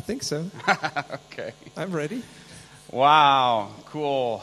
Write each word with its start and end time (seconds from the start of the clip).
I 0.00 0.02
think 0.02 0.22
so. 0.22 0.46
okay. 1.30 1.52
I'm 1.76 1.92
ready. 1.92 2.22
Wow, 2.90 3.68
cool. 3.92 4.42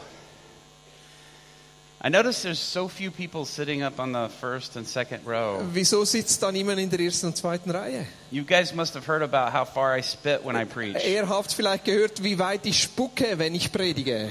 I 1.99 2.09
notice 2.09 2.43
there's 2.43 2.59
so 2.59 2.87
few 2.87 3.09
people 3.09 3.43
sitting 3.43 3.81
up 3.81 3.99
on 3.99 4.11
the 4.11 4.29
first 4.29 4.75
and 4.75 4.85
second 4.85 5.25
row. 5.25 5.65
Wieso 5.73 6.05
sitzt 6.05 6.43
da 6.43 6.51
niemand 6.51 6.77
in 6.77 6.91
der 6.91 6.99
ersten 6.99 7.25
und 7.29 7.35
zweiten 7.35 7.71
Reihe? 7.71 8.05
You 8.29 8.43
guys 8.43 8.71
must 8.75 8.93
have 8.93 9.07
heard 9.07 9.23
about 9.23 9.51
how 9.51 9.65
far 9.65 9.97
I 9.97 10.01
spit 10.01 10.45
when 10.45 10.55
I 10.55 10.65
preach. 10.65 11.03
Ihr 11.03 11.27
habt 11.27 11.51
vielleicht 11.51 11.85
gehört, 11.85 12.21
wie 12.21 12.37
weit 12.37 12.67
ich 12.67 12.83
spucke, 12.83 13.39
wenn 13.39 13.55
ich 13.55 13.71
predige. 13.71 14.29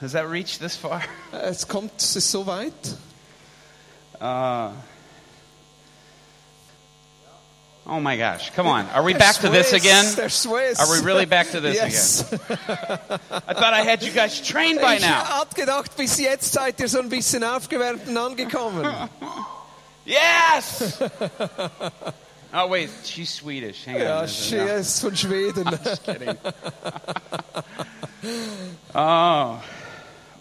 Has 0.00 0.12
that 0.12 0.30
reached 0.30 0.58
this 0.58 0.74
far? 0.74 1.02
Es 1.32 1.68
kommt 1.68 2.00
es 2.00 2.30
so 2.30 2.46
weit. 2.46 2.72
Uh, 4.18 4.70
oh 7.86 8.00
my 8.00 8.16
gosh, 8.16 8.50
come 8.50 8.66
on. 8.66 8.86
Are 8.90 9.02
we 9.02 9.14
back 9.14 9.36
to 9.36 9.48
this 9.48 9.72
again? 9.72 10.04
Swiss. 10.28 10.78
Are 10.78 10.90
we 10.90 11.04
really 11.04 11.26
back 11.26 11.50
to 11.50 11.60
this 11.60 11.76
yes. 11.76 12.32
again? 12.32 12.40
I 13.46 13.54
thought 13.54 13.74
I 13.74 13.82
had 13.82 14.02
you 14.02 14.12
guys 14.12 14.40
trained 14.40 14.80
by 14.80 14.96
Ich 14.96 15.02
now. 15.02 15.24
hab 15.24 15.54
gedacht, 15.54 15.96
bis 15.96 16.18
jetzt 16.18 16.52
seid 16.52 16.80
ihr 16.80 16.88
so 16.88 17.00
ein 17.00 17.08
bisschen 17.08 17.44
aufgewärmt 17.44 18.08
und 18.08 18.16
angekommen. 18.16 18.84
Yes! 20.04 21.00
oh, 22.54 22.68
wait, 22.68 22.90
she's 23.04 23.30
Swedish. 23.30 23.84
Hang 23.84 23.96
on. 23.96 24.02
Ja, 24.02 24.22
is- 24.22 24.32
she 24.32 24.56
no. 24.56 24.66
ist 24.66 25.00
von 25.00 25.14
Schweden. 25.14 25.64
kidding. 26.04 26.36
oh. 28.94 29.62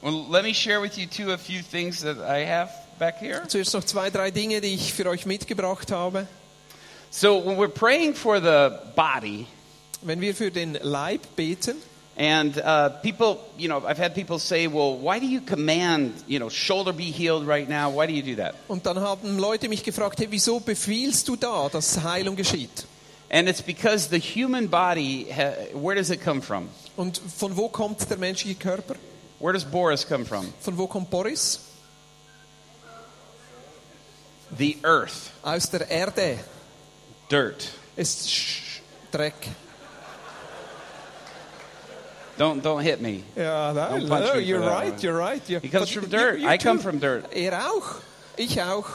Well, 0.02 0.25
let 0.30 0.44
me 0.44 0.53
share 0.53 0.81
with 0.81 0.97
you, 0.97 1.06
too, 1.06 1.31
a 1.31 1.38
few 1.38 1.62
things 1.62 2.02
that 2.02 2.17
I 2.17 2.44
have 2.44 2.72
back 2.97 3.19
here. 3.19 3.44
Zuerst 3.47 3.73
noch 3.75 3.84
zwei, 3.84 4.09
drei 4.09 4.31
Dinge, 4.31 4.62
die 4.62 4.73
ich 4.73 4.94
für 4.94 5.08
euch 5.08 5.28
mitgebracht 5.28 5.92
habe. 5.92 6.28
So, 7.14 7.40
when 7.40 7.58
we're 7.58 7.67
praying 7.67 8.14
for 8.14 8.40
the 8.40 8.80
body, 8.95 9.45
Wenn 10.02 10.22
wir 10.22 10.34
für 10.34 10.50
den 10.50 10.80
Leib 10.81 11.36
beten, 11.36 11.76
and 12.18 12.58
uh, 12.58 12.90
people, 13.03 13.38
you 13.58 13.68
know, 13.68 13.86
I've 13.86 13.98
had 13.98 14.16
people 14.16 14.40
say, 14.40 14.68
well, 14.68 14.98
why 14.98 15.20
do 15.20 15.28
you 15.28 15.42
command, 15.42 16.14
you 16.26 16.40
know, 16.40 16.50
shoulder 16.50 16.94
be 16.94 17.12
healed 17.12 17.45
right 17.45 17.68
now? 17.68 17.90
Why 17.90 18.08
do 18.08 18.14
you 18.14 18.23
do 18.23 18.36
that? 18.38 18.56
und 18.68 18.86
dann 18.86 19.00
haben 19.00 19.38
Leute 19.38 19.68
mich 19.68 19.84
gefragt, 19.84 20.20
hey, 20.20 20.28
wieso 20.30 20.59
befiehlst 20.62 21.28
du 21.28 21.36
da, 21.36 21.68
dass 21.70 22.02
Heilung 22.02 22.36
geschieht? 22.38 22.86
And 23.30 23.48
it's 23.48 23.62
because 23.62 24.08
the 24.09 24.20
human 24.20 24.68
body, 24.68 25.28
where 25.73 25.96
does 25.96 26.09
it 26.09 26.22
come 26.23 26.42
from? 26.42 26.70
Und 26.96 27.18
von 27.18 27.56
wo 27.58 27.68
kommt 27.68 28.09
der 28.09 28.18
menschliche 28.18 28.56
Körper? 28.56 28.96
Where 29.40 29.53
does 29.53 29.66
Boris 29.66 30.08
come 30.08 30.25
from? 30.25 30.52
Von 30.62 30.78
wo 30.78 30.88
kommt 30.88 31.09
Boris? 31.09 31.59
The 34.58 34.78
earth, 34.84 35.31
Aus 35.44 35.70
der 35.70 35.90
Erde. 35.90 36.40
Dirt. 37.32 37.70
Ist 37.96 38.30
Dreck. 39.12 39.34
Don't 42.38 42.62
don't 42.64 42.82
hit 42.82 43.02
me. 43.02 43.24
Ja, 43.36 43.72
Don't 43.74 44.04
no, 44.04 44.08
punch 44.08 44.26
no, 44.28 44.34
me 44.36 44.40
you're 44.42 44.60
that 44.62 44.72
right, 44.72 44.94
one. 44.94 45.02
you're 45.02 45.18
right. 45.18 45.50
Yeah. 45.50 45.59
He 45.59 45.70
comes 45.70 45.90
from 45.92 46.04
you- 46.06 46.09
dirt. 46.09 46.40
you 46.40 46.48
I 46.48 46.58
come 46.58 46.78
too. 46.78 46.84
from 46.84 47.00
dirt. 47.00 47.26
Er 47.36 47.54
auch. 47.70 47.96
Ich 48.38 48.59
auch. 48.62 48.88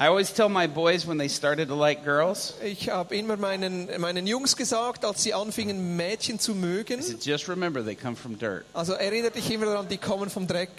I 0.00 0.06
always 0.06 0.30
tell 0.32 0.48
my 0.48 0.68
boys 0.68 1.04
when 1.06 1.18
they 1.18 1.26
started 1.28 1.68
to 1.70 1.74
like 1.74 2.04
girls, 2.04 2.54
Ich 2.62 2.88
habe 2.88 3.16
immer 3.16 3.36
meinen, 3.36 3.88
meinen 4.00 4.28
Jungs 4.28 4.54
gesagt, 4.54 5.04
als 5.04 5.24
sie 5.24 5.34
anfingen, 5.34 5.96
Mädchen 5.96 6.38
zu 6.38 6.54
mögen, 6.54 7.00
I 7.00 7.02
said, 7.02 7.24
just 7.26 7.48
remember 7.48 7.82
they 7.84 7.96
come 7.96 8.14
from 8.14 8.38
dirt. 8.38 8.64
also 8.74 8.92
erinnere 8.92 9.32
dich 9.32 9.50
immer 9.50 9.66
daran, 9.66 9.88
die 9.88 9.98
kommen 9.98 10.30
vom 10.30 10.46
Dreck. 10.46 10.70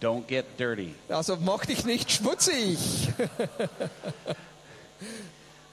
Don't 0.00 0.28
get 0.28 0.44
dirty. 0.60 0.94
Also 1.08 1.36
mach 1.40 1.64
dich 1.66 1.84
nicht 1.84 2.12
schmutzig. 2.12 2.78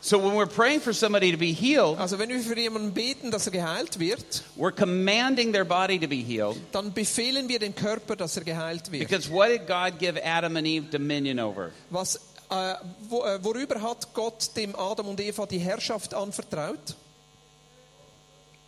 So 0.07 0.19
when 0.19 0.35
we're 0.35 0.45
praying 0.45 0.81
for 0.81 0.93
somebody 0.93 1.31
to 1.31 1.38
be 1.38 1.51
healed, 1.51 1.97
Also 1.97 2.19
wenn 2.19 2.29
wir 2.29 2.39
für 2.39 2.55
jemanden 2.55 2.93
beten, 2.93 3.31
dass 3.31 3.47
er 3.47 3.51
geheilt 3.51 3.97
wird, 3.97 4.43
we're 4.55 4.71
commanding 4.71 5.51
their 5.51 5.66
body 5.66 5.97
to 5.97 6.07
be 6.07 6.17
healed 6.17 6.57
dann 6.71 6.93
befehlen 6.93 7.49
wir 7.49 7.57
dem 7.57 7.73
Körper, 7.73 8.16
dass 8.16 8.38
er 8.38 8.43
geheilt 8.43 8.91
wird. 8.91 9.07
because 9.09 9.27
what 9.31 9.49
did 9.49 9.66
God 9.66 9.97
give 9.97 10.16
Adam 10.23 10.57
and 10.57 10.67
Eve 10.67 10.85
dominion 10.91 11.39
over? 11.39 11.71
Was, 11.89 12.17
äh, 12.51 12.75
wo, 13.09 13.23
äh, 13.23 13.43
worüber 13.43 13.81
hat 13.81 14.13
Gott 14.13 14.55
dem 14.55 14.75
Adam 14.75 15.07
und 15.07 15.19
Eva 15.19 15.47
die 15.47 15.57
Herrschaft 15.57 16.13
anvertraut? 16.13 16.95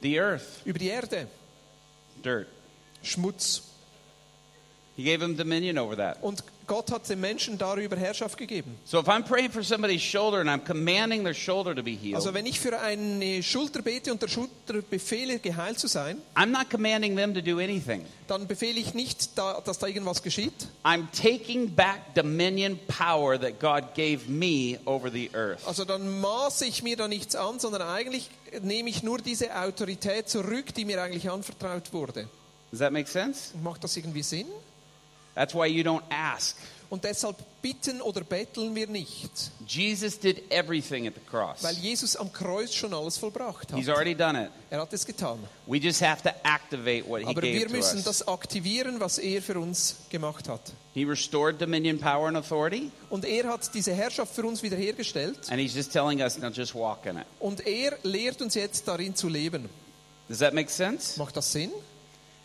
The 0.01 0.19
earth, 0.19 0.41
Über 0.65 0.79
die 0.79 0.87
Erde. 0.87 1.27
dirt. 2.25 2.47
Schmutz. 3.03 3.61
He 4.95 5.03
gave 5.03 5.19
them 5.19 5.37
dominion 5.37 5.77
over 5.77 5.95
that. 5.97 6.17
Und 6.23 6.43
Gott 6.67 6.91
hat 6.91 7.07
dem 7.09 7.21
Menschen 7.21 7.57
darüber 7.57 7.95
Herrschaft 7.95 8.37
gegeben. 8.37 8.77
So 8.83 8.99
if 8.99 9.07
I'm 9.07 9.23
praying 9.23 9.51
for 9.51 9.63
somebody's 9.63 10.01
shoulder 10.01 10.39
and 10.41 10.49
I'm 10.49 10.59
commanding 10.65 11.23
their 11.23 11.33
shoulder 11.33 11.73
to 11.73 11.81
be 11.81 11.91
healed, 11.91 12.15
Also 12.15 12.33
wenn 12.33 12.45
ich 12.45 12.59
für 12.59 12.77
eine 12.79 13.41
Schulter 13.41 13.81
bete 13.81 14.11
und 14.11 14.21
der 14.21 14.27
Schulter 14.27 14.81
befehle, 14.89 15.39
geheilt 15.39 15.79
zu 15.79 15.87
sein, 15.87 16.21
I'm 16.35 16.47
not 16.47 16.69
commanding 16.69 17.15
them 17.15 17.33
to 17.33 17.41
do 17.41 17.59
anything. 17.59 18.05
dann 18.27 18.47
befehle 18.47 18.79
ich 18.79 18.93
nicht, 18.93 19.37
da, 19.37 19.61
dass 19.61 19.79
da 19.79 19.87
irgendwas 19.87 20.21
geschieht. 20.21 20.67
I'm 20.83 21.05
taking 21.11 21.73
back 21.73 22.13
dominion 22.15 22.77
power 22.87 23.39
that 23.39 23.59
God 23.61 23.95
gave 23.95 24.29
me 24.29 24.77
over 24.85 25.09
the 25.09 25.29
earth. 25.33 25.65
Also 25.65 25.85
dann 25.85 26.19
maße 26.19 26.65
ich 26.65 26.83
mir 26.83 26.97
da 26.97 27.07
nichts 27.07 27.35
an, 27.37 27.59
sondern 27.59 27.83
eigentlich 27.83 28.29
nehme 28.61 28.89
ich 28.89 29.03
nur 29.03 29.19
diese 29.19 29.55
Autorität 29.57 30.27
zurück, 30.27 30.73
die 30.75 30.83
mir 30.83 31.01
eigentlich 31.01 31.29
anvertraut 31.29 31.93
wurde. 31.93 32.27
Does 32.71 32.79
that 32.79 32.91
make 32.91 33.09
sense? 33.09 33.51
Macht 33.63 33.85
das 33.85 33.95
irgendwie 33.95 34.23
Sinn? 34.23 34.45
That's 35.37 35.53
why 35.53 35.67
you 35.67 35.83
don't 35.83 36.01
ask. 36.09 36.55
Und 36.89 37.03
deshalb 37.03 37.35
bitten 37.61 38.01
oder 38.01 38.21
betteln 38.21 38.73
wir 38.73 38.87
nicht, 38.87 39.29
Jesus 39.67 40.17
did 40.17 40.49
everything 40.49 41.05
at 41.05 41.13
the 41.15 41.21
cross. 41.29 41.61
weil 41.61 41.75
Jesus 41.75 42.15
am 42.15 42.31
Kreuz 42.31 42.73
schon 42.73 42.93
alles 42.93 43.17
vollbracht 43.17 43.69
He's 43.75 43.87
hat. 43.89 43.95
already 43.95 44.15
done 44.15 44.45
it. 44.45 44.51
Er 44.69 44.79
hat 44.81 44.93
es 44.93 45.05
getan. 45.05 45.37
We 45.65 45.79
just 45.79 46.01
have 46.01 46.23
to 46.23 46.29
activate 46.43 47.05
what 47.05 47.19
he 47.21 47.27
Aber 47.27 47.41
gave 47.41 47.53
wir 47.55 47.67
to 47.67 47.73
müssen 47.73 47.97
us. 47.97 48.05
das 48.05 48.25
aktivieren, 48.27 49.01
was 49.01 49.17
er 49.17 49.41
für 49.41 49.59
uns 49.59 49.97
gemacht 50.09 50.47
hat. 50.47 50.61
He 50.93 51.03
restored 51.03 51.59
dominion, 51.61 51.99
power, 51.99 52.29
and 52.29 52.37
authority, 52.37 52.89
Und 53.09 53.25
er 53.25 53.49
hat 53.49 53.69
diese 53.73 53.93
Herrschaft 53.93 54.33
für 54.33 54.45
uns 54.47 54.63
wiederhergestellt. 54.63 55.37
and 55.51 55.59
he's 55.59 55.75
just 55.75 55.91
telling 55.91 56.21
us 56.21 56.37
now 56.39 56.47
just 56.49 56.73
walk 56.73 57.05
in 57.05 57.17
it. 57.17 57.25
Und 57.41 57.67
er 57.67 57.97
lehrt 58.03 58.41
uns 58.41 58.55
jetzt 58.55 58.87
darin 58.87 59.13
zu 59.13 59.27
leben. 59.27 59.69
Does 60.29 60.39
that 60.39 60.53
make 60.53 60.69
sense? 60.71 61.19
Macht 61.19 61.35
das 61.35 61.51
Sinn? 61.51 61.71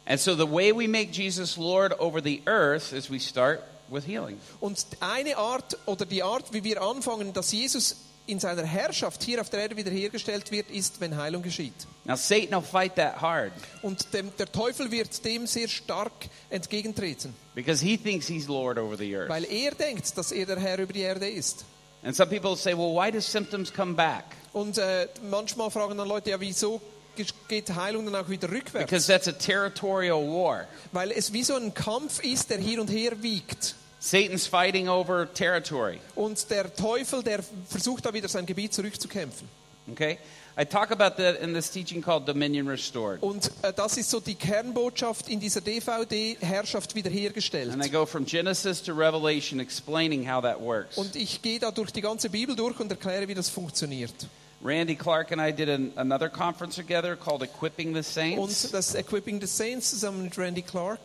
And 0.04 0.18
so 0.18 0.34
the 0.34 0.50
way 0.50 0.72
we 0.72 0.88
make 0.88 1.12
Jesus 1.12 1.56
Lord 1.56 1.92
over 2.00 2.20
the 2.20 2.42
earth 2.46 2.92
is 2.92 3.10
we 3.10 3.18
start 3.20 3.62
with 3.88 4.04
healing. 4.06 4.40
Und 4.60 4.84
eine 5.00 5.36
Art 5.36 5.78
oder 5.86 6.04
die 6.04 6.22
Art, 6.22 6.52
wie 6.52 6.64
wir 6.64 6.82
anfangen, 6.82 7.32
dass 7.32 7.52
Jesus 7.52 7.96
in 8.26 8.38
seiner 8.38 8.64
Herrschaft 8.64 9.22
hier 9.22 9.40
auf 9.40 9.50
der 9.50 9.60
Erde 9.60 9.76
wiederhergestellt 9.76 10.50
wird, 10.52 10.70
ist, 10.70 11.00
wenn 11.00 11.16
Heilung 11.16 11.42
geschieht. 11.42 11.74
Now 12.04 12.16
Satan 12.16 12.50
will 12.60 12.62
fight 12.62 12.94
that 12.96 13.20
hard 13.20 13.52
Und 13.82 14.12
dem, 14.14 14.30
der 14.38 14.50
Teufel 14.50 14.90
wird 14.90 15.24
dem 15.24 15.46
sehr 15.46 15.68
stark 15.68 16.12
entgegentreten, 16.50 17.34
because 17.54 17.84
he 17.84 17.96
thinks 17.96 18.26
he's 18.28 18.46
Lord 18.48 18.78
over 18.78 18.96
the 18.96 19.14
earth. 19.16 19.28
weil 19.28 19.44
er 19.44 19.72
denkt, 19.72 20.16
dass 20.16 20.32
er 20.32 20.46
der 20.46 20.58
Herr 20.58 20.78
über 20.78 20.92
die 20.92 21.00
Erde 21.00 21.28
ist. 21.28 21.64
And 22.04 22.14
some 22.16 22.28
people 22.30 22.56
say, 22.56 22.72
well, 22.76 22.94
why 22.94 23.10
do 23.12 23.20
symptoms 23.20 23.72
come 23.72 23.94
back? 23.94 24.24
Und 24.52 24.78
äh, 24.78 25.08
manchmal 25.28 25.70
fragen 25.70 25.96
dann 25.96 26.08
Leute, 26.08 26.30
ja, 26.30 26.40
wieso 26.40 26.80
geht 27.48 27.74
Heilung 27.74 28.06
dann 28.06 28.16
auch 28.16 28.28
wieder 28.28 28.50
rückwärts? 28.50 28.90
Because 28.90 29.06
that's 29.06 29.28
a 29.28 29.32
territorial 29.32 30.20
war. 30.20 30.66
Weil 30.92 31.12
es 31.12 31.32
wie 31.32 31.42
so 31.42 31.54
ein 31.54 31.74
Kampf 31.74 32.22
ist, 32.22 32.50
der 32.50 32.58
hier 32.58 32.80
und 32.80 32.88
her 32.88 33.22
wiegt. 33.22 33.74
Satan's 34.00 34.46
fighting 34.46 34.88
over 34.88 35.32
territory. 35.32 36.00
Und 36.16 36.50
der 36.50 36.74
Teufel, 36.74 37.22
der 37.22 37.40
versucht 37.68 38.04
da 38.04 38.12
wieder 38.12 38.28
sein 38.28 38.46
Gebiet 38.46 38.74
zurückzukämpfen. 38.74 39.48
Okay? 39.90 40.18
I 40.54 40.64
talk 40.64 40.90
about 40.90 41.16
that 41.16 41.40
in 41.40 41.54
this 41.54 41.70
teaching 41.70 42.02
called 42.02 42.26
Dominion 42.26 42.68
Restored. 42.68 43.22
Und 43.22 43.50
äh, 43.62 43.72
das 43.72 43.96
ist 43.96 44.10
so 44.10 44.20
die 44.20 44.34
Kernbotschaft 44.34 45.28
in 45.28 45.40
dieser 45.40 45.62
DVD, 45.62 46.36
Herrschaft 46.40 46.94
wiederhergestellt. 46.94 47.72
And 47.72 47.84
I 47.84 47.88
go 47.88 48.04
from 48.04 48.26
Genesis 48.26 48.82
to 48.82 48.92
Revelation 48.92 49.60
explaining 49.60 50.28
how 50.30 50.42
that 50.42 50.60
works. 50.60 50.98
Und 50.98 51.16
ich 51.16 51.40
gehe 51.40 51.58
da 51.58 51.70
durch 51.70 51.90
die 51.90 52.02
ganze 52.02 52.28
Bibel 52.28 52.54
durch 52.54 52.78
und 52.80 52.90
erkläre, 52.90 53.28
wie 53.28 53.34
das 53.34 53.48
funktioniert. 53.48 54.12
Randy 54.62 54.94
Clark 54.94 55.32
and 55.32 55.40
I 55.40 55.50
did 55.50 55.68
an, 55.68 55.92
another 55.96 56.28
conference 56.28 56.76
together 56.76 57.16
called 57.16 57.42
Equipping 57.42 57.94
the 57.94 58.02
Saints. 58.02 58.38
Und 58.38 58.72
das 58.72 58.94
Equipping 58.94 59.40
the 59.40 59.48
Saints 59.48 59.90
zusammen 59.90 60.22
mit 60.22 60.38
Randy 60.38 60.62
Clark. 60.62 61.00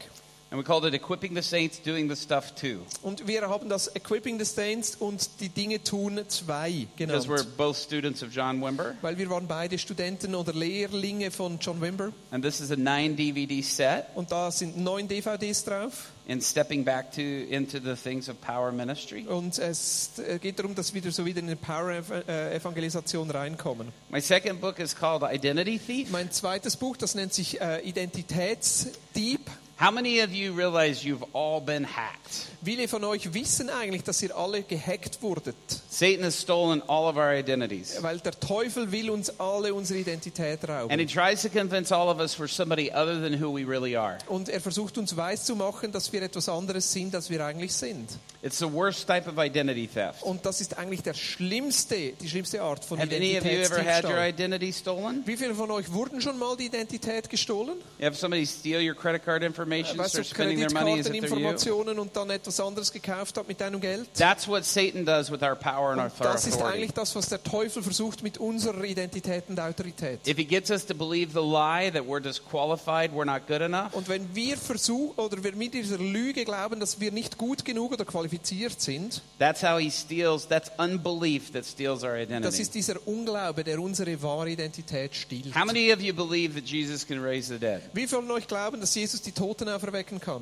And 0.50 0.58
we 0.58 0.64
called 0.64 0.86
it 0.86 0.94
Equipping 0.94 1.36
the 1.36 1.42
Saints 1.42 1.80
Doing 1.80 2.08
the 2.08 2.16
Stuff 2.16 2.56
Too. 2.56 2.80
Und 3.02 3.28
wir 3.28 3.42
haben 3.50 3.68
das 3.68 3.88
Equipping 3.88 4.40
the 4.40 4.46
Saints 4.46 4.96
und 4.96 5.42
die 5.42 5.50
Dinge 5.50 5.84
tun 5.84 6.22
zwei 6.30 6.88
Because 6.96 7.28
we're 7.28 7.44
both 7.44 7.76
students 7.76 8.24
of 8.24 8.30
John 8.32 8.62
Wimber. 8.62 8.96
Weil 9.02 9.18
wir 9.18 9.30
waren 9.30 9.48
beide 9.48 9.78
Studenten 9.78 10.36
oder 10.36 10.54
Lehrlinge 10.54 11.32
von 11.32 11.58
John 11.60 11.82
Wimber. 11.82 12.14
And 12.32 12.46
this 12.46 12.62
is 12.62 12.72
a 12.72 12.78
nine 12.78 13.18
DVD 13.18 13.62
set 13.62 14.06
Und 14.16 14.32
da 14.32 14.52
sind 14.52 14.78
neun 14.78 15.08
DVDs 15.08 15.66
drauf. 15.66 16.12
In 16.28 16.42
stepping 16.42 16.84
back 16.84 17.12
to 17.14 17.22
into 17.22 17.80
the 17.80 17.96
things 17.96 18.28
of 18.28 18.40
power 18.42 18.72
ministry. 18.72 19.26
Und 19.26 19.58
es 19.58 20.12
äh, 20.20 20.38
geht 20.40 20.60
darum, 20.60 20.76
dass 20.76 20.94
wir 20.94 21.02
wieder 21.02 21.12
so 21.12 21.26
wieder 21.26 21.40
in 21.40 21.48
die 21.48 21.56
Power-Evangelisation 21.56 23.30
äh, 23.30 23.38
reinkommen. 23.38 23.94
My 24.10 24.20
second 24.20 24.60
book 24.60 24.78
is 24.80 24.94
called 24.94 25.24
Identity 25.24 25.80
Thief. 25.80 26.12
Mein 26.12 26.30
zweites 26.32 26.76
Buch, 26.76 26.98
das 26.98 27.16
nennt 27.16 27.34
sich 27.34 27.62
äh, 27.62 27.80
Identitätsdieb. 27.80 29.50
How 29.80 29.92
many 29.92 30.22
of 30.22 30.32
you 30.32 30.54
realize 30.54 31.06
you've 31.06 31.26
all 31.34 31.62
been 31.62 31.86
hacked? 31.86 32.48
Viele 32.64 32.88
von 32.88 33.04
euch 33.04 33.34
wissen 33.34 33.70
eigentlich, 33.70 34.04
dass 34.04 34.22
ihr 34.22 34.36
alle 34.36 34.64
gehackt 34.64 35.22
wurdet, 35.22 35.56
Satan 35.90 36.26
has 36.26 36.42
stolen 36.42 36.82
all 36.88 37.06
of 37.10 37.16
our 37.16 37.32
identities. 37.34 38.02
weil 38.02 38.20
der 38.20 38.32
Teufel 38.40 38.92
will 38.92 39.10
uns 39.12 39.40
alle 39.40 39.74
unsere 39.74 40.00
Identität 40.00 40.64
And 40.68 40.92
he 40.92 40.96
rauben. 40.96 41.08
tries 41.08 41.42
to 41.44 41.50
convince 41.50 41.92
all 41.94 42.10
of 42.10 42.20
us 42.20 42.38
we're 42.40 42.48
somebody 42.48 42.90
other 42.92 43.22
than 43.22 43.40
who 43.42 43.54
we 43.56 43.64
really 43.66 43.96
are. 43.96 44.18
Und 44.28 44.50
er 44.50 44.60
versucht 44.60 44.98
uns 44.98 45.16
weiszumachen, 45.16 45.92
dass 45.92 46.12
wir 46.12 46.22
etwas 46.24 46.50
anderes 46.50 46.92
sind, 46.92 47.14
als 47.16 47.30
wir 47.30 47.46
eigentlich 47.46 47.74
sind. 47.74 48.10
It's 48.42 48.60
the 48.60 48.72
worst 48.72 49.08
type 49.08 49.30
of 49.30 49.38
identity 49.38 49.88
theft. 49.88 50.24
Und 50.24 50.46
das 50.46 50.60
ist 50.62 50.78
eigentlich 50.78 51.04
der 51.04 51.14
schlimmste, 51.14 52.14
die 52.20 52.30
schlimmste 52.30 52.62
Art 52.62 52.84
von 52.84 53.00
Have 53.00 53.16
any 53.16 53.38
of 53.38 53.46
you 53.46 53.52
ever 53.52 53.78
had 53.84 54.04
your 54.04 54.12
Identitätsdiebstahl. 54.18 54.30
identity 54.30 54.74
stolen? 54.74 55.24
Wie 55.26 55.38
viele 55.38 55.56
von 55.56 55.72
euch 55.72 55.92
wurden 55.92 56.22
schon 56.22 56.38
mal 56.38 56.56
die 56.58 56.66
Identität 56.66 57.30
gestohlen? 57.30 57.78
You 58.00 58.06
have 58.06 58.16
somebody 58.16 58.46
steal 58.46 58.82
your 58.88 58.96
credit 58.96 59.24
card 59.24 59.44
information, 59.44 59.98
Weißt 59.98 60.18
du, 60.18 60.24
start 60.24 60.28
spending 60.28 60.60
their 60.60 60.72
money 60.72 61.00
as 61.00 61.08
if 61.08 61.12
they're 61.12 61.16
you? 61.16 61.22
Kreditkarteninformationen 61.22 62.00
und 62.00 62.16
dann 62.16 62.30
etwas 62.30 62.57
anderes 62.60 62.92
gekauft 62.92 63.38
hat 63.38 63.48
mit 63.48 63.60
deinem 63.62 63.80
Geld? 63.82 64.08
That's 64.16 64.48
what 64.48 64.66
Satan 64.66 65.06
does 65.06 65.32
with 65.32 65.42
our 65.42 65.56
power 65.56 65.92
and 65.92 66.00
our 66.02 66.12
das 66.20 66.48
ist 66.48 66.62
eigentlich 66.62 66.94
das, 66.94 67.16
was 67.16 67.30
der 67.30 67.44
Teufel 67.44 67.84
versucht 67.84 68.24
mit 68.24 68.38
unserer 68.38 68.84
Identität 68.84 69.46
und 69.50 69.60
Autorität. 69.60 70.20
If 70.28 70.38
he 70.38 70.46
gets 70.46 70.70
us 70.70 70.86
to 70.86 70.94
believe 70.94 71.32
the 71.34 71.46
lie 71.46 71.92
that 71.92 72.04
we're 72.04 72.22
disqualified, 72.22 73.12
we're 73.12 73.26
not 73.26 73.48
good 73.48 73.62
enough, 73.62 73.94
Und 73.94 74.08
wenn 74.10 74.34
wir 74.36 74.58
versuchen 74.58 75.18
oder 75.18 75.44
wir 75.44 75.56
mit 75.56 75.74
dieser 75.74 75.98
Lüge 75.98 76.46
glauben, 76.46 76.80
dass 76.80 77.00
wir 77.00 77.12
nicht 77.12 77.38
gut 77.38 77.66
genug 77.66 77.94
oder 77.94 78.06
qualifiziert 78.06 78.80
sind, 78.82 79.22
that's 79.40 79.62
how 79.64 79.80
he 79.80 79.90
steals. 79.90 80.48
That's 80.48 80.72
unbelief 80.78 81.52
that 81.52 81.66
steals 81.66 82.04
our 82.04 82.18
das 82.18 82.24
identity. 82.28 82.62
ist 82.62 82.76
dieser 82.76 83.08
Unglaube, 83.08 83.64
der 83.64 83.80
unsere 83.80 84.22
wahre 84.22 84.50
Identität 84.50 85.16
stiehlt. 85.16 85.56
How 85.56 85.66
many 85.66 85.94
of 85.94 86.02
you 86.02 86.14
believe 86.14 86.56
that 86.56 86.68
Jesus 86.68 87.06
can 87.06 87.22
raise 87.22 87.48
the 87.48 87.60
dead? 87.60 87.82
Wie 87.94 88.08
viele 88.08 88.22
von 88.22 88.32
euch 88.32 88.48
glauben, 88.48 88.80
dass 88.82 88.94
Jesus 88.96 89.22
die 89.22 89.32
Toten 89.32 89.70
auferwecken 89.70 90.20
kann? 90.20 90.42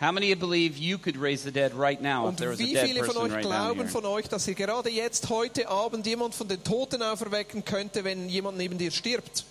How 0.00 0.12
many 0.12 0.32
believe 0.34 0.76
you 0.78 0.96
could 0.96 1.16
raise 1.16 1.42
the 1.42 1.50
dead 1.50 1.72
right 1.74 2.00
now 2.00 2.28
if 2.28 2.36
there 2.36 2.50
was 2.50 2.60
a 2.60 2.62
wie 2.62 2.72
dead 2.72 2.86
viele 2.86 3.04
von 3.04 3.14
person 3.14 3.32
euch 3.32 3.42
glauben 3.42 3.88
von 3.88 4.04
euch, 4.06 4.28
dass 4.28 4.46
ihr 4.46 4.54
gerade 4.54 4.90
jetzt, 4.90 5.28
heute 5.28 5.68
Abend, 5.68 6.06
jemand 6.06 6.36
von 6.36 6.46
den 6.46 6.62
Toten 6.62 7.02
auferwecken 7.02 7.64
könnte, 7.64 8.04
wenn 8.04 8.28
jemand 8.28 8.58
neben 8.58 8.78
dir 8.78 8.92
stirbt? 8.92 9.44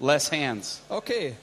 Less 0.00 0.30
hands. 0.32 0.80
Okay. 0.88 1.34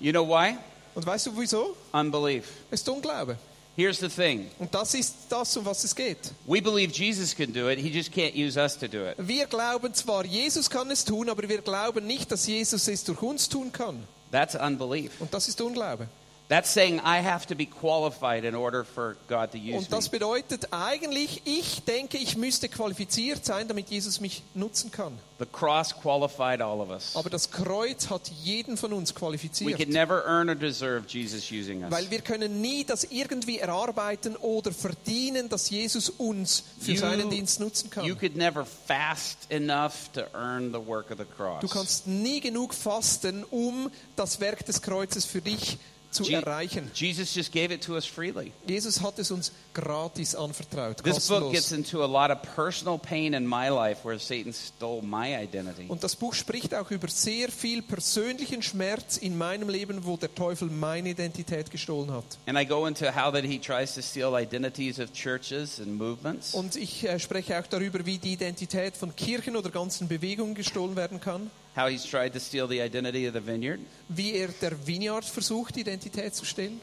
You 0.00 0.10
know 0.10 0.26
why? 0.26 0.56
Und 0.96 1.06
weißt 1.06 1.26
du 1.26 1.38
wieso? 1.38 1.76
Unbelief. 1.92 2.44
Ist 2.72 2.88
Unglaube. 2.88 3.38
Here's 3.76 4.00
the 4.00 4.08
thing. 4.08 4.50
Und 4.58 4.74
das 4.74 4.94
ist 4.94 5.14
das, 5.28 5.56
um 5.56 5.64
was 5.64 5.84
es 5.84 5.94
geht. 5.94 6.32
We 6.44 6.60
believe 6.60 6.92
Jesus 6.92 7.32
can 7.36 7.52
do 7.52 7.70
it. 7.70 7.78
He 7.78 7.88
just 7.88 8.12
can't 8.12 8.34
use 8.34 8.58
us 8.58 8.76
to 8.76 8.88
do 8.88 9.06
it. 9.06 9.14
Wir 9.18 9.46
glauben 9.46 9.94
zwar, 9.94 10.24
Jesus 10.24 10.68
kann 10.68 10.90
es 10.90 11.04
tun, 11.04 11.28
aber 11.28 11.48
wir 11.48 11.62
glauben 11.62 12.04
nicht, 12.04 12.32
dass 12.32 12.48
Jesus 12.48 12.88
es 12.88 13.04
durch 13.04 13.22
uns 13.22 13.48
tun 13.48 13.70
kann. 13.70 14.02
That's 14.32 14.56
unbelief. 14.56 15.12
Und 15.20 15.32
das 15.32 15.46
ist 15.46 15.60
Unglaube. 15.60 16.08
That's 16.48 16.72
saying 16.72 17.00
I 17.00 17.22
have 17.22 17.46
to 17.48 17.54
be 17.54 17.66
qualified 17.66 18.42
in 18.44 18.54
order 18.54 18.82
for 18.82 19.16
God 19.28 19.52
to 19.52 19.58
use 19.58 19.76
Und 19.76 19.92
das 19.92 20.08
bedeutet 20.08 20.68
eigentlich, 20.72 21.42
ich 21.44 21.82
denke, 21.84 22.16
ich 22.16 22.38
müsste 22.38 22.70
qualifiziert 22.70 23.44
sein, 23.44 23.68
damit 23.68 23.90
Jesus 23.90 24.18
mich 24.20 24.42
nutzen 24.54 24.90
kann. 24.90 25.12
The 25.40 25.44
cross 25.44 25.94
qualified 25.94 26.62
all 26.62 26.80
of 26.80 26.88
us. 26.88 27.14
Aber 27.14 27.28
das 27.28 27.50
Kreuz 27.50 28.08
hat 28.08 28.28
jeden 28.42 28.78
von 28.78 28.94
uns 28.94 29.10
We 29.14 29.18
qualifiziert. 29.18 29.76
could 29.76 29.90
never 29.90 30.24
earn 30.26 30.48
or 30.48 30.54
deserve 30.54 31.04
Jesus 31.06 31.50
using 31.52 31.84
us. 31.84 31.90
Weil 31.90 32.10
wir 32.10 32.22
können 32.22 32.62
nie 32.62 32.82
das 32.82 33.04
irgendwie 33.04 33.58
erarbeiten 33.58 34.34
oder 34.36 34.72
verdienen, 34.72 35.50
dass 35.50 35.68
Jesus 35.68 36.08
uns 36.08 36.64
für 36.80 36.92
You- 36.92 36.98
seinen 37.00 37.28
Dienst 37.28 37.60
nutzen 37.60 37.90
You 37.96 38.14
kann. 38.14 38.18
could 38.18 38.36
never 38.36 38.64
fast 38.64 39.36
enough 39.50 40.08
to 40.14 40.22
earn 40.32 40.72
the 40.72 40.80
work 40.84 41.10
of 41.10 41.18
the 41.18 41.26
cross. 41.36 41.60
Du 41.60 41.68
kannst 41.68 42.06
nie 42.06 42.40
genug 42.40 42.72
fasten, 42.72 43.44
um 43.50 43.90
das 44.16 44.40
Werk 44.40 44.64
des 44.64 44.80
Kreuzes 44.80 45.26
für 45.26 45.42
dich 45.42 45.72
zu 45.72 45.78
Je- 46.10 46.34
erreichen. 46.34 46.90
Jesus 46.94 47.34
just 47.34 47.52
gave 47.52 47.72
it 47.72 47.82
to 47.84 47.94
us 47.94 48.06
freely. 48.06 48.52
Jesus 48.66 49.00
hat 49.02 49.18
es 49.18 49.30
uns 49.30 49.52
gratis 49.74 50.34
anvertraut, 50.34 51.02
This 51.04 51.28
book 51.28 51.52
gets 51.52 51.68
kostenlos. 51.68 51.72
into 51.72 52.02
a 52.02 52.06
lot 52.06 52.30
of 52.30 52.38
personal 52.56 52.98
pain 52.98 53.34
in 53.34 53.46
my 53.46 53.68
life 53.68 54.04
where 54.04 54.18
Satan 54.18 54.52
stole 54.52 55.02
my 55.02 55.36
identity. 55.40 55.84
Und 55.88 56.02
das 56.02 56.16
Buch 56.16 56.34
spricht 56.34 56.74
auch 56.74 56.90
über 56.90 57.08
sehr 57.08 57.50
viel 57.50 57.82
persönlichen 57.82 58.62
Schmerz 58.62 59.18
in 59.18 59.36
meinem 59.36 59.68
Leben, 59.68 60.04
wo 60.04 60.16
der 60.16 60.34
Teufel 60.34 60.68
meine 60.70 61.10
Identität 61.10 61.70
gestohlen 61.70 62.10
hat. 62.10 62.24
And 62.46 62.58
I 62.58 62.64
go 62.64 62.86
into 62.86 63.06
how 63.06 63.32
that 63.32 63.44
he 63.44 63.58
tries 63.58 63.94
to 63.94 64.02
steal 64.02 64.34
identities 64.34 64.98
of 64.98 65.12
churches 65.12 65.78
and 65.78 65.96
movements. 65.98 66.54
Und 66.54 66.74
ich 66.76 67.04
äh, 67.06 67.18
spreche 67.18 67.58
auch 67.60 67.66
darüber, 67.66 68.04
wie 68.06 68.18
die 68.18 68.32
Identität 68.32 68.96
von 68.96 69.14
Kirchen 69.14 69.56
oder 69.56 69.70
ganzen 69.70 70.08
Bewegungen 70.08 70.54
gestohlen 70.54 70.96
werden 70.96 71.20
kann, 71.20 71.50
How 71.78 71.88
he's 71.88 72.04
tried 72.04 72.32
to 72.32 72.40
steal 72.40 72.66
the 72.66 72.82
identity 72.82 73.28
of 73.28 73.34
the 73.34 73.40
vineyard. 73.40 73.78
wie 74.08 74.32
er 74.32 74.48
der 74.48 74.72
Vineyard 74.84 75.24
versucht, 75.24 75.76
Identität 75.76 76.34
zu 76.34 76.44
stehlen. 76.44 76.80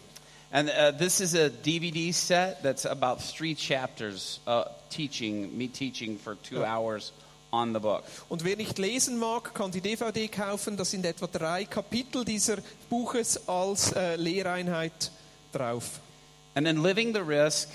And 0.51 0.69
uh, 0.69 0.91
this 0.97 1.19
is 1.19 1.35
a 1.35 1.49
DVD 1.49 2.13
set 2.13 2.63
that's 2.63 2.85
about 2.85 3.19
three 3.19 3.55
chapters 3.55 4.39
uh, 4.47 4.63
teaching, 4.89 5.57
me 5.57 5.67
teaching 5.67 6.17
for 6.17 6.35
two 6.35 6.63
hours 6.63 7.11
on 7.51 7.73
the 7.73 7.79
book. 7.79 8.05
Und 8.29 8.45
wer 8.45 8.55
nicht 8.55 8.77
lesen 8.77 9.17
mag, 9.17 9.53
kann 9.53 9.71
die 9.71 9.81
DVD 9.81 10.29
kaufen. 10.29 10.77
Das 10.77 10.91
sind 10.91 11.05
etwa 11.05 11.27
drei 11.27 11.65
Kapitel 11.65 12.23
dieser 12.23 12.57
Buches 12.89 13.49
als 13.49 13.91
äh, 13.91 14.15
Lehreinheit 14.15 15.11
drauf. 15.51 15.99
And 16.53 16.65
then 16.65 16.81
Living 16.81 17.13
the 17.13 17.19
Risk 17.19 17.67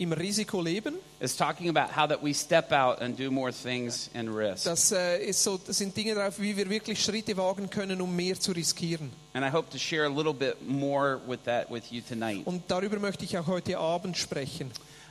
Im 0.00 0.14
Risiko 0.14 0.62
leben, 0.62 0.94
is 1.20 1.36
talking 1.36 1.68
about 1.68 1.94
how 1.94 2.08
that 2.08 2.22
we 2.22 2.32
step 2.32 2.72
out 2.72 3.02
and 3.02 3.18
do 3.18 3.30
more 3.30 3.52
things 3.52 4.08
in 4.14 4.30
risk. 4.34 4.64
das, 4.64 4.92
äh, 4.92 5.22
ist 5.26 5.44
so, 5.44 5.58
das 5.58 5.76
sind 5.76 5.94
Dinge 5.94 6.14
drauf, 6.14 6.40
wie 6.40 6.56
wir 6.56 6.70
wirklich 6.70 7.04
Schritte 7.04 7.36
wagen 7.36 7.68
können, 7.68 8.00
um 8.00 8.16
mehr 8.16 8.40
zu 8.40 8.52
riskieren. 8.52 9.12
And 9.34 9.44
I 9.44 9.50
hope 9.52 9.68
to 9.70 9.78
share 9.78 10.06
a 10.06 10.08
little 10.08 10.32
bit 10.32 10.66
more 10.66 11.20
with 11.26 11.40
that 11.44 11.70
with 11.70 11.90
you 11.90 12.00
tonight. 12.00 12.46
Und 12.46 12.62
darüber 12.68 12.98
möchte 12.98 13.26
ich 13.26 13.36
auch 13.36 13.46
heute 13.46 13.76
Abend 13.76 14.16
sprechen. 14.16 14.70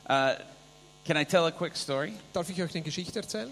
Uh, 0.10 0.34
can 1.06 1.18
I 1.18 1.24
tell 1.24 1.46
a 1.46 1.52
quick 1.52 1.78
story? 1.78 2.14
Darf 2.34 2.50
ich 2.50 2.60
euch 2.60 2.74
eine 2.74 2.84
Geschichte 2.84 3.20
erzählen? 3.20 3.52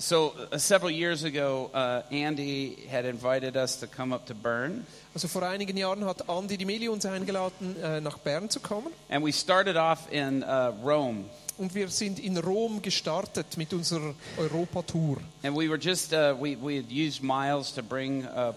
So, 0.00 0.32
uh, 0.52 0.58
several 0.58 0.92
years 0.92 1.24
ago, 1.24 1.70
uh, 1.74 2.02
Andy 2.12 2.76
had 2.88 3.04
invited 3.04 3.56
us 3.56 3.80
to 3.80 3.88
come 3.88 4.12
up 4.14 4.26
to 4.26 4.34
Bern, 4.34 4.86
Also 5.12 5.26
vor 5.26 5.42
einigen 5.42 5.76
Jahren 5.76 6.04
hat 6.04 6.28
Andy 6.28 6.56
die 6.56 6.64
Meli 6.64 6.88
uns 6.88 7.04
eingeladen, 7.04 7.74
äh, 7.82 8.00
nach 8.00 8.18
Bern 8.18 8.48
zu 8.48 8.60
kommen. 8.60 8.92
and 9.10 9.24
we 9.24 9.32
started 9.32 9.76
off 9.76 10.06
in 10.12 10.44
uh, 10.44 10.72
Rome. 10.84 11.24
Und 11.58 11.74
wir 11.74 11.88
sind 11.88 12.20
in 12.20 12.38
Rom 12.38 12.80
gestartet 12.80 13.56
mit 13.56 13.72
unserer 13.72 14.14
Europatour. 14.36 15.18
And 15.42 15.56
we 15.56 15.68
were 15.68 15.78
just, 15.78 16.12
uh, 16.12 16.34
we, 16.40 16.56
we 16.56 16.78
had 16.78 16.90
used 16.90 17.20
miles 17.20 17.74
to 17.74 17.82
bring 17.82 18.24
uh, 18.24 18.52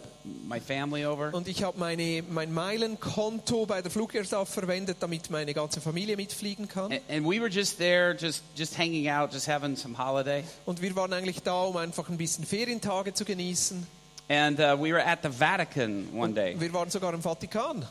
my 0.48 0.60
family 0.60 1.04
over. 1.04 1.34
Und 1.34 1.48
ich 1.48 1.64
habe 1.64 1.80
meine, 1.80 2.24
mein 2.30 2.54
Meilenkonto 2.54 3.66
bei 3.66 3.82
der 3.82 3.90
Fluggesellschaft 3.90 4.54
verwendet, 4.54 4.98
damit 5.00 5.32
meine 5.32 5.54
ganze 5.54 5.82
Familie 5.82 6.16
mitfliegen 6.16 6.68
kann. 6.68 6.92
And, 6.92 7.02
and 7.10 7.26
we 7.26 7.40
were 7.40 7.50
just 7.50 7.80
there, 7.80 8.16
just, 8.16 8.44
just 8.56 8.78
hanging 8.78 9.10
out, 9.10 9.34
just 9.34 9.48
having 9.48 9.76
some 9.76 9.98
holiday. 9.98 10.44
Und 10.68 10.82
wir 10.82 10.96
waren 10.96 11.12
eigentlich 11.12 11.42
da, 11.42 11.64
um 11.64 11.78
einfach 11.78 12.08
ein 12.08 12.18
bisschen 12.18 12.46
Ferientage 12.46 13.16
zu 13.16 13.26
genießen. 13.26 13.86
And 14.30 14.60
uh, 14.60 14.78
we 14.78 14.94
were 14.94 15.04
at 15.04 15.24
the 15.24 15.30
Vatican 15.30 16.08
one 16.14 16.34
day. 16.34 16.56
Wir 16.58 16.72
waren 16.72 16.90
sogar 16.90 17.14
im 17.14 17.22
Vatikan. 17.22 17.86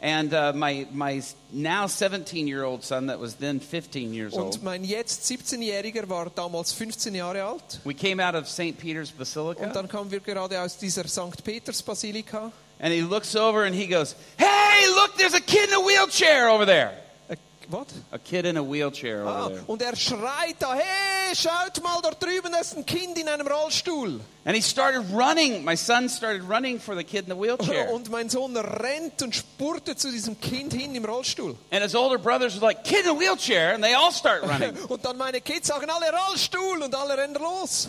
And 0.00 0.32
uh, 0.32 0.52
my, 0.54 0.86
my 0.92 1.20
now 1.52 1.88
17 1.88 2.46
year 2.46 2.62
old 2.62 2.84
son, 2.84 3.06
that 3.08 3.18
was 3.18 3.34
then 3.34 3.58
15 3.58 4.14
years 4.14 4.32
Und 4.32 4.44
old, 4.44 4.62
mein 4.62 4.84
jetzt 4.84 5.24
17-Jähriger 5.24 6.08
war 6.08 6.30
damals 6.30 6.72
15 6.72 7.16
Jahre 7.16 7.42
alt. 7.42 7.80
we 7.84 7.94
came 7.94 8.20
out 8.20 8.36
of 8.36 8.48
St. 8.48 8.78
Peter's 8.78 9.10
Basilica. 9.10 9.64
Und 9.64 9.74
dann 9.74 9.88
kamen 9.88 10.10
wir 10.10 10.20
gerade 10.20 10.60
aus 10.60 10.78
dieser 10.78 11.08
St. 11.08 11.42
Peters 11.42 11.82
Basilika. 11.82 12.52
And 12.78 12.92
he 12.92 13.00
looks 13.00 13.34
over 13.34 13.64
and 13.64 13.74
he 13.74 13.88
goes, 13.88 14.14
Hey, 14.36 14.86
look, 14.94 15.16
there's 15.16 15.34
a 15.34 15.40
kid 15.40 15.68
in 15.68 15.74
a 15.74 15.80
wheelchair 15.80 16.48
over 16.48 16.64
there. 16.64 16.92
Was? 17.70 17.86
A 18.12 18.18
kid 18.18 18.46
in 18.46 18.56
a 18.56 18.62
wheelchair 18.62 19.20
over 19.22 19.28
Ah, 19.30 19.48
there. 19.48 19.62
und 19.66 19.82
er 19.82 19.94
schreit 19.94 20.56
da, 20.58 20.74
hey, 20.74 21.34
schaut 21.36 21.82
mal, 21.82 22.00
dort 22.02 22.22
drüben 22.22 22.54
ist 22.58 22.74
ein 22.76 22.86
Kind 22.86 23.18
in 23.18 23.28
einem 23.28 23.46
Rollstuhl. 23.46 24.20
And 24.46 24.56
he 24.56 24.62
started 24.62 25.02
running. 25.12 25.62
My 25.64 25.76
son 25.76 26.08
started 26.08 26.42
running 26.48 26.80
for 26.80 26.96
the 26.96 27.04
kid 27.04 27.28
in 27.28 27.34
the 27.34 27.36
wheelchair. 27.38 27.90
Und 27.92 28.10
mein 28.10 28.30
Sohn 28.30 28.56
rennt 28.56 29.20
und 29.22 29.34
spurtet 29.34 30.00
zu 30.00 30.10
diesem 30.10 30.40
Kind 30.40 30.72
hin 30.72 30.94
im 30.94 31.04
Rollstuhl. 31.04 31.54
And 31.70 31.82
his 31.82 31.94
older 31.94 32.16
brothers 32.18 32.54
were 32.58 32.66
like, 32.68 32.84
Kid 32.84 33.04
in 33.04 33.10
a 33.10 33.14
wheelchair. 33.20 33.74
And 33.74 33.84
they 33.84 33.92
all 33.94 34.12
start 34.12 34.42
running. 34.44 34.74
Und 34.88 35.04
dann 35.04 35.18
meine 35.18 35.42
Kids 35.42 35.68
sagen 35.68 35.90
alle 35.90 36.06
Rollstuhl 36.10 36.82
und 36.82 36.94
alle 36.94 37.18
rennen 37.18 37.34
los. 37.34 37.88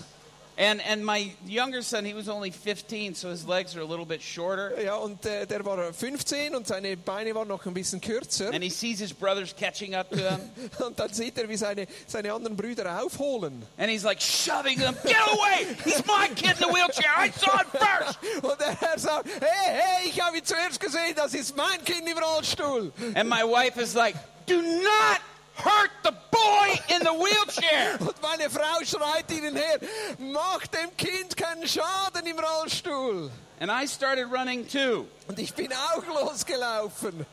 And, 0.60 0.82
and 0.82 1.06
my 1.06 1.32
younger 1.46 1.82
son, 1.82 2.04
he 2.04 2.14
was 2.14 2.28
only 2.28 2.52
15, 2.52 3.16
so 3.16 3.30
his 3.30 3.48
legs 3.48 3.76
are 3.78 3.82
a 3.82 3.86
little 3.86 4.06
bit 4.06 4.22
shorter. 4.22 4.74
Ja, 4.82 4.96
und 4.96 5.26
äh, 5.26 5.46
der 5.48 5.64
war 5.64 5.94
15 5.94 6.54
und 6.54 6.68
seine 6.68 6.98
Beine 6.98 7.34
waren 7.34 7.48
noch 7.48 7.66
ein 7.66 7.74
bisschen 7.74 8.02
kürzer. 8.02 8.54
And 8.54 8.62
he 8.62 8.70
sees 8.70 9.00
his 9.00 9.14
brothers 9.14 9.56
catching 9.56 9.96
up 9.96 10.10
to 10.10 10.18
him. 10.18 10.40
Und 10.86 11.00
dann 11.00 11.14
sieht 11.14 11.38
er, 11.38 11.48
wie 11.48 11.56
seine, 11.56 11.88
seine 12.08 12.34
anderen 12.34 12.58
Brüder 12.58 13.02
aufholen. 13.02 13.64
And 13.78 13.90
he's 13.90 14.04
like 14.04 14.20
shoving 14.22 14.80
them, 14.80 14.96
Get 15.04 15.16
away! 15.16 15.76
He's 15.86 16.06
my 16.06 16.28
kid 16.36 16.52
in 16.52 16.68
the 16.68 16.74
wheelchair. 16.74 17.12
I 17.18 17.32
saw 17.32 17.62
it 17.62 17.68
first. 17.72 18.20
Und 18.44 18.60
er 18.60 19.00
sagt, 19.00 19.30
hey, 19.40 19.82
hey, 19.82 20.10
ich 20.10 20.22
habe 20.22 20.38
ihn 20.38 20.44
zuerst 20.44 20.80
gesehen, 20.80 21.14
das 21.16 21.34
ist 21.34 21.56
mein 21.56 21.84
Kind 21.86 22.08
im 22.10 22.18
Rollstuhl. 22.18 22.92
And 23.16 23.30
my 23.30 23.44
wife 23.44 23.80
is 23.82 23.94
like, 23.94 24.16
Do 24.50 24.64
not 24.64 25.22
hurt 25.64 25.92
the 26.04 26.12
boy 26.32 26.96
in 26.96 27.02
the 27.02 27.14
wheelchair. 27.14 27.98
Und 28.00 28.22
meine 28.22 28.50
Frau 28.50 28.84
schreit 28.84 29.30
ihnen 29.32 29.56
her, 29.56 29.80
mach 30.18 30.66
dem 30.68 30.96
Kind 30.98 31.36
keinen 31.36 31.68
Schaden 31.68 32.26
im 32.26 32.38
Rollstuhl. 32.40 33.32
And 33.60 33.70
I 33.70 33.86
started 33.88 34.28
running 34.32 34.66
too, 34.68 35.06
Und 35.28 35.38
ich 35.40 35.54
bin 35.54 35.72
auch 35.74 36.06
losgelaufen. 36.06 37.26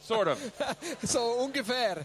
sort 0.00 0.28
of. 0.28 0.38
So 1.02 1.20
ungefähr. 1.44 2.04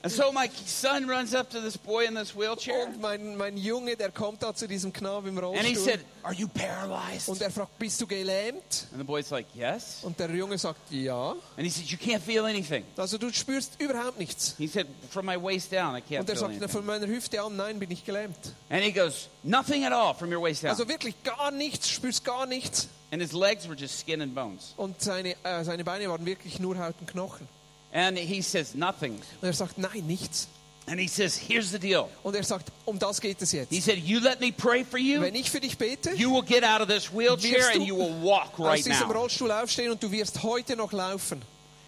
And 0.00 0.12
so 0.12 0.30
my 0.30 0.48
son 0.64 1.08
runs 1.10 1.34
up 1.34 1.50
to 1.50 1.60
this 1.60 1.76
boy 1.76 2.04
in 2.06 2.14
this 2.14 2.32
wheelchair 2.36 2.86
Und 2.86 3.00
mein, 3.00 3.36
mein 3.36 3.56
Junge, 3.56 3.96
der 3.96 4.12
kommt 4.12 4.44
da 4.44 4.54
zu 4.54 4.68
diesem 4.68 4.92
Knaben 4.92 5.26
im 5.28 5.38
and 5.38 5.56
he 5.56 5.74
Rollstuhl. 5.74 5.84
said, 5.84 6.00
Are 6.22 6.32
you 6.32 6.46
paralyzed? 6.46 7.28
Und 7.28 7.42
er 7.42 7.50
fragt, 7.50 7.76
bist 7.80 8.00
du 8.00 8.06
gelähmt? 8.06 8.86
And 8.92 8.98
the 8.98 9.04
boy's 9.04 9.30
like, 9.30 9.46
Yes. 9.56 9.98
Und 10.02 10.20
der 10.20 10.30
Junge 10.30 10.56
sagt, 10.56 10.78
ja. 10.92 11.30
And 11.32 11.40
he 11.66 11.68
said, 11.68 11.86
You 11.86 11.98
can't 11.98 12.20
feel 12.20 12.44
anything. 12.44 12.84
Also 12.96 13.18
du 13.18 13.32
spürst 13.32 13.72
überhaupt 13.80 14.20
nichts. 14.20 14.54
He 14.56 14.68
said, 14.68 14.86
From 15.10 15.26
my 15.26 15.36
waist 15.36 15.72
down, 15.72 15.96
I 15.96 16.00
can't 16.00 16.20
Und 16.20 16.28
er 16.28 16.36
feel 16.36 16.36
sagt, 16.36 16.50
anything. 16.52 16.68
von 16.68 16.86
meiner 16.86 17.06
Hüfte 17.08 17.42
an, 17.42 17.56
nein, 17.56 17.80
bin 17.80 17.90
ich 17.90 18.04
gelähmt. 18.04 18.38
And 18.70 18.82
he 18.84 18.92
goes, 18.92 19.28
Nothing 19.42 19.84
at 19.84 19.92
all 19.92 20.14
from 20.14 20.30
your 20.32 20.40
waist 20.40 20.62
down. 20.62 20.70
Also 20.70 20.86
wirklich 20.88 21.20
gar 21.24 21.50
nichts, 21.50 21.88
spürst 21.90 22.24
gar 22.24 22.46
nichts. 22.46 22.86
And 23.10 23.20
his 23.20 23.32
legs 23.32 23.66
were 23.68 23.74
just 23.76 23.98
skin 23.98 24.22
and 24.22 24.32
bones. 24.32 24.74
Und 24.76 25.00
seine, 25.02 25.34
äh, 25.42 25.64
seine 25.64 25.82
Beine 25.82 26.08
waren 26.08 26.24
wirklich 26.24 26.60
nur 26.60 26.78
Haut 26.78 26.94
und 27.00 27.08
Knochen. 27.10 27.48
And 27.92 28.18
he 28.18 28.42
says, 28.42 28.74
Nothing. 28.74 29.14
Und 29.40 29.48
er 29.48 29.52
sagt, 29.52 29.78
nein, 29.78 30.06
nichts. 30.06 30.48
And 30.86 30.98
he 30.98 31.06
says, 31.08 31.36
Here's 31.36 31.70
the 31.70 31.78
deal. 31.78 32.08
Und 32.22 32.34
er 32.34 32.42
sagt, 32.42 32.72
um 32.86 32.98
das 32.98 33.20
geht 33.20 33.40
es 33.42 33.52
jetzt. 33.52 33.70
He 33.70 33.80
said, 33.80 33.98
You 33.98 34.20
let 34.20 34.40
me 34.40 34.52
pray 34.52 34.84
for 34.84 34.98
you, 34.98 35.20
Wenn 35.20 35.34
ich 35.34 35.50
für 35.50 35.60
dich 35.60 35.76
bete, 35.76 36.12
you 36.14 36.30
will 36.30 36.42
get 36.42 36.64
out 36.64 36.80
of 36.80 36.88
this 36.88 37.10
wheelchair 37.12 37.70
and 37.74 37.86
you 37.86 37.96
will 37.96 38.14
walk 38.22 38.58
aus 38.58 38.66
right 38.66 38.86
diesem 38.86 39.08
now. 39.08 39.14
Rollstuhl 39.14 39.50
aufstehen 39.50 39.90
und 39.90 40.02
du 40.02 40.10
wirst 40.10 40.42
heute 40.42 40.76
noch 40.76 40.92
laufen. 40.92 41.42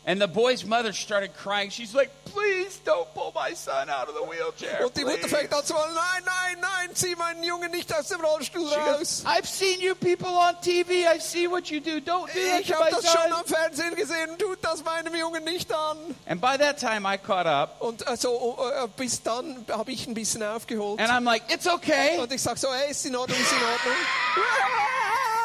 And 0.06 0.20
the 0.20 0.26
boy's 0.28 0.64
mother 0.64 0.92
started 0.94 1.32
crying. 1.36 1.70
She's 1.70 1.94
like, 1.94 2.10
Please 2.24 2.80
don't 2.84 3.12
pull 3.12 3.32
my 3.34 3.54
son 3.54 3.90
out 3.90 4.08
of 4.08 4.14
the 4.14 4.22
wheelchair. 4.22 4.86
Und 4.86 4.96
die 4.96 5.04
Mutter 5.04 5.18
please." 5.26 5.34
fängt 5.36 5.52
an 5.52 5.64
zu 5.64 5.74
wollen, 5.74 5.92
nein, 5.94 6.22
nein, 6.24 6.56
nein, 6.60 6.94
zieh 6.94 7.16
meinen 7.16 7.42
Jungen 7.42 7.70
nicht 7.72 7.92
aus 7.92 8.06
dem 8.08 8.20
Rollstuhl 8.20 8.68
She 8.68 8.76
raus. 8.76 8.98
goes, 8.98 9.24
I've 9.26 9.46
seen 9.48 9.80
you 9.80 9.94
people 9.96 10.28
on 10.28 10.54
TV. 10.62 11.06
I 11.12 11.18
see 11.18 11.48
what 11.48 11.68
you 11.70 11.80
do. 11.80 11.98
Don't 12.00 12.32
do 12.32 12.40
that 12.40 12.60
Ich 12.60 12.68
to 12.68 12.74
habe 12.76 12.84
my 12.84 12.90
das 12.90 13.12
schon 13.12 13.32
am 13.32 13.44
Fernsehen 13.44 13.94
gesehen, 13.96 14.38
tut 14.38 14.58
das 14.62 14.84
meinem 14.84 15.14
Jungen 15.14 15.42
nicht 15.44 15.72
an. 15.72 15.98
And 16.26 16.40
by 16.40 16.56
that 16.56 16.78
time, 16.78 17.04
I 17.04 17.18
caught 17.18 17.46
up. 17.46 17.80
Und 17.80 18.02
äh, 18.02 18.06
also, 18.06 18.30
oh, 18.30 18.54
oh, 18.58 18.84
äh, 18.84 18.88
bis 18.96 19.22
dann 19.22 19.66
habe 19.70 19.90
ich 19.90 20.06
ein 20.06 20.14
bisschen 20.14 20.42
aufgeholt. 20.44 21.00
And 21.00 21.10
I'm 21.10 21.24
like, 21.24 21.42
It's 21.52 21.66
okay. 21.66 22.16
Und 22.18 22.32
ich 22.32 22.40
sage 22.40 22.58
so, 22.60 22.72
hey, 22.72 22.92
ist 22.92 23.04
in 23.04 23.16
Ordnung, 23.16 23.38
ist 23.38 23.52
in 23.52 23.58
Ordnung. 23.58 23.96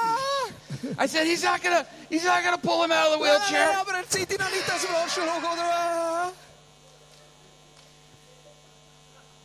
I 0.98 1.08
said, 1.08 1.26
He's 1.28 1.44
not 1.44 1.62
gonna, 1.62 1.86
he's 2.10 2.24
not 2.24 2.44
gonna 2.44 2.58
pull 2.58 2.84
him 2.84 2.92
out 2.92 3.08
of 3.14 3.20
the 3.20 3.24
wheelchair. 3.24 3.78
aber 3.80 3.94
zieht 4.10 4.32
ihn 4.32 4.42
auch 4.42 4.50
nicht 4.52 4.72
aus 4.72 4.82
dem 4.82 4.96
Rollstuhl 4.96 5.24
hoch, 5.26 5.54
oder? 5.54 6.32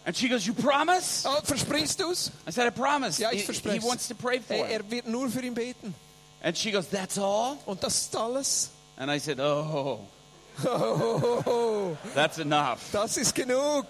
And 0.06 0.16
she 0.16 0.28
goes, 0.28 0.46
You 0.46 0.54
promise? 0.54 1.26
Oh, 1.28 1.40
versprichst 1.42 1.98
du's? 2.00 2.30
I 2.46 2.50
said, 2.50 2.66
I 2.66 2.70
promise. 2.70 3.18
Ja, 3.20 3.30
ich 3.32 3.46
He- 3.46 3.70
he 3.70 3.78
wants 3.80 4.08
to 4.08 4.14
pray 4.14 4.40
for 4.40 4.54
Er, 4.54 4.68
er 4.80 4.90
wird 4.90 5.06
nur 5.06 5.28
für 5.28 5.40
ihn 5.42 5.54
beten. 5.54 5.94
And 6.42 6.56
she 6.56 6.70
goes, 6.70 6.88
That's 6.88 7.18
all? 7.18 7.58
Und 7.66 7.82
das 7.82 8.00
ist 8.02 8.16
alles. 8.16 8.70
And 8.96 9.10
I 9.10 9.18
said, 9.18 9.38
Oh, 9.40 10.00
Oh, 10.64 11.96
that's 12.14 12.38
enough. 12.38 12.80
das 12.92 13.16
ist 13.16 13.34
genug. 13.34 13.86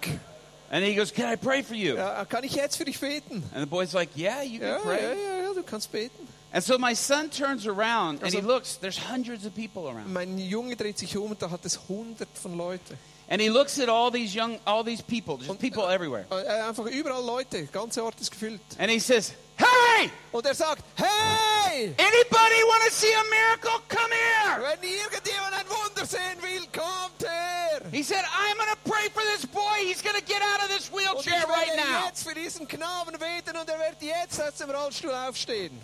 And 0.70 0.84
he 0.84 0.94
goes, 0.94 1.12
Can 1.12 1.26
I 1.32 1.36
pray 1.36 1.62
for 1.62 1.74
you? 1.74 1.94
Ja, 1.96 2.24
kann 2.24 2.44
ich 2.44 2.54
jetzt 2.54 2.76
für 2.76 2.84
dich 2.84 2.98
beten? 2.98 3.42
And 3.54 3.60
the 3.62 3.66
boy's 3.66 3.92
like, 3.92 4.10
Yeah, 4.16 4.42
you 4.42 4.58
can 4.60 4.68
ja, 4.68 4.78
pray. 4.78 5.02
ja, 5.02 5.42
ja, 5.46 5.52
du 5.54 5.62
kannst 5.62 5.90
beten. 5.92 6.28
And 6.52 6.64
so 6.64 6.76
my 6.78 6.94
son 6.94 7.30
turns 7.30 7.66
around 7.66 8.22
and 8.24 8.32
he 8.34 8.40
looks, 8.40 8.76
there's 8.76 8.98
hundreds 8.98 9.46
of 9.46 9.54
people 9.54 9.88
around. 9.88 10.12
Mein 10.12 10.36
Junge 10.38 10.74
dreht 10.76 10.98
sich 10.98 11.16
um 11.16 11.30
und 11.30 11.40
da 11.40 11.48
hat 11.50 11.64
es 11.64 11.78
hundert 11.88 12.28
von 12.34 12.56
Leuten. 12.56 12.98
And 13.28 13.40
he 13.40 13.48
looks 13.48 13.78
at 13.78 13.88
all 13.88 14.10
these 14.10 14.34
young, 14.34 14.58
all 14.66 14.82
these 14.82 15.00
people, 15.00 15.36
just 15.38 15.60
people 15.60 15.86
everywhere. 15.88 16.24
Äh, 16.32 16.68
Einfach 16.68 16.86
überall 16.86 17.24
Leute, 17.24 17.66
ganze 17.66 18.02
Ort 18.02 18.20
ist 18.20 18.32
gefüllt. 18.32 18.60
And 18.78 18.90
he 18.90 18.98
says, 18.98 19.32
Hey, 19.56 20.10
Und 20.32 20.46
er 20.46 20.54
sagt, 20.54 20.82
hey, 20.96 21.94
anybody 21.98 22.62
want 22.66 22.82
to 22.88 22.90
see 22.90 23.12
a 23.12 23.24
miracle? 23.30 23.78
Come 23.88 24.10
here. 24.10 24.62
wenn 24.62 24.82
irgendjemand 24.88 25.52
ein 25.54 25.66
Wunder 25.68 26.06
sehen 26.06 26.40
will, 26.40 26.66
kommt 26.72 27.22
her. 27.22 27.82
He 27.92 28.02
said, 28.02 28.24
I'm 28.24 28.56
going 28.56 28.70
to 28.70 28.90
pray 28.90 29.08
for 29.10 29.22
this 29.22 29.44
boy. 29.46 29.84
He's 29.84 30.02
going 30.02 30.16
to 30.16 30.24
get 30.24 30.40
out 30.42 30.62
of 30.64 30.68
this 30.68 30.88
Und 30.90 30.98
ich 31.00 31.26
wheelchair 31.26 31.46
right 31.48 31.76
now. 31.76 32.06
jetzt 32.06 32.26
für 32.26 32.34
diesen 32.34 32.66
Knaben 32.66 33.12
beten 33.18 33.56
und 33.56 33.68
er 33.68 33.78
wird 33.78 34.00
jetzt 34.02 34.40
aus 34.42 34.54
dem 34.56 34.70
Rollstuhl 34.70 35.12
aufstehen. 35.12 35.78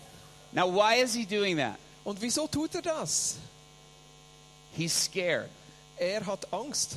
Now, 0.56 0.68
why 0.68 0.94
is 0.94 1.12
he 1.12 1.26
doing 1.26 1.58
that? 1.58 1.78
Und 2.02 2.18
wieso 2.22 2.46
tut 2.46 2.74
er 2.74 2.80
das? 2.80 3.36
He's 4.72 4.92
scared. 4.94 5.50
Er 5.98 6.24
hat 6.24 6.50
Angst. 6.50 6.96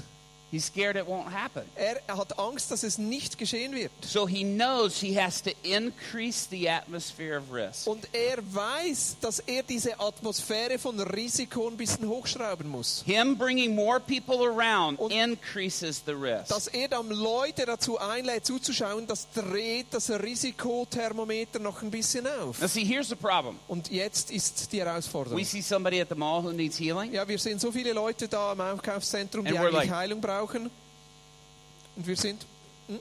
He's 0.51 0.65
scared 0.65 0.95
it 0.95 1.05
won't 1.05 1.31
happen. 1.31 1.61
Er 1.75 2.01
hat 2.07 2.39
Angst, 2.39 2.71
dass 2.71 2.81
es 2.83 2.97
nicht 2.97 3.37
geschehen 3.37 3.73
wird. 3.73 3.91
So 4.01 4.27
he 4.27 4.43
knows 4.43 4.99
he 4.99 5.13
has 5.19 5.43
to 5.43 5.51
increase 5.61 6.47
the 6.49 6.67
atmosphere 6.69 7.37
of 7.37 7.51
risk. 7.53 7.85
Und 7.87 8.07
er 8.13 8.37
weiß, 8.51 9.17
dass 9.21 9.39
er 9.39 9.61
diese 9.61 9.99
Atmosphäre 9.99 10.79
von 10.79 10.99
Risiko 10.99 11.67
ein 11.67 11.77
bisschen 11.77 12.07
hochschrauben 12.07 12.67
muss. 12.67 13.03
Him 13.05 13.37
bringing 13.37 13.75
more 13.75 13.99
people 13.99 14.37
around 14.47 14.97
Und- 14.99 15.11
increases 15.11 16.01
the 16.05 16.13
risk. 16.13 16.47
Dass 16.47 16.67
er 16.67 16.87
dann 16.87 17.09
Leute 17.09 17.65
dazu 17.67 17.99
einlädt, 17.99 18.45
zuzuschauen, 18.45 19.05
das 19.05 19.27
dreht 19.31 19.87
das 19.91 20.09
Risikothermometer 20.09 21.59
noch 21.59 21.81
ein 21.81 21.91
bisschen 21.91 22.25
auf. 22.25 22.59
Now, 22.59 22.67
see, 22.67 22.83
here's 22.85 23.09
the 23.09 23.15
problem. 23.15 23.59
Und 23.67 23.91
jetzt 23.91 24.31
ist 24.31 24.71
die 24.71 24.79
Herausforderung. 24.79 25.37
We 25.39 25.45
see 25.45 25.61
somebody 25.61 26.01
at 26.01 26.09
the 26.09 26.15
mall 26.15 26.41
who 26.43 26.51
needs 26.51 26.79
healing, 26.79 27.13
Ja, 27.13 27.27
wir 27.27 27.37
sehen 27.37 27.59
so 27.59 27.71
viele 27.71 27.93
Leute 27.93 28.27
da 28.27 28.53
im 28.53 28.61
Einkaufszentrum, 28.61 29.45
die 29.45 29.51
And 29.51 29.59
eigentlich 29.59 29.73
like- 29.73 29.91
Heilung 29.91 30.21
brauchen. 30.21 30.38
Und 30.41 32.07
wir 32.07 32.15
sind, 32.15 32.45
mm, 32.87 32.93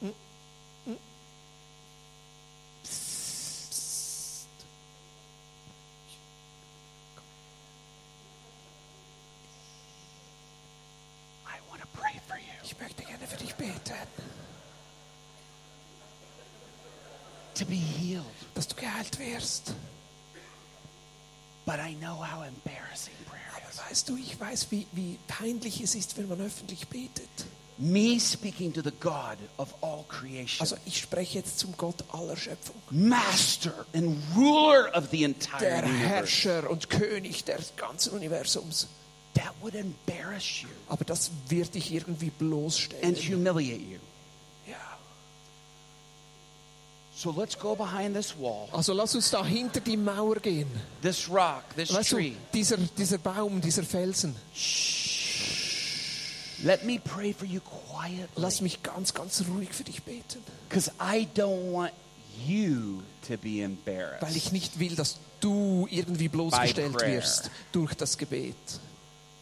mm, 0.00 0.12
mm. 0.86 0.96
I 11.46 11.58
want 11.70 11.80
to 11.82 11.88
pray 11.98 12.18
for 12.26 12.36
you. 12.36 12.52
ich 12.64 12.78
möchte 12.80 13.04
gerne 13.04 13.26
für 13.26 13.36
dich 13.36 13.54
beten, 13.54 13.94
To 17.54 17.64
be 17.64 17.74
healed. 17.76 18.24
dass 18.54 18.68
du 18.68 18.74
geheilt 18.76 19.18
wirst. 19.18 19.74
But 21.64 21.78
I 21.80 21.94
know 21.94 22.14
how 22.22 22.42
embarrassing 22.42 23.14
prayer 23.24 23.24
Aber 23.24 23.24
is. 23.24 23.25
Weißt 23.78 24.08
du, 24.08 24.16
ich 24.16 24.38
weiß, 24.38 24.68
wie, 24.70 24.86
wie 24.92 25.18
peinlich 25.28 25.80
es 25.80 25.94
ist, 25.94 26.16
wenn 26.16 26.28
man 26.28 26.40
öffentlich 26.40 26.86
betet. 26.88 27.28
Me 27.78 28.18
speaking 28.18 28.72
to 28.72 28.80
the 28.82 28.90
God 29.00 29.36
of 29.58 29.74
all 29.82 30.02
creation, 30.08 30.60
Also 30.62 30.76
ich 30.86 30.98
spreche 30.98 31.38
jetzt 31.38 31.58
zum 31.58 31.76
Gott 31.76 32.04
aller 32.10 32.36
Schöpfung. 32.36 32.76
master 32.90 33.84
and 33.94 34.16
ruler 34.34 34.90
of 34.96 35.08
the 35.10 35.24
entire 35.24 35.58
Der 35.60 35.84
universe. 35.84 36.08
Herrscher 36.08 36.70
und 36.70 36.88
König 36.88 37.44
des 37.44 37.74
ganzen 37.76 38.14
Universums. 38.14 38.88
That 39.34 39.52
would 39.60 39.74
embarrass 39.74 40.62
you 40.62 40.68
Aber 40.88 41.04
das 41.04 41.30
wird 41.48 41.74
dich 41.74 41.92
irgendwie 41.92 42.30
bloßstellen. 42.30 43.04
and 43.04 43.18
humiliate 43.18 43.82
you. 43.82 43.98
Ja. 44.66 44.76
So 47.18 47.30
let's 47.30 47.54
go 47.58 47.74
behind 47.74 48.14
this 48.14 48.34
wall, 48.38 48.68
Also 48.72 48.92
lass 48.92 49.14
uns 49.14 49.30
da 49.30 49.42
hinter 49.42 49.80
die 49.80 49.96
Mauer 49.96 50.36
gehen. 50.36 50.66
this 51.00 51.26
rock, 51.30 51.62
this 51.74 51.90
Weißt 51.90 52.12
du, 52.12 52.16
tree. 52.16 52.32
dieser, 52.52 52.76
dieser 52.76 53.16
Baum, 53.16 53.58
dieser 53.58 53.84
Felsen. 53.84 54.36
Let 56.62 56.84
me 56.84 56.98
pray 57.02 57.32
for 57.32 57.46
you 57.46 57.60
quietly. 57.60 58.28
Lass 58.36 58.60
mich 58.60 58.82
ganz, 58.82 59.14
ganz 59.14 59.42
ruhig 59.48 59.70
für 59.72 59.84
dich 59.84 60.02
beten. 60.02 60.42
Because 60.68 60.90
I 61.00 61.26
don't 61.34 61.72
want 61.72 61.92
you 62.46 63.00
to 63.28 63.36
be 63.38 63.60
Weil 63.60 63.64
embarrassed. 63.64 64.36
ich 64.36 64.52
nicht 64.52 64.78
will, 64.78 64.94
dass 64.94 65.16
du 65.40 65.86
irgendwie 65.90 66.28
bloßgestellt 66.28 67.00
wirst 67.00 67.50
durch 67.72 67.94
das 67.94 68.18
Gebet. 68.18 68.54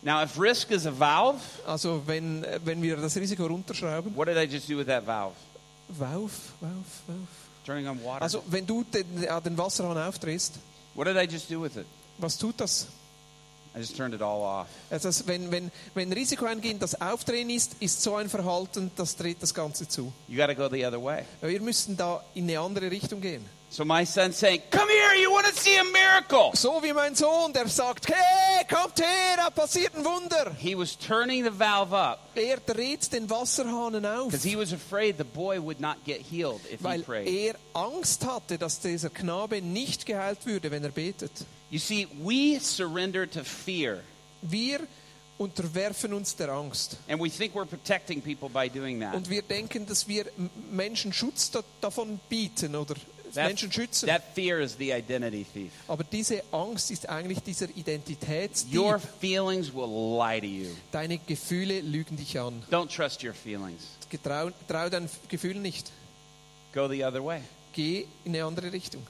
Now, 0.02 0.22
if 0.22 0.38
risk 0.38 0.70
is 0.70 0.86
a 0.86 0.92
valve, 0.96 1.40
Also 1.66 2.02
wenn, 2.06 2.44
äh, 2.44 2.60
wenn 2.64 2.82
wir 2.82 2.96
das 2.98 3.16
Risiko 3.16 3.46
runterschrauben. 3.46 4.14
what 4.14 4.28
did 4.28 4.36
I 4.36 4.42
just 4.52 4.68
do 4.68 4.76
with 4.76 4.86
that 4.86 5.04
valve? 5.06 5.34
Wauf, 5.88 6.52
wauf, 6.60 7.02
wauf. 7.06 7.28
Also 8.20 8.42
wenn 8.46 8.66
du 8.66 8.84
den, 8.84 9.06
den 9.44 9.58
Wasserhahn 9.58 9.98
aufdrehst, 9.98 10.54
what 10.94 11.06
did 11.06 11.16
I 11.16 11.30
just 11.30 11.50
do 11.50 11.62
with 11.62 11.76
it? 11.76 11.86
was 12.18 12.36
tut 12.36 12.60
das? 12.60 12.86
I 13.74 13.78
just 13.80 13.96
turned 13.96 14.14
it 14.14 14.22
all 14.22 14.42
off. 14.42 14.68
Also 14.88 15.26
wenn, 15.26 15.50
wenn, 15.50 15.72
wenn 15.94 16.12
Risiko 16.12 16.44
eingehen 16.44 16.78
das 16.78 17.00
Aufdrehen 17.00 17.50
ist, 17.50 17.74
ist 17.80 18.02
so 18.02 18.14
ein 18.14 18.28
Verhalten, 18.28 18.92
das 18.94 19.16
dreht 19.16 19.42
das 19.42 19.52
Ganze 19.52 19.88
zu. 19.88 20.12
You 20.28 20.36
got 20.36 20.46
to 20.46 20.54
go 20.54 20.68
the 20.68 20.86
other 20.86 21.02
way. 21.02 21.24
Wir 21.40 21.60
müssen 21.60 21.96
da 21.96 22.22
in 22.34 22.44
eine 22.44 22.60
andere 22.60 22.88
Richtung 22.88 23.20
gehen. 23.20 23.44
So 23.74 23.84
my 23.84 24.04
son's 24.04 24.36
saying, 24.36 24.62
Come 24.70 24.88
here, 24.88 25.14
you 25.14 25.32
want 25.32 25.46
to 25.48 25.52
see 25.52 25.76
a 25.76 25.82
miracle. 25.82 26.52
So 26.54 26.80
wie 26.80 26.92
mein 26.92 27.16
Sohn, 27.16 27.52
der 27.52 27.66
sagt, 27.66 28.06
hey, 28.06 28.64
kommt 28.68 29.00
her, 29.00 29.36
da 29.36 29.50
passiert 29.50 29.96
ein 29.96 30.04
Wunder. 30.04 30.54
He 30.56 30.76
was 30.76 30.94
turning 30.96 31.42
the 31.42 31.50
valve 31.50 31.92
up 31.92 32.20
Er 32.36 32.58
dreht 32.58 33.12
den 33.12 33.28
Wasserhahn 33.28 34.06
auf, 34.06 34.26
because 34.28 34.44
he 34.44 34.54
was 34.54 34.72
afraid 34.72 35.16
the 35.18 35.24
boy 35.24 35.58
would 35.60 35.80
not 35.80 35.96
get 36.04 36.20
healed 36.20 36.60
if 36.70 36.78
he 36.78 36.84
weil 36.84 37.02
prayed. 37.02 37.26
er 37.26 37.56
Angst 37.72 38.24
hatte, 38.24 38.58
dass 38.58 38.78
dieser 38.78 39.10
Knabe 39.10 39.60
nicht 39.60 40.06
geheilt 40.06 40.46
würde, 40.46 40.70
wenn 40.70 40.84
er 40.84 40.92
betet. 40.92 41.32
You 41.72 41.80
see, 41.80 42.06
we 42.22 42.60
surrender 42.60 43.28
to 43.28 43.42
fear, 43.42 44.04
Wir 44.40 44.86
unterwerfen 45.36 46.12
uns 46.14 46.36
der 46.36 46.50
Angst. 46.50 46.96
and 47.08 47.20
we 47.20 47.28
think 47.28 47.56
we're 47.56 47.66
protecting 47.66 48.22
people 48.22 48.48
by 48.48 48.68
doing 48.68 49.00
that. 49.00 49.16
Und 49.16 49.28
wir 49.28 49.42
denken, 49.42 49.84
dass 49.84 50.06
wir 50.06 50.26
Menschen 50.70 51.12
Schutz 51.12 51.50
da, 51.50 51.64
davon 51.80 52.20
bieten 52.28 52.76
oder 52.76 52.94
That, 53.34 53.46
Menschen 53.48 53.72
schützen. 53.72 54.06
that 54.06 54.22
fear 54.34 54.60
is 54.60 54.76
the 54.76 54.92
identity 54.92 55.44
thief. 55.44 55.72
Aber 55.88 56.04
diese 56.04 56.42
Angst 56.52 56.90
ist 56.90 57.08
eigentlich 57.08 57.40
dieser 57.42 57.68
Identitätsdieb. 57.68 58.74
Your 58.74 58.98
feelings 58.98 59.72
will 59.72 59.88
lie 59.88 60.40
to 60.40 60.46
you. 60.46 60.70
Deine 60.92 61.18
Gefühle 61.18 61.80
lügen 61.80 62.16
dich 62.16 62.38
an. 62.38 62.62
Don't 62.70 62.94
trust 62.94 63.24
your 63.24 63.34
feelings. 63.34 63.82
Getrau, 64.10 64.50
trau 64.68 64.88
deinen 64.88 65.08
Gefühlen 65.28 65.62
nicht. 65.62 65.90
Go 66.72 66.88
the 66.88 67.04
other 67.04 67.24
way. 67.24 67.40
Geh 67.72 68.06
in 68.24 68.34
eine 68.34 68.44
andere 68.44 68.72
Richtung. 68.72 69.06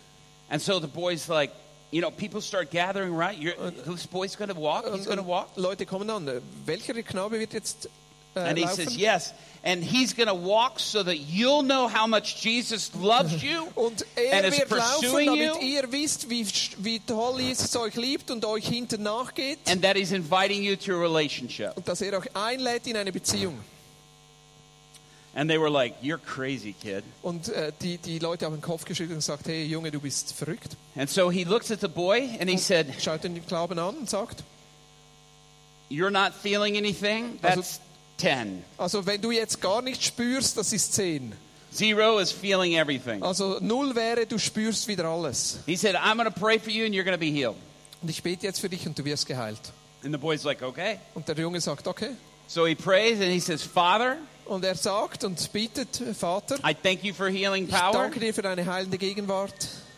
And 0.49 0.61
so 0.61 0.79
the 0.81 0.87
boy's 0.87 1.29
like, 1.29 1.53
you 1.91 2.01
know, 2.01 2.11
people 2.11 2.41
start 2.41 2.71
gathering 2.71 3.15
around. 3.15 3.39
You're, 3.39 3.55
whose 3.85 4.07
boy's 4.07 4.37
going 4.37 4.51
to 4.51 4.59
walk? 4.59 4.85
He's 4.93 5.07
going 5.07 5.19
to 5.19 5.25
walk. 5.25 5.51
Leute 5.57 5.87
kommen 5.87 6.11
an. 6.11 6.29
Welcher 6.65 6.95
Knabe 7.03 7.39
wird 7.39 7.53
jetzt 7.53 7.89
And 8.35 8.59
he 8.59 8.65
laufen? 8.65 8.85
says, 8.87 8.97
yes. 8.97 9.33
And 9.63 9.83
he's 9.83 10.13
going 10.13 10.29
to 10.29 10.35
walk 10.35 10.79
so 10.79 11.03
that 11.03 11.19
you'll 11.19 11.63
know 11.63 11.89
how 11.89 12.07
much 12.07 12.43
Jesus 12.43 12.95
loves 12.95 13.43
you 13.43 13.67
Und 13.77 14.05
er 14.15 14.35
and 14.35 14.47
is 14.47 14.59
wird 14.59 14.71
laufen, 14.71 15.01
pursuing 15.01 15.27
damit 15.27 15.63
you 15.63 15.69
ihr 15.69 15.91
wisst, 15.91 16.29
wie, 16.29 16.47
wie 16.79 16.99
toll 17.01 17.41
Jesus 17.41 17.75
euch 17.77 17.95
liebt 17.97 18.31
und 18.31 18.45
euch 18.45 18.67
hinten 18.69 19.03
nachgeht. 19.03 19.59
and 19.67 19.81
that 19.83 19.97
he's 19.97 20.13
inviting 20.13 20.63
you 20.63 20.77
to 20.77 20.93
a 20.95 21.01
relationship. 21.01 21.77
Und 21.77 21.89
dass 21.89 22.03
er 22.03 22.19
euch 22.19 22.29
einlädt 22.37 22.87
in 22.87 22.97
eine 22.97 23.11
Beziehung. 23.13 23.59
And 25.37 25.51
they 25.51 25.59
were 25.59 25.71
like, 25.71 25.95
you're 26.01 26.19
crazy, 26.19 26.75
kid. 26.81 27.03
Und 27.23 27.49
äh, 27.49 27.73
die, 27.81 27.99
die 27.99 28.19
Leute 28.21 28.45
haben 28.45 28.55
den 28.55 28.61
Kopf 28.61 28.85
geschüttelt 28.85 29.13
und 29.13 29.19
gesagt, 29.19 29.49
hey 29.49 29.65
Junge, 29.65 29.91
du 29.91 29.99
bist 29.99 30.33
verrückt. 30.33 30.77
And 30.95 31.11
so 31.11 31.31
he 31.31 31.43
looks 31.45 31.71
at 31.73 31.81
the 31.81 31.89
boy 31.89 32.29
and 32.39 32.49
he 32.49 32.57
said, 32.57 32.87
Schaut 33.01 33.25
den 33.25 33.45
Knaben 33.47 33.79
an 33.79 33.97
und 33.97 34.11
sagt, 34.11 34.45
you're 35.91 36.11
not 36.11 36.33
feeling 36.35 36.77
anything? 36.77 37.39
That's 37.41 37.81
10. 38.19 38.65
also 38.79 39.05
wenn 39.07 39.21
du 39.21 39.31
jetzt 39.31 39.61
gar 39.61 39.83
nichts 39.83 40.07
spürst, 40.07 40.57
das 40.57 40.73
ist 40.73 40.93
10. 40.95 41.33
Zero 41.73 42.19
is 42.21 42.31
feeling 42.31 42.75
everything. 42.75 43.23
Also 43.23 43.59
null 43.61 43.95
wäre, 43.97 44.27
du 44.27 44.39
spürst 44.39 44.87
wieder 44.87 45.07
alles. 45.07 45.59
He 45.67 45.77
said, 45.77 45.97
I'm 45.97 46.17
going 46.17 46.33
to 46.33 46.41
pray 46.41 46.59
for 46.59 46.71
you 46.71 46.85
and 46.85 46.95
you're 46.95 47.03
going 47.05 47.19
to 47.19 47.19
be 47.19 47.33
healed. 47.33 47.57
Und 48.01 48.09
ich 48.11 48.23
bete 48.23 48.47
jetzt 48.47 48.61
für 48.61 48.69
dich 48.69 48.87
und 48.87 48.97
du 48.99 49.05
wirst 49.05 49.27
geheilt. 49.27 49.73
And 50.05 50.13
the 50.13 50.19
boy's 50.19 50.45
like, 50.45 50.63
okay. 50.63 50.99
Und 51.15 51.27
der 51.27 51.37
Junge 51.37 51.61
sagt, 51.61 51.89
okay. 51.89 52.11
So 52.47 52.67
he 52.67 52.75
prays 52.75 53.21
and 53.21 53.31
he 53.33 53.41
says, 53.41 53.63
Father, 53.63 54.19
Und 54.47 54.65
er 54.65 54.75
sagt 54.75 55.25
und 55.25 55.53
bittet, 55.53 56.03
Vater, 56.19 56.57
I 56.59 56.75
thank 56.75 57.03
you 57.03 57.15
for 57.15 57.29
healing 57.29 57.65
ich 57.65 57.71
power. 57.75 57.93
danke 57.93 58.21
dir 58.21 58.35
für 58.35 58.43
deine 58.43 58.67
heilende 58.67 58.99
Gegenwart. 58.99 59.55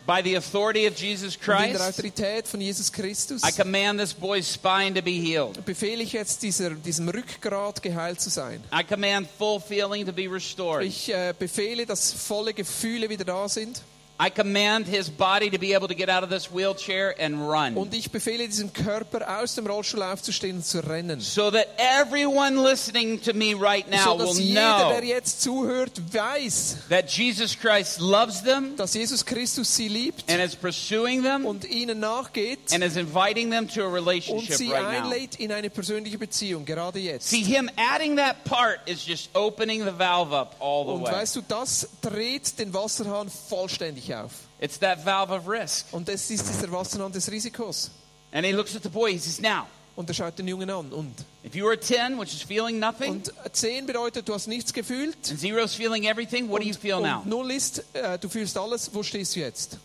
By 0.07 0.21
the 0.23 0.37
authority 0.37 0.87
of 0.87 0.95
Jesus 0.95 1.35
Und 1.35 1.41
in 1.47 1.73
der 1.73 1.81
Christ, 1.81 1.81
Autorität 1.81 2.47
von 2.47 2.61
Jesus 2.61 2.89
Christus 2.91 3.43
I 3.43 3.51
command 3.51 3.99
this 3.99 4.13
boy's 4.13 4.47
spine 4.51 4.93
to 4.95 5.01
be 5.01 5.11
healed. 5.11 5.63
befehle 5.65 6.01
ich 6.01 6.13
jetzt 6.13 6.41
dieser, 6.43 6.69
diesem 6.71 7.09
Rückgrat 7.09 7.83
geheilt 7.83 8.21
zu 8.21 8.29
sein. 8.29 8.63
I 8.73 8.83
command 8.85 9.27
full 9.37 9.59
feeling 9.59 10.05
to 10.05 10.13
be 10.13 10.31
restored. 10.31 10.83
Ich 10.85 11.13
äh, 11.13 11.33
befehle, 11.37 11.85
dass 11.85 12.13
volle 12.13 12.53
Gefühle 12.53 13.09
wieder 13.09 13.25
da 13.25 13.49
sind. 13.49 13.81
I 14.19 14.31
command 14.31 14.87
his 14.87 15.11
body 15.11 15.51
to 15.51 15.59
be 15.59 15.75
able 15.75 15.87
to 15.87 15.93
get 15.93 16.09
out 16.09 16.23
of 16.23 16.29
this 16.31 16.49
wheelchair 16.51 17.13
and 17.21 17.47
run. 17.47 17.75
Und 17.77 17.93
ich 17.93 18.09
befehle 18.09 18.47
diesem 18.47 18.73
Körper 18.73 19.39
aus 19.39 19.53
dem 19.53 19.67
Rollstuhl 19.67 20.01
aufzustehen 20.01 20.57
und 20.57 20.65
zu 20.65 20.79
rennen. 20.79 21.19
So 21.19 21.51
that 21.51 21.67
everyone 21.77 22.63
listening 22.63 23.21
to 23.21 23.33
me 23.33 23.53
right 23.53 23.87
now 23.91 24.17
So 24.17 24.17
will 24.17 24.33
jeder, 24.39 24.79
know 24.79 24.89
der 24.89 25.03
jetzt 25.03 25.43
zuhört, 25.43 25.91
weiß, 26.11 26.77
that 26.89 27.11
Jesus 27.11 27.55
Christ 27.59 27.99
loves 27.99 28.41
them 28.41 28.75
dass 28.75 28.95
Jesus 28.95 29.23
Christus 29.23 29.75
sie 29.75 29.87
liebt 29.87 30.23
and 30.31 30.41
is 30.41 30.55
pursuing 30.55 31.21
them 31.21 31.45
und 31.45 31.63
ihnen 31.65 31.99
nachgeht 31.99 32.73
and 32.73 32.83
is 32.83 32.95
inviting 32.95 33.51
them 33.51 33.67
to 33.67 33.83
a 33.83 33.87
und 33.87 33.93
relationship 33.93 34.55
sie 34.55 34.71
right 34.71 34.81
now. 34.81 34.89
einlädt 35.11 35.35
in 35.35 35.51
eine 35.51 35.69
persönliche 35.69 36.17
Beziehung, 36.17 36.65
gerade 36.65 36.97
jetzt. 36.97 37.29
See, 37.29 37.43
him 37.43 37.69
adding 37.93 38.17
that 38.17 38.43
part 38.45 38.79
is 38.87 39.05
just 39.05 39.29
opening 39.35 39.83
the 39.85 39.91
valve 39.95 40.33
up 40.35 40.55
all 40.59 40.85
the 40.85 40.91
Und 40.93 41.03
way. 41.03 41.11
weißt 41.11 41.35
du, 41.35 41.41
das 41.47 41.87
dreht 42.01 42.57
den 42.57 42.73
Wasserhahn 42.73 43.29
vollständig 43.29 44.06
auf. 44.13 44.31
It's 44.59 44.77
that 44.79 45.03
valve 45.05 45.31
of 45.33 45.47
risk. 45.47 45.87
Und 45.91 46.07
das 46.07 46.29
ist 46.29 46.47
dieser 46.47 46.71
Wasserhahn 46.71 47.11
des 47.11 47.29
Risikos. 47.31 47.91
And 48.31 48.45
he 48.45 48.51
looks 48.51 48.75
at 48.75 48.83
the 48.83 48.89
boy, 48.89 49.11
he 49.13 49.19
says, 49.19 49.39
Now, 49.39 49.67
Und 49.95 50.09
er 50.09 50.13
schaut 50.13 50.37
den 50.37 50.47
Jungen 50.47 50.69
an. 50.69 50.91
Und, 50.91 51.13
if 51.43 51.55
you 51.55 51.65
were 51.65 51.79
10, 51.79 52.19
which 52.19 52.33
is 52.33 52.43
feeling 52.43 52.77
nothing, 52.79 53.09
und 53.11 53.31
10 53.51 53.85
bedeutet, 53.87 54.27
du 54.29 54.33
hast 54.33 54.47
nichts 54.47 54.71
gefühlt. 54.73 55.15
and 55.31 55.39
zero's 55.39 55.73
feeling 55.73 56.03
everything, 56.05 56.49
what 56.49 56.59
do 56.61 56.65
you 56.65 56.73
und, 56.73 56.79
feel 56.79 56.99
now? 57.01 57.21
und 57.21 57.27
0 57.29 57.51
ist, 57.51 57.83
äh, 57.95 58.19
du 58.19 58.29
fühlst 58.29 58.57
alles. 58.57 58.93
Wo 58.93 59.01
stehst 59.01 59.35
du 59.35 59.39
jetzt? 59.39 59.77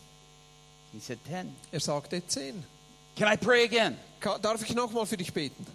He 0.92 1.00
said, 1.00 1.18
10. 1.26 1.54
Er 1.70 1.80
sagte 1.80 2.22
10. 2.26 2.62
Can 3.16 3.32
I 3.32 3.36
pray 3.36 3.64
again? 3.64 3.96
Ka- 4.20 4.38
Darf 4.38 4.62
ich 4.62 4.74
nochmal 4.74 5.06
für 5.06 5.16
dich 5.16 5.32
beten? 5.32 5.66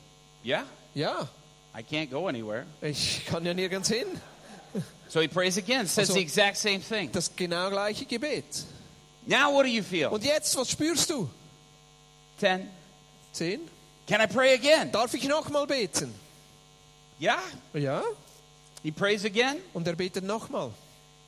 Yeah, 0.46 0.66
Ja, 0.94 1.28
I 1.76 1.82
can't 1.82 2.10
go 2.12 2.28
anywhere. 2.28 2.66
ich 2.82 3.26
kann 3.26 3.46
ja 3.46 3.54
nirgends 3.54 3.90
hin. 3.90 4.06
So 5.10 5.22
he 5.22 5.28
prays 5.30 5.58
again, 5.58 5.88
says 5.88 6.10
Also- 6.10 6.16
the 6.16 6.22
exact 6.22 6.58
same 6.58 6.82
thing. 6.82 7.10
Das 7.14 7.30
genau 7.34 7.70
gleiche 7.70 8.06
Gebet. 8.06 8.44
Now 9.26 9.54
what 9.54 9.64
do 9.64 9.70
you 9.70 9.82
feel? 9.84 10.10
Und 10.10 10.24
jetzt, 10.24 10.56
was 10.58 10.70
spürst 10.70 11.10
du? 11.10 11.30
10. 12.40 12.68
10. 13.34 13.62
Can 14.06 14.22
I 14.22 14.28
pray 14.28 14.54
again? 14.54 14.92
Darf 14.92 15.14
ich 15.14 15.28
nochmal 15.28 15.66
beten? 15.66 16.14
Yeah. 17.22 17.42
Ja. 17.74 18.04
He 18.84 18.92
prays 18.92 19.26
again. 19.26 19.58
Und 19.74 19.88
er 19.88 19.96
betet 19.96 20.24
nochmal. 20.24 20.72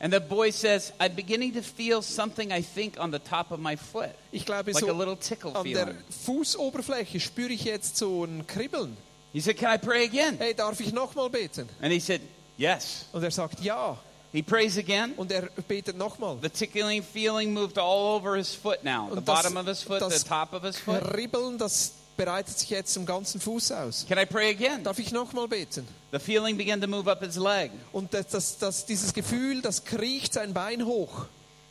And 0.01 0.13
the 0.13 0.19
boy 0.21 0.51
says, 0.51 0.93
I'm 0.99 1.13
beginning 1.15 1.53
to 1.55 1.61
feel 1.61 2.01
something, 2.01 2.51
I 2.53 2.61
think, 2.61 2.97
on 2.99 3.11
the 3.11 3.19
top 3.19 3.51
of 3.51 3.59
my 3.59 3.75
foot. 3.75 4.11
Ich 4.31 4.45
glaube, 4.45 4.71
Like 4.71 4.83
a 4.87 4.93
little 4.93 5.17
tickle 5.17 5.53
an 5.55 5.65
der 5.65 5.87
feeling. 5.87 5.97
Fußoberfläche 6.25 7.19
spüre 7.19 7.51
ich 7.51 7.65
jetzt 7.65 7.97
so 7.97 8.23
ein 8.23 8.45
Kribbeln. 8.47 8.95
He 9.33 9.41
said, 9.41 9.57
Can 9.57 9.73
I 9.73 9.77
pray 9.77 10.05
again? 10.05 10.37
Hey, 10.37 10.53
darf 10.53 10.79
ich 10.79 10.93
nochmal 10.93 11.29
beten? 11.29 11.67
And 11.81 11.91
he 11.91 11.99
said, 11.99 12.21
Yes. 12.59 13.05
Und 13.13 13.23
er 13.23 13.31
sagt 13.31 13.61
ja. 13.61 13.97
He 14.33 14.43
prays 14.43 14.77
again. 14.77 15.13
Und 15.15 15.31
er 15.31 15.49
betet 15.67 15.97
nochmal. 15.97 16.37
The 16.41 16.49
tickling 16.49 17.01
feeling 17.01 17.53
moved 17.53 17.79
all 17.79 18.15
over 18.15 18.35
his 18.35 18.53
foot 18.53 18.83
now. 18.83 19.09
The 19.15 19.21
bottom 19.21 19.57
of 19.57 19.65
his 19.65 19.81
foot, 19.81 20.01
the 20.01 20.27
top 20.27 20.53
of 20.53 20.63
his 20.63 20.77
foot. 20.77 21.01
Kribbeln, 21.01 21.57
das 21.57 21.93
breitet 22.17 22.59
sich 22.59 22.69
jetzt 22.69 22.95
im 22.97 23.05
ganzen 23.05 23.39
Fuß 23.39 23.71
aus. 23.71 24.05
Can 24.07 24.19
I 24.19 24.25
pray 24.25 24.49
again? 24.51 24.83
Darf 24.83 24.99
ich 24.99 25.11
nochmal 25.11 25.47
beten? 25.47 25.87
The 26.11 26.19
feeling 26.19 26.57
began 26.57 26.81
to 26.81 26.87
move 26.87 27.09
up 27.09 27.23
his 27.23 27.37
leg. 27.37 27.71
Und 27.93 28.13
das, 28.13 28.27
das, 28.27 28.57
das, 28.57 28.85
dieses 28.85 29.13
Gefühl, 29.13 29.61
das 29.61 29.85
kriecht 29.85 30.33
sein 30.33 30.53
Bein 30.53 30.85
hoch. 30.85 31.27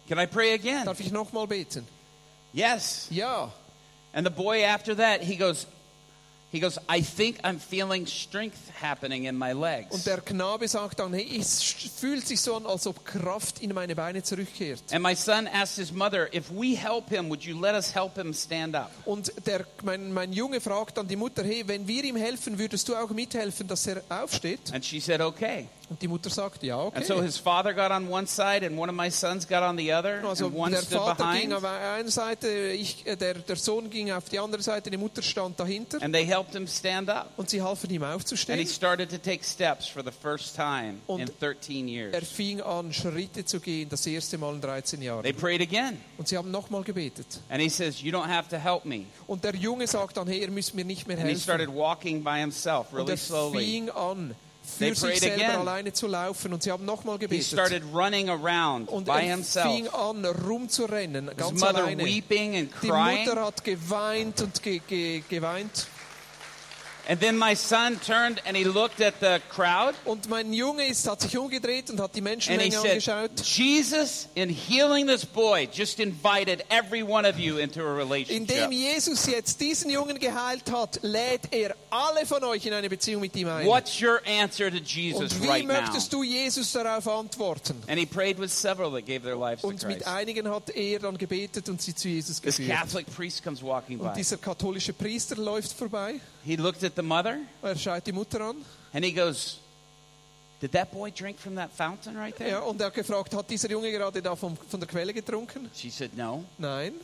Can 0.08 0.18
I 0.18 0.26
pray 0.26 0.54
again? 0.54 0.86
Darf 0.86 1.00
ich 1.00 1.12
nochmal 1.12 1.46
beten? 1.46 1.86
Yes. 2.54 3.08
Ja. 3.10 3.52
And 4.14 4.26
the 4.26 4.32
boy 4.32 4.64
after 4.64 4.96
that, 4.96 5.20
he 5.20 5.36
goes, 5.36 5.66
he 6.50 6.60
goes, 6.60 6.78
I 6.88 7.02
think 7.02 7.38
I'm 7.44 7.58
feeling 7.58 8.06
strength 8.06 8.70
happening 8.80 9.24
in 9.24 9.36
my 9.36 9.52
Und 9.52 9.60
legs. 9.60 10.04
der 10.04 10.20
Knabe 10.20 10.66
sagt 10.66 10.98
dann, 10.98 11.12
hey, 11.12 11.38
es 11.38 11.62
fühlt 11.62 12.26
sich 12.26 12.40
so 12.40 12.56
an, 12.56 12.64
als 12.64 12.86
ob 12.86 13.04
Kraft 13.04 13.60
in 13.60 13.74
meine 13.74 13.94
Beine 13.94 14.22
zurückkehrt. 14.22 14.82
And 14.90 15.02
my 15.02 15.14
son 15.14 15.46
asked 15.46 15.76
his 15.76 15.92
mother, 15.92 16.32
if 16.34 16.50
we 16.50 16.74
help 16.74 17.10
him, 17.10 17.28
would 17.28 17.42
you 17.42 17.58
let 17.60 17.74
us 17.74 17.94
help 17.94 18.16
him 18.16 18.32
stand 18.32 18.74
up? 18.74 18.90
Und 19.04 19.32
der, 19.46 19.66
mein, 19.82 20.12
mein 20.12 20.32
Junge 20.32 20.60
fragt 20.60 20.96
dann 20.96 21.06
die 21.06 21.16
Mutter, 21.16 21.44
hey, 21.44 21.64
wenn 21.66 21.86
wir 21.86 22.02
ihm 22.04 22.16
helfen, 22.16 22.58
würdest 22.58 22.88
du 22.88 22.96
auch 22.96 23.10
mithelfen, 23.10 23.66
dass 23.68 23.86
er 23.86 24.02
aufsteht? 24.08 24.72
And 24.72 24.84
she 24.84 25.00
said, 25.00 25.20
okay. 25.20 25.68
Und 25.90 26.02
die 26.02 26.08
Mutter 26.08 26.28
sagt, 26.28 26.62
ja, 26.62 26.78
And 26.88 27.04
so 27.06 27.14
okay. 27.14 27.24
his 27.24 27.38
father 27.38 27.72
got 27.72 27.90
on 27.90 28.08
one 28.10 28.26
side 28.26 28.62
and 28.66 28.78
one 28.78 28.90
of 28.90 28.94
my 28.96 29.10
sons 29.10 29.48
got 29.48 29.62
on 29.62 29.78
the 29.78 29.90
other 29.92 30.22
Also 30.22 30.46
and 30.48 30.54
one 30.54 30.70
der 30.72 30.82
stood 30.82 30.98
Vater 30.98 31.32
ging 31.32 31.48
behind. 31.48 31.54
auf 31.54 31.64
eine 31.64 32.10
Seite, 32.10 32.48
ich, 32.72 33.06
äh, 33.06 33.16
der, 33.16 33.34
der 33.34 33.56
Sohn 33.56 33.88
ging 33.88 34.12
auf 34.12 34.28
die 34.28 34.38
andere 34.38 34.60
Seite, 34.62 34.90
die 34.90 34.98
Mutter 34.98 35.22
stand 35.22 35.58
dahinter 35.58 36.02
And 36.02 36.12
they 36.14 36.26
helped 36.26 36.52
him 36.54 36.66
stand 36.66 37.08
up. 37.08 37.30
und 37.38 37.48
sie 37.48 37.62
halfen 37.62 37.88
ihm 37.90 38.02
And 38.02 38.12
he 38.12 38.16
aufzustehen. 38.16 38.66
started 38.66 39.08
to 39.10 39.16
take 39.16 39.42
steps 39.42 39.88
for 39.88 40.02
the 40.04 40.10
first 40.10 40.54
time 40.56 40.96
Und 41.06 41.20
in 41.20 41.28
13 41.40 41.88
Er 41.88 42.10
years. 42.12 42.28
fing 42.28 42.60
an, 42.60 42.92
Schritte 42.92 43.44
zu 43.46 43.58
gehen, 43.58 43.88
das 43.88 44.06
erste 44.06 44.36
Mal 44.36 44.54
in 44.56 44.60
13 44.60 45.00
Jahren. 45.00 45.22
They 45.22 45.32
prayed 45.32 45.62
again. 45.62 45.98
Und 46.18 46.28
sie 46.28 46.36
haben 46.36 46.50
nochmal 46.50 46.82
gebetet. 46.82 47.40
And 47.48 47.62
he 47.62 47.70
says, 47.70 48.02
You 48.02 48.12
don't 48.12 48.28
have 48.28 48.50
to 48.50 48.56
help 48.58 48.84
me. 48.84 49.06
Und 49.26 49.42
der 49.42 49.54
Junge 49.56 49.86
sagt 49.86 50.18
dann, 50.18 50.26
hey, 50.28 50.40
ihr 50.42 50.50
müsst 50.50 50.74
mir 50.74 50.84
nicht 50.84 51.08
mehr 51.08 51.16
And 51.18 51.28
he 51.30 51.34
started 51.36 51.68
helfen. 51.68 51.76
walking 51.80 52.22
by 52.22 52.38
himself 52.40 52.88
Und 52.92 52.98
really 52.98 53.12
er 53.12 53.16
slowly. 53.16 53.64
fing 53.64 53.90
an, 53.90 54.34
für 54.68 54.94
sich 54.94 55.20
selber 55.20 55.44
again. 55.44 55.60
alleine 55.60 55.92
zu 55.92 56.06
laufen. 56.06 56.52
Und 56.52 56.62
sie 56.62 56.70
haben 56.70 56.84
nochmal 56.84 57.14
He 57.16 57.20
gebetet. 57.26 57.46
started 57.46 57.82
running 57.92 58.28
around 58.28 58.88
Und 58.88 59.04
by 59.06 59.12
er 59.12 59.20
himself. 59.36 59.66
fing 59.66 59.88
an, 59.88 60.24
rumzurennen, 60.24 61.30
ganz 61.36 61.62
alleine. 61.62 62.02
Die. 62.04 62.22
Mutter 63.26 63.44
hat 63.44 63.64
geweint 63.64 64.40
und 64.42 64.62
ge 64.62 64.80
ge 64.86 65.22
geweint. 65.28 65.86
And 67.08 67.18
then 67.20 67.38
my 67.38 67.54
son 67.56 67.98
turned 68.00 68.40
and 68.46 68.54
he 68.54 68.64
looked 68.64 69.00
at 69.00 69.14
the 69.20 69.40
crowd 69.48 69.94
Und 70.04 70.28
mein 70.28 70.52
Junge 70.52 70.86
ist, 70.86 71.08
hat 71.08 71.22
sich 71.22 71.38
umgedreht 71.38 71.88
und 71.90 72.00
hat 72.00 72.14
die 72.14 72.18
and 72.20 72.28
he 72.28 72.34
Menschenmenge 72.34 72.70
said, 72.72 73.08
angeschaut. 73.08 73.40
Jesus, 73.46 74.28
in 74.34 74.50
healing 74.50 75.06
this 75.06 75.24
boy, 75.24 75.66
just 75.72 76.00
invited 76.00 76.62
every 76.68 77.02
one 77.02 77.24
of 77.26 77.38
you 77.38 77.56
into 77.56 77.80
a 77.80 77.94
relationship. 77.94 78.50
Indem. 78.50 78.72
Jesus 78.72 79.24
jetzt 79.26 79.58
diesen 79.60 79.90
Jungen 79.90 80.18
geheilt 80.18 80.70
hat, 80.70 80.98
lädt 81.02 81.50
er 81.50 81.74
alle 81.88 82.26
von 82.26 82.44
euch 82.44 82.66
in 82.66 82.74
eine 82.74 82.90
Beziehung 82.90 83.22
mit 83.22 83.34
ihm 83.36 83.48
ein. 83.48 83.66
What's 83.66 84.00
your 84.02 84.20
answer 84.26 84.70
to 84.70 84.76
Jesus 84.76 85.32
Und 85.32 85.42
wie 85.42 85.46
right 85.48 85.66
now? 85.66 85.78
du 86.10 86.22
Jesus 86.22 86.72
darauf 86.72 87.08
antworten? 87.08 87.82
And 87.88 87.98
he 87.98 88.04
prayed 88.04 88.38
with 88.38 88.50
several 88.52 88.90
that 88.92 89.06
gave 89.06 89.22
their 89.22 89.36
lives 89.36 89.62
to 89.62 89.68
Und 89.68 89.82
mit 89.86 90.00
Christ. 90.00 90.08
einigen 90.08 90.48
hat 90.50 90.68
er 90.70 90.98
dann 90.98 91.16
gebetet 91.16 91.70
und 91.70 91.80
sie 91.80 91.94
zu 91.94 92.08
Jesus 92.08 92.40
This. 92.42 92.58
Catholic 92.58 93.06
priest 93.16 93.42
comes 93.42 93.62
walking 93.62 93.98
Und 93.98 94.12
by. 94.12 94.18
dieser 94.18 94.36
katholische 94.36 94.92
Priester 94.92 95.36
läuft 95.36 95.72
vorbei. 95.72 96.20
He 96.48 96.56
looked 96.56 96.82
at 96.82 96.96
the 96.96 97.02
mother 97.02 97.40
Er 97.62 97.76
schaut 97.76 98.06
die 98.06 98.12
Mutter 98.12 98.40
an 98.40 98.64
and 98.94 99.04
he 99.04 99.12
goes, 99.12 99.58
Did 100.60 100.72
that 100.72 100.90
boy 100.90 101.10
drink 101.10 101.38
from 101.38 101.56
that 101.56 101.70
fountain 101.70 102.16
right 102.16 102.34
there? 102.34 102.48
Ja, 102.48 102.60
und 102.60 102.80
er 102.80 102.90
gefragt, 102.90 103.34
hat 103.34 103.50
dieser 103.50 103.70
Junge 103.70 103.92
gerade 103.92 104.22
da 104.22 104.34
vom, 104.34 104.56
von 104.56 104.80
der 104.80 104.88
Quelle 104.88 105.12
getrunken? 105.12 105.70
She 105.74 105.90
said, 105.90 106.16
No. 106.16 106.46
Nein. 106.56 106.94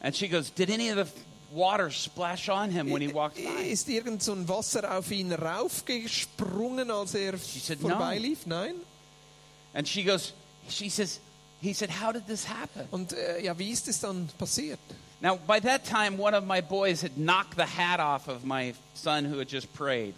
And 0.00 0.16
she 0.16 0.28
goes, 0.28 0.50
Did 0.50 0.70
any 0.70 0.88
of 0.88 0.96
the 0.96 1.12
water 1.52 1.90
splash 1.90 2.48
on 2.48 2.70
him 2.70 2.90
when 2.90 3.02
he 3.02 3.12
walked 3.12 3.36
by? 3.36 3.68
Ist 3.68 3.86
irgend 3.90 4.22
so 4.22 4.32
ein 4.32 4.48
Wasser 4.48 4.96
auf 4.96 5.10
ihn 5.10 5.30
raufgesprungen, 5.30 6.90
als 6.90 7.14
er 7.14 7.36
said, 7.36 7.82
no. 7.82 7.98
Nein. 8.46 8.76
And 9.74 9.86
she 9.86 10.04
goes, 10.04 10.32
She 10.70 10.88
says, 10.88 11.20
He 11.60 11.74
said, 11.74 11.90
How 11.90 12.12
did 12.12 12.26
this 12.26 12.48
happen? 12.48 12.88
Und 12.90 13.12
äh, 13.12 13.44
ja, 13.44 13.58
wie 13.58 13.72
ist 13.72 13.88
es 13.88 14.00
dann 14.00 14.30
passiert? 14.38 14.80
Now, 15.22 15.36
by 15.46 15.60
that 15.60 15.84
time, 15.84 16.16
one 16.18 16.34
of 16.34 16.44
my 16.46 16.60
boys 16.62 17.02
had 17.02 17.16
knocked 17.18 17.56
the 17.56 17.66
hat 17.66 18.00
off 18.00 18.26
of 18.28 18.44
my 18.44 18.72
son 18.94 19.24
who 19.26 19.38
had 19.38 19.48
just 19.48 19.72
prayed. 19.74 20.14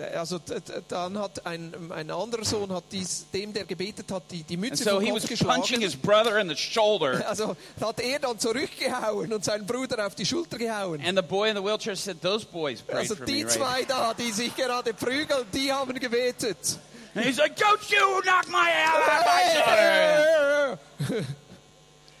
Äh, 0.00 0.16
Also 0.16 0.40
dann 0.88 1.18
hat 1.18 1.44
ein, 1.46 1.72
ein 1.94 2.10
anderer 2.10 2.44
Sohn 2.44 2.72
hat 2.72 2.84
dies, 2.90 3.26
dem, 3.32 3.52
der 3.52 3.64
gebetet 3.64 4.10
hat, 4.10 4.22
die, 4.30 4.42
die 4.42 4.54
And 4.54 4.64
Mütze 4.64 4.84
so 4.84 4.90
vom 4.92 5.00
he 5.02 5.10
Kopf 5.10 5.22
was 5.30 5.38
punching 5.38 5.80
geschlagen. 5.80 5.82
his 5.82 5.94
brother 5.94 6.38
in 6.40 6.48
the 6.48 6.56
shoulder. 6.56 7.22
Also 7.28 7.56
hat 7.80 8.00
er 8.00 8.18
dann 8.18 8.38
zurückgehauen 8.38 9.32
und 9.32 9.44
seinen 9.44 9.66
Bruder 9.66 10.06
auf 10.06 10.14
die 10.14 10.24
Schulter 10.26 10.56
gehauen. 10.58 11.00
And 11.06 11.16
the 11.16 11.22
boy 11.22 11.50
in 11.50 11.56
the 11.56 11.62
wheelchair 11.62 11.94
said, 11.94 12.20
Those 12.22 12.46
boys 12.46 12.80
prayed 12.82 12.96
Also 12.98 13.14
for 13.16 13.26
me, 13.26 13.32
die 13.32 13.42
right? 13.42 13.52
zwei 13.52 13.84
da, 13.84 14.14
die 14.14 14.32
sich 14.32 14.56
gerade 14.56 14.92
prügeln, 14.94 15.44
die 15.52 15.70
haben 15.72 15.92
gebetet. 16.00 16.78
And 17.14 17.24
he's 17.26 17.36
like, 17.38 17.54
Don't 17.56 17.88
you 17.90 18.22
knock 18.22 18.48
my 18.48 18.68
hat 18.70 18.96
off 18.96 20.78
my 21.08 21.08
shoulder. 21.12 21.26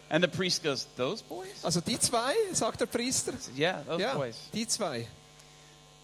And 0.08 0.22
the 0.22 0.28
priest 0.28 0.62
goes, 0.62 0.86
Those 0.96 1.22
boys? 1.24 1.64
Also 1.64 1.80
die 1.80 1.98
zwei, 1.98 2.32
sagt 2.52 2.80
der 2.80 2.86
Priester. 2.86 3.32
Yeah, 3.56 3.82
those 3.86 4.00
Ja, 4.02 4.14
boys. 4.14 4.36
die 4.54 4.66
zwei. 4.66 5.06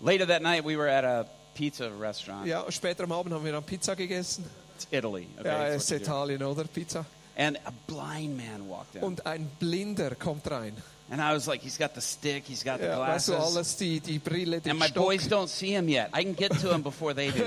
Later 0.01 0.27
that 0.27 0.43
night, 0.43 0.65
we 0.65 0.77
were 0.77 0.89
at 0.91 1.05
a 1.05 1.25
pizza 1.55 1.89
restaurant. 2.01 2.47
Ja, 2.47 2.65
später 2.73 3.05
am 3.05 3.13
Abend 3.13 3.33
haben 3.33 3.45
wir 3.45 3.53
dann 3.53 3.63
Pizza 3.63 3.95
gegessen. 3.95 4.45
It's 4.75 4.89
Italy. 4.91 5.29
Okay, 5.39 5.47
Ja, 5.49 5.67
es 5.69 5.85
ist 5.85 5.91
what 5.93 6.01
you 6.01 6.05
do. 6.07 6.11
Italien, 6.13 6.43
oder? 6.43 6.65
Pizza. 6.65 7.05
And 7.37 7.57
a 7.65 7.71
blind 7.87 8.37
man 8.37 8.69
walked 8.69 8.97
in. 8.97 9.03
Und 9.03 9.25
ein 9.25 9.49
Blinder 9.61 10.15
kommt 10.17 10.51
rein. 10.51 10.77
And 11.13 11.21
I 11.21 11.35
was 11.35 11.47
like, 11.47 11.61
He's 11.63 11.77
got 11.77 11.95
the 11.95 12.01
stick, 12.01 12.45
he's 12.49 12.65
got 12.65 12.79
the 12.81 12.87
Ja, 12.87 12.99
weißt 12.99 13.29
du, 13.29 13.35
alles, 13.37 13.77
die, 13.77 14.01
die 14.01 14.19
Brille, 14.19 14.63
den 14.63 14.71
And 14.73 14.81
my 14.81 14.87
Stock. 14.89 15.05
boys 15.05 15.29
don't 15.29 15.47
see 15.49 15.69
him 15.77 15.87
yet. 15.87 16.09
I 16.17 16.25
can 16.25 16.35
get 16.35 16.53
to 16.63 16.73
him 16.73 16.83
before 16.83 17.15
they 17.15 17.31
do. 17.31 17.45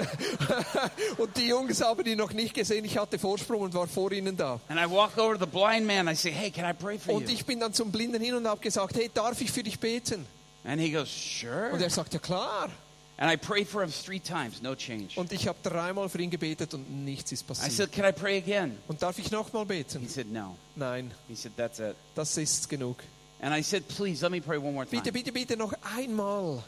Und 1.17 1.35
die 1.35 1.47
Jungs 1.47 1.81
haben 1.81 2.05
ihn 2.05 2.17
noch 2.19 2.31
nicht 2.31 2.53
gesehen. 2.53 2.85
Ich 2.85 2.95
hatte 2.97 3.17
Vorsprung 3.17 3.61
und 3.61 3.73
war 3.73 3.87
vor 3.87 4.11
ihnen 4.11 4.37
da. 4.37 4.59
And 4.67 4.79
I 4.79 4.85
walk 4.89 5.17
over 5.17 5.33
to 5.37 5.45
the 5.45 5.49
blind 5.51 5.87
man. 5.87 6.07
I 6.07 6.13
say, 6.15 6.31
Hey, 6.31 6.51
can 6.51 6.63
I 6.69 6.73
pray 6.73 6.99
for 6.99 7.15
Und 7.15 7.23
you? 7.27 7.33
ich 7.33 7.43
bin 7.45 7.59
dann 7.59 7.73
zum 7.73 7.91
Blinden 7.91 8.21
hin 8.21 8.35
und 8.35 8.47
habe 8.47 8.61
gesagt, 8.61 8.95
hey, 8.95 9.09
darf 9.13 9.41
ich 9.41 9.51
für 9.51 9.63
dich 9.63 9.79
beten? 9.79 10.25
And 10.63 10.79
he 10.79 10.91
goes, 10.91 11.09
Sure. 11.09 11.71
Und 11.73 11.81
er 11.81 11.89
sagt, 11.89 12.13
ja 12.13 12.19
klar. 12.19 12.69
And 13.17 13.31
I 13.31 13.37
prayed 13.37 13.67
for 13.67 13.81
him 13.81 13.91
three 13.91 14.19
times, 14.19 14.61
no 14.61 14.75
change. 14.75 15.17
Und 15.19 15.31
ich 15.31 15.47
habe 15.47 15.57
dreimal 15.63 16.09
für 16.09 16.21
ihn 16.21 16.29
gebetet 16.29 16.73
und 16.73 17.03
nichts 17.05 17.31
ist 17.31 17.43
I 17.43 17.45
passiert. 17.47 17.71
said, 17.71 17.91
Can 17.91 18.05
I 18.05 18.11
pray 18.11 18.37
again? 18.37 18.77
Und 18.89 19.01
darf 19.01 19.17
ich 19.17 19.31
nochmal 19.31 19.63
He 19.63 19.67
beten? 19.69 20.07
said, 20.07 20.31
No. 20.31 20.55
Nein, 20.75 21.11
He 21.27 21.33
said, 21.35 21.53
That's 21.57 21.79
it. 21.79 21.95
das 22.13 22.37
ist 22.37 22.69
genug. 22.69 22.97
And 23.41 23.53
I 23.53 23.61
said, 23.61 23.87
Please, 23.87 24.21
let 24.23 24.31
me 24.31 24.39
pray 24.41 24.57
one 24.57 24.73
more 24.73 24.85
time. 24.85 25.01
Bitte, 25.01 25.11
bitte, 25.11 25.31
bitte 25.31 25.57
noch 25.57 25.73
einmal. 25.97 26.63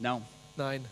No. 0.00 0.22
Nein. 0.56 0.84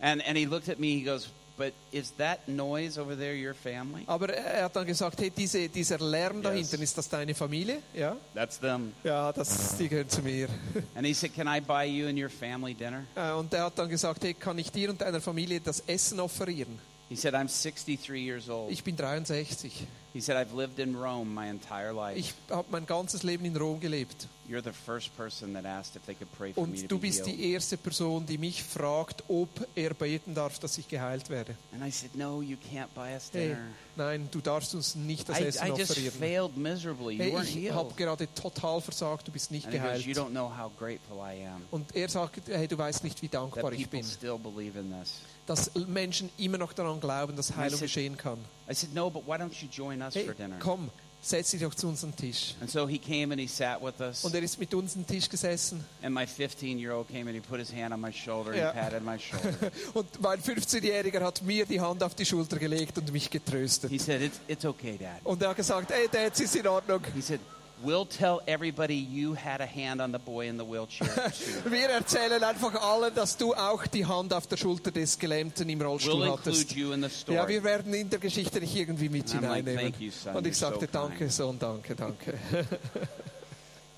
And, 0.00 0.22
and 0.26 0.36
he 0.36 0.46
looked 0.46 0.68
at 0.68 0.78
me, 0.78 0.94
he 0.98 1.02
goes, 1.04 1.28
But 1.56 1.72
is 1.90 2.12
that 2.18 2.46
noise 2.48 2.98
over 2.98 3.16
there 3.16 3.34
your 3.34 3.52
family? 3.54 4.04
Aber 4.06 4.28
er 4.32 4.64
hat 4.64 4.76
dann 4.76 4.86
gesagt, 4.86 5.20
hey, 5.20 5.30
diese, 5.30 5.68
dieser 5.68 5.98
Lärm 5.98 6.40
da 6.40 6.52
Yes. 6.52 6.70
hinten, 6.70 6.84
ist 6.84 6.96
das 6.96 7.08
deine 7.08 7.34
Familie? 7.34 7.82
Ja? 7.94 8.16
That's 8.32 8.60
them. 8.60 8.92
Ja, 9.02 9.32
das, 9.32 9.76
die 9.76 9.88
gehören 9.88 10.08
zu 10.08 10.22
mir. 10.22 10.48
And 10.94 11.04
he 11.04 11.12
said, 11.14 11.34
Can 11.34 11.48
I 11.48 11.60
buy 11.60 11.84
you 11.84 12.06
and 12.06 12.16
your 12.16 12.30
family 12.30 12.74
dinner? 12.74 13.04
Äh, 13.16 13.32
Und 13.32 13.52
er 13.52 13.64
hat 13.64 13.76
dann 13.78 13.88
gesagt, 13.88 14.22
hey, 14.22 14.34
kann 14.34 14.56
ich 14.58 14.70
dir 14.70 14.90
und 14.90 15.00
deiner 15.00 15.20
Familie 15.20 15.60
das 15.60 15.80
Essen 15.88 16.20
offerieren? 16.20 16.78
He 17.08 17.16
said, 17.16 17.34
I'm 17.34 17.48
63 17.48 18.14
years 18.24 18.48
old. 18.48 18.70
Ich 18.70 18.84
bin 18.84 18.94
63. 18.96 19.84
He 20.14 20.20
said, 20.22 20.36
I've 20.36 20.54
lived 20.54 20.78
in 20.78 20.96
Rome 20.96 21.32
my 21.34 21.48
entire 21.50 21.92
life. 21.92 22.18
Ich 22.18 22.32
habe 22.50 22.66
mein 22.70 22.86
ganzes 22.86 23.22
Leben 23.22 23.44
in 23.44 23.54
Rom 23.56 23.78
gelebt. 23.78 24.26
You're 24.48 24.62
the 24.64 24.72
first 24.72 25.14
person 25.18 25.52
that 25.52 25.66
asked 25.66 25.94
if 25.96 26.06
they 26.06 26.14
could 26.14 26.32
pray 26.32 26.54
for 26.54 26.66
me 26.66 26.76
to 26.76 26.80
Und 26.82 26.90
du 26.90 26.96
be 26.96 27.08
bist 27.08 27.26
healed. 27.26 27.38
die 27.38 27.52
erste 27.52 27.76
Person, 27.76 28.24
die 28.24 28.38
mich 28.38 28.64
fragt, 28.64 29.22
ob 29.28 29.48
er 29.74 29.92
beten 29.92 30.34
darf, 30.34 30.58
dass 30.58 30.78
ich 30.78 30.88
geheilt 30.88 31.28
werde. 31.28 31.54
And 31.74 31.86
I 31.86 31.90
said, 31.90 32.14
No, 32.16 32.40
you 32.40 32.56
can't 32.56 32.88
buy 32.94 33.14
us 33.14 33.28
Hey, 33.30 33.48
dinner. 33.48 33.60
nein, 33.96 34.28
du 34.30 34.40
darfst 34.40 34.74
uns 34.74 34.94
nicht 34.94 35.28
das 35.28 35.38
I, 35.40 35.44
Essen 35.44 35.66
I 35.66 35.78
just 35.78 35.90
offerieren. 35.90 36.18
failed 36.18 36.56
miserably. 36.56 37.14
You 37.16 37.22
Hey, 37.24 37.32
weren't 37.34 37.56
ich 37.56 37.70
habe 37.70 37.92
gerade 37.94 38.26
total 38.34 38.80
versagt, 38.80 39.28
du 39.28 39.30
bist 39.32 39.50
nicht 39.50 39.66
And 39.66 39.74
he 39.74 39.78
goes, 39.80 39.88
geheilt. 39.88 40.06
You 40.06 40.14
don't 40.14 40.30
know 40.30 40.48
how 40.50 40.70
grateful 40.78 41.18
I 41.18 41.46
am 41.46 41.60
Und 41.70 41.94
er 41.94 42.08
sagt, 42.08 42.40
hey, 42.48 42.66
du 42.66 42.78
weißt 42.78 43.04
nicht, 43.04 43.20
wie 43.20 43.28
that 43.28 43.42
dankbar 43.42 43.72
ich 43.74 43.82
people 43.82 44.00
bin, 44.00 44.08
still 44.08 44.38
believe 44.38 44.78
in 44.78 44.90
this. 44.98 45.16
dass 45.44 45.70
Menschen 45.86 46.30
immer 46.38 46.56
noch 46.56 46.72
daran 46.72 46.98
glauben, 46.98 47.36
dass 47.36 47.54
Heilung 47.54 47.78
said- 47.78 47.82
geschehen 47.82 48.16
kann. 48.16 48.38
I 48.70 48.74
said, 48.74 48.94
No, 48.94 49.10
but 49.10 49.26
why 49.26 49.38
don't 49.38 49.52
you 49.62 49.68
join 49.68 50.02
us 50.02 50.14
Hey, 50.14 50.24
for 50.26 50.34
dinner? 50.34 50.56
komm, 50.60 50.90
setz 51.22 51.50
dich 51.50 51.62
doch 51.62 51.74
zu 51.74 51.88
unserem 51.88 52.14
Tisch. 52.14 52.54
And 52.60 52.70
so 52.70 52.86
he 52.86 52.98
came 52.98 53.32
and 53.32 53.40
he 53.40 53.46
sat 53.48 53.82
with 53.82 53.98
us. 54.00 54.24
Und 54.24 54.34
er 54.34 54.42
ist 54.42 54.58
mit 54.60 54.72
uns 54.74 54.94
am 54.94 55.06
Tisch 55.06 55.28
gesessen. 55.28 55.84
And 56.02 56.14
my 56.14 56.26
15 56.26 56.78
year 56.78 56.92
old 56.94 57.08
came 57.08 57.28
and 57.28 57.34
he 57.34 57.40
put 57.40 57.58
his 57.58 57.72
hand 57.72 57.92
on 57.94 58.00
my 58.00 58.12
shoulder 58.12 58.52
and 58.52 58.74
patted 58.74 59.02
my 59.02 59.18
shoulder. 59.18 59.70
Und 59.94 60.20
mein 60.20 60.40
15-Jähriger 60.40 61.20
hat 61.24 61.42
mir 61.42 61.64
die 61.66 61.80
Hand 61.80 62.02
auf 62.02 62.14
die 62.14 62.24
Schulter 62.26 62.58
gelegt 62.58 62.96
und 62.98 63.10
mich 63.12 63.30
getröstet. 63.30 63.90
he 63.90 63.98
said, 63.98 64.20
it's, 64.22 64.38
it's 64.46 64.64
okay, 64.64 64.96
Dad. 64.98 65.20
Und 65.24 65.42
er 65.42 65.48
hat 65.50 65.56
gesagt, 65.56 65.90
hey, 65.90 66.06
Dad, 66.12 66.32
es 66.34 66.40
ist 66.40 66.54
in 66.56 66.66
Ordnung. 66.66 67.00
He 67.14 67.20
said, 67.22 67.40
We'll 67.84 68.06
tell 68.08 68.40
everybody 68.46 68.94
you 68.96 69.36
had 69.36 69.60
a 69.60 69.66
hand 69.66 70.00
on 70.00 70.10
the 70.12 70.18
boy 70.18 70.48
in 70.48 70.58
the 70.58 70.64
wheelchair. 70.64 71.08
Wir 71.70 71.88
erzählen 71.90 72.42
einfach 72.42 72.74
allen, 72.74 73.14
dass 73.14 73.36
du 73.36 73.54
auch 73.54 73.86
die 73.86 74.04
Hand 74.04 74.32
auf 74.32 74.48
der 74.48 74.56
Schulter 74.56 74.90
des 74.90 75.16
Gelähmten 75.16 75.68
im 75.68 75.80
Rollstuhl 75.80 76.14
We'll 76.24 76.32
hattest. 76.38 76.62
include 76.72 76.80
you 76.80 76.92
in 76.92 77.02
the 77.02 77.06
Ja, 77.08 77.10
story. 77.44 77.48
wir 77.48 77.62
werden 77.64 77.94
in 77.94 78.10
der 78.10 78.18
Geschichte 78.18 78.58
dich 78.58 78.74
irgendwie 78.74 79.08
mit 79.08 79.32
And 79.32 79.42
like, 79.42 79.56
hineinnehmen. 79.64 79.92
"Thank 79.92 80.00
you, 80.00 80.10
son. 80.10 80.34
Und 80.34 80.46
ich 80.48 80.54
You're 80.54 80.56
so 80.58 80.66
sagte, 80.70 80.88
danke, 80.88 81.16
kind." 81.18 81.32
Sohn, 81.32 81.58
danke, 81.58 81.94
danke. 81.94 82.34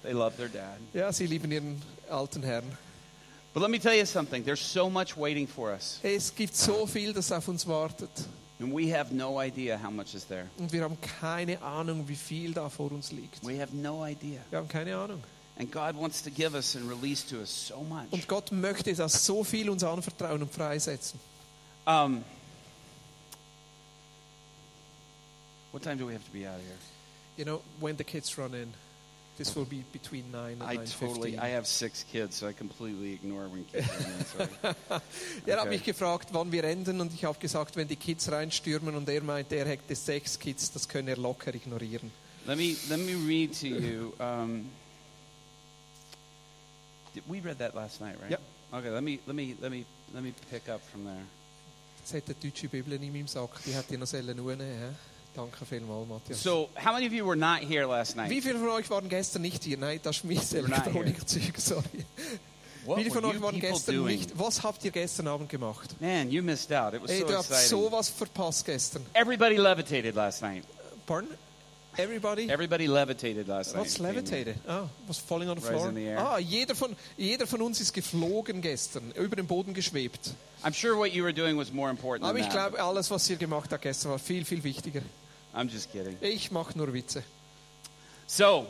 They 0.03 0.13
love 0.13 0.37
their 0.37 0.49
dad. 0.49 0.79
Ja, 0.93 1.11
sie 1.13 1.27
lieben 1.27 1.51
ihren 1.51 1.81
alten 2.11 2.43
Herrn. 2.43 2.65
But 3.55 3.63
let 3.63 3.71
me 3.71 3.79
tell 3.81 3.95
you 3.99 4.05
something 4.07 4.45
there's 4.45 4.61
so 4.61 4.89
much 4.91 5.17
waiting 5.17 5.49
for 5.49 5.71
us, 5.73 5.99
Es 6.03 6.35
gibt 6.35 6.55
so 6.55 6.87
viel, 6.87 7.13
das 7.13 7.33
auf 7.33 7.49
uns 7.49 7.67
wartet. 7.67 8.11
And 8.61 8.73
we 8.73 8.91
have 8.91 9.13
no 9.13 9.41
idea 9.41 9.79
how 9.79 9.91
much 9.91 10.15
is 10.15 10.27
there. 10.27 10.49
Und 10.59 10.73
wir 10.73 10.83
haben 10.83 10.99
keine 11.01 11.61
Ahnung, 11.63 12.07
wie 12.09 12.17
viel 12.17 12.53
da 12.53 12.69
vor 12.69 12.93
uns 12.93 13.11
liegt. 13.11 13.43
We 13.43 13.61
have 13.61 13.75
no 13.75 14.05
idea. 14.07 14.41
Wir 14.51 14.59
haben 14.59 14.69
keine 14.69 14.97
Ahnung. 14.97 15.23
And 15.59 15.71
God 15.71 15.97
wants 15.97 16.23
to 16.23 16.31
give 16.31 16.55
us 16.55 16.77
and 16.77 16.89
release 16.89 17.23
to 17.29 17.41
us 17.41 17.69
so 17.69 17.83
much. 17.83 18.11
Und 18.11 18.29
Gott 18.29 18.53
möchte 18.53 18.95
das 18.95 19.27
so 19.27 19.45
viel 19.45 19.69
uns 19.69 19.83
anvertrauen 19.83 20.43
und 20.43 20.53
freisetzen. 20.53 21.19
Um, 21.87 22.25
what 25.73 25.83
time 25.83 25.97
do 25.97 26.07
we 26.07 26.13
have 26.13 26.25
to 26.25 26.31
be 26.31 26.47
out 26.47 26.57
of 26.57 26.63
here? 26.63 26.79
You 27.37 27.45
know, 27.45 27.63
when 27.81 27.97
the 27.97 28.05
kids 28.05 28.37
run 28.39 28.55
in, 28.55 28.73
this 29.41 29.57
will 29.57 29.65
be 29.65 29.83
between 29.91 30.31
9 30.31 30.53
and 30.53 30.63
I 30.63 30.77
9.15. 30.77 30.99
totally, 31.01 31.39
I 31.39 31.49
have 31.49 31.67
six 31.67 32.05
kids, 32.13 32.37
so 32.37 32.47
I 32.47 32.53
completely 32.53 33.15
ignore 33.15 33.49
when 33.49 33.65
kids 33.65 33.89
are. 34.39 35.01
Er 35.47 35.61
hat 35.61 35.71
mich 35.71 35.83
gefragt, 35.83 36.29
wann 36.33 36.53
wir 36.53 36.63
enden 36.65 37.01
und 37.01 37.15
ich 37.15 37.25
habe 37.25 37.39
gesagt, 37.39 37.75
wenn 37.75 37.89
die 37.89 37.97
Kids 37.97 38.31
reinstürmen 38.31 38.95
und 38.95 39.09
er 39.09 39.23
meinte, 39.23 39.57
er 39.57 39.67
hätte 39.67 39.95
sechs 39.97 40.39
Kids, 40.39 40.71
das 40.73 40.87
könne 40.87 41.13
er 41.13 41.17
locker 41.17 41.55
ignorieren. 41.55 42.13
Let 42.47 42.59
me 42.59 42.77
let 42.91 42.99
me 42.99 43.15
read 43.15 43.59
to 43.61 43.67
you. 43.67 44.13
Um, 44.19 44.67
did, 47.15 47.23
we 47.27 47.41
read 47.41 47.59
that 47.59 47.75
last 47.75 48.03
night, 48.03 48.17
right? 48.21 48.31
Yep. 48.31 48.41
Okay. 48.73 48.91
Let 48.91 49.03
me 49.03 49.21
let 49.27 49.35
me 49.35 49.57
let 49.61 49.71
me 49.71 49.87
let 50.13 50.23
me 50.23 50.35
pick 50.51 50.69
up 50.69 50.83
from 50.91 51.05
there. 51.05 51.25
Das 52.03 52.13
hat 52.13 52.29
die 52.29 52.49
deutsche 52.49 52.69
Bibel 52.69 52.93
in 52.93 53.11
meinem 53.11 53.27
Sack, 53.27 53.63
die 53.65 53.75
hat 53.75 53.91
ihr 53.91 53.99
noch 53.99 54.07
sollen 54.07 54.37
nehmen. 54.37 54.61
hä? 54.61 55.10
Danke 55.35 55.65
vielmals, 55.65 56.09
Matthias. 56.09 56.43
So, 56.43 56.69
how 56.75 56.93
many 56.93 57.07
of 57.07 57.13
you 57.13 57.25
were 57.25 57.37
not 57.37 57.61
here 57.61 57.87
last 57.87 58.17
night? 58.17 58.31
Wie 58.31 58.41
viele 58.43 58.59
von 58.59 58.69
euch 58.71 58.91
waren 58.91 59.09
gestern 59.09 59.43
nicht 59.43 59.63
hier? 59.63 59.79
Nein, 59.79 60.01
das 60.03 60.17
ist 60.17 60.25
mein 60.25 60.37
We're 60.37 60.63
not 60.63 60.71
here. 60.71 60.75
Elektronikzeug, 60.83 61.57
sorry. 61.59 61.83
What 62.85 62.99
Wie 62.99 63.03
viele 63.05 63.15
von 63.15 63.25
euch 63.27 63.35
you 63.35 63.43
waren 63.43 63.61
gestern 63.61 63.95
doing? 63.95 64.17
nicht? 64.19 64.39
Was 64.39 64.63
habt 64.63 64.85
ihr 64.85 64.91
gestern 64.91 65.29
Abend 65.29 65.49
gemacht? 65.49 65.95
Man, 66.01 66.31
you 66.31 66.43
missed 66.43 66.73
out. 66.73 66.95
It 66.95 67.03
was 67.03 67.11
Hey, 67.11 67.21
so 67.21 67.27
du 67.29 67.35
habt 67.35 67.51
exciting. 67.51 67.69
sowas 67.69 68.09
verpasst 68.09 68.65
gestern. 68.67 69.07
Everybody 69.15 69.57
levitated 69.57 70.15
last 70.17 70.43
night. 70.43 70.65
Pardon? 71.07 71.31
Everybody? 71.99 72.49
Everybody 72.49 72.87
levitated 72.87 73.49
last 73.49 73.77
What's 73.77 73.99
night. 73.99 74.15
levitated? 74.15 74.57
Ah, 74.69 74.87
was 75.09 75.19
falling 75.19 75.49
on 75.49 75.57
the 75.57 75.63
Rise 75.63 75.71
floor? 75.81 75.93
the. 75.93 76.17
Ah, 76.17 76.39
jeder 76.39 76.75
von, 76.75 76.95
jeder 77.19 77.47
von 77.47 77.61
uns 77.63 77.81
ist 77.81 77.93
geflogen 77.93 78.63
gestern, 78.63 79.13
über 79.17 79.37
den 79.37 79.47
Boden 79.47 79.75
geschwebt. 79.75 80.33
I'm 80.63 80.73
sure 80.73 80.97
what 80.97 81.13
you 81.13 81.25
were 81.25 81.33
doing 81.35 81.59
was 81.59 81.73
more 81.73 81.91
important 81.91 82.25
Aber 82.29 82.39
than 82.39 82.47
ich 82.47 82.51
glaube, 82.53 82.81
alles, 82.81 83.11
was 83.11 83.29
ihr 83.29 83.37
gemacht 83.37 83.73
habt 83.73 83.83
gestern, 83.83 84.13
war 84.13 84.19
viel, 84.19 84.45
viel 84.45 84.63
wichtiger. 84.63 85.03
I'm 85.55 85.69
just 85.69 85.91
kidding. 85.91 86.17
Ich 86.21 86.51
mache 86.53 86.79
nur 86.79 86.93
Witze. 86.93 87.23
So, 88.27 88.67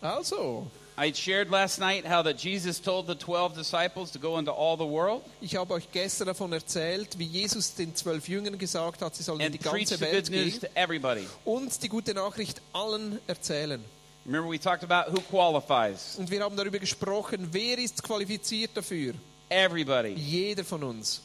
Also, 0.00 0.66
I 1.02 1.12
shared 1.12 1.50
last 1.50 1.80
night 1.80 2.06
how 2.06 2.22
that 2.22 2.36
Jesus 2.36 2.80
told 2.80 3.08
the 3.08 3.16
12 3.16 3.56
disciples 3.56 4.12
to 4.12 4.20
go 4.20 4.38
into 4.38 4.52
all 4.52 4.76
the 4.76 4.86
world 4.86 5.22
ich 5.40 5.56
habe 5.56 5.74
euch 5.74 5.90
gestern 5.90 6.26
davon 6.28 6.52
erzählt, 6.52 7.18
wie 7.18 7.24
Jesus 7.24 7.74
den 7.74 7.94
zwölf 7.96 8.28
Jüngern 8.28 8.56
gesagt 8.56 9.02
hat, 9.02 9.16
sie 9.16 9.24
sollen 9.24 9.40
in 9.40 9.52
die 9.52 9.58
ganze 9.58 9.98
Welt 10.00 10.30
gehen 10.30 10.60
und 11.44 11.82
die 11.82 11.88
gute 11.88 12.14
Nachricht 12.14 12.62
allen 12.72 13.18
erzählen. 13.26 13.84
Remember, 14.24 14.48
we 14.48 14.58
talked 14.58 14.84
about 14.84 15.10
who 15.12 15.20
qualifies. 15.20 16.14
Und 16.16 16.30
wir 16.30 16.42
haben 16.44 16.56
darüber 16.56 16.78
gesprochen, 16.78 17.48
wer 17.50 17.78
ist 17.78 18.02
qualifiziert 18.02 18.70
dafür? 18.74 19.14
Everybody. 19.48 20.14
Jeder 20.14 20.62
von 20.62 20.84
uns. 20.84 21.20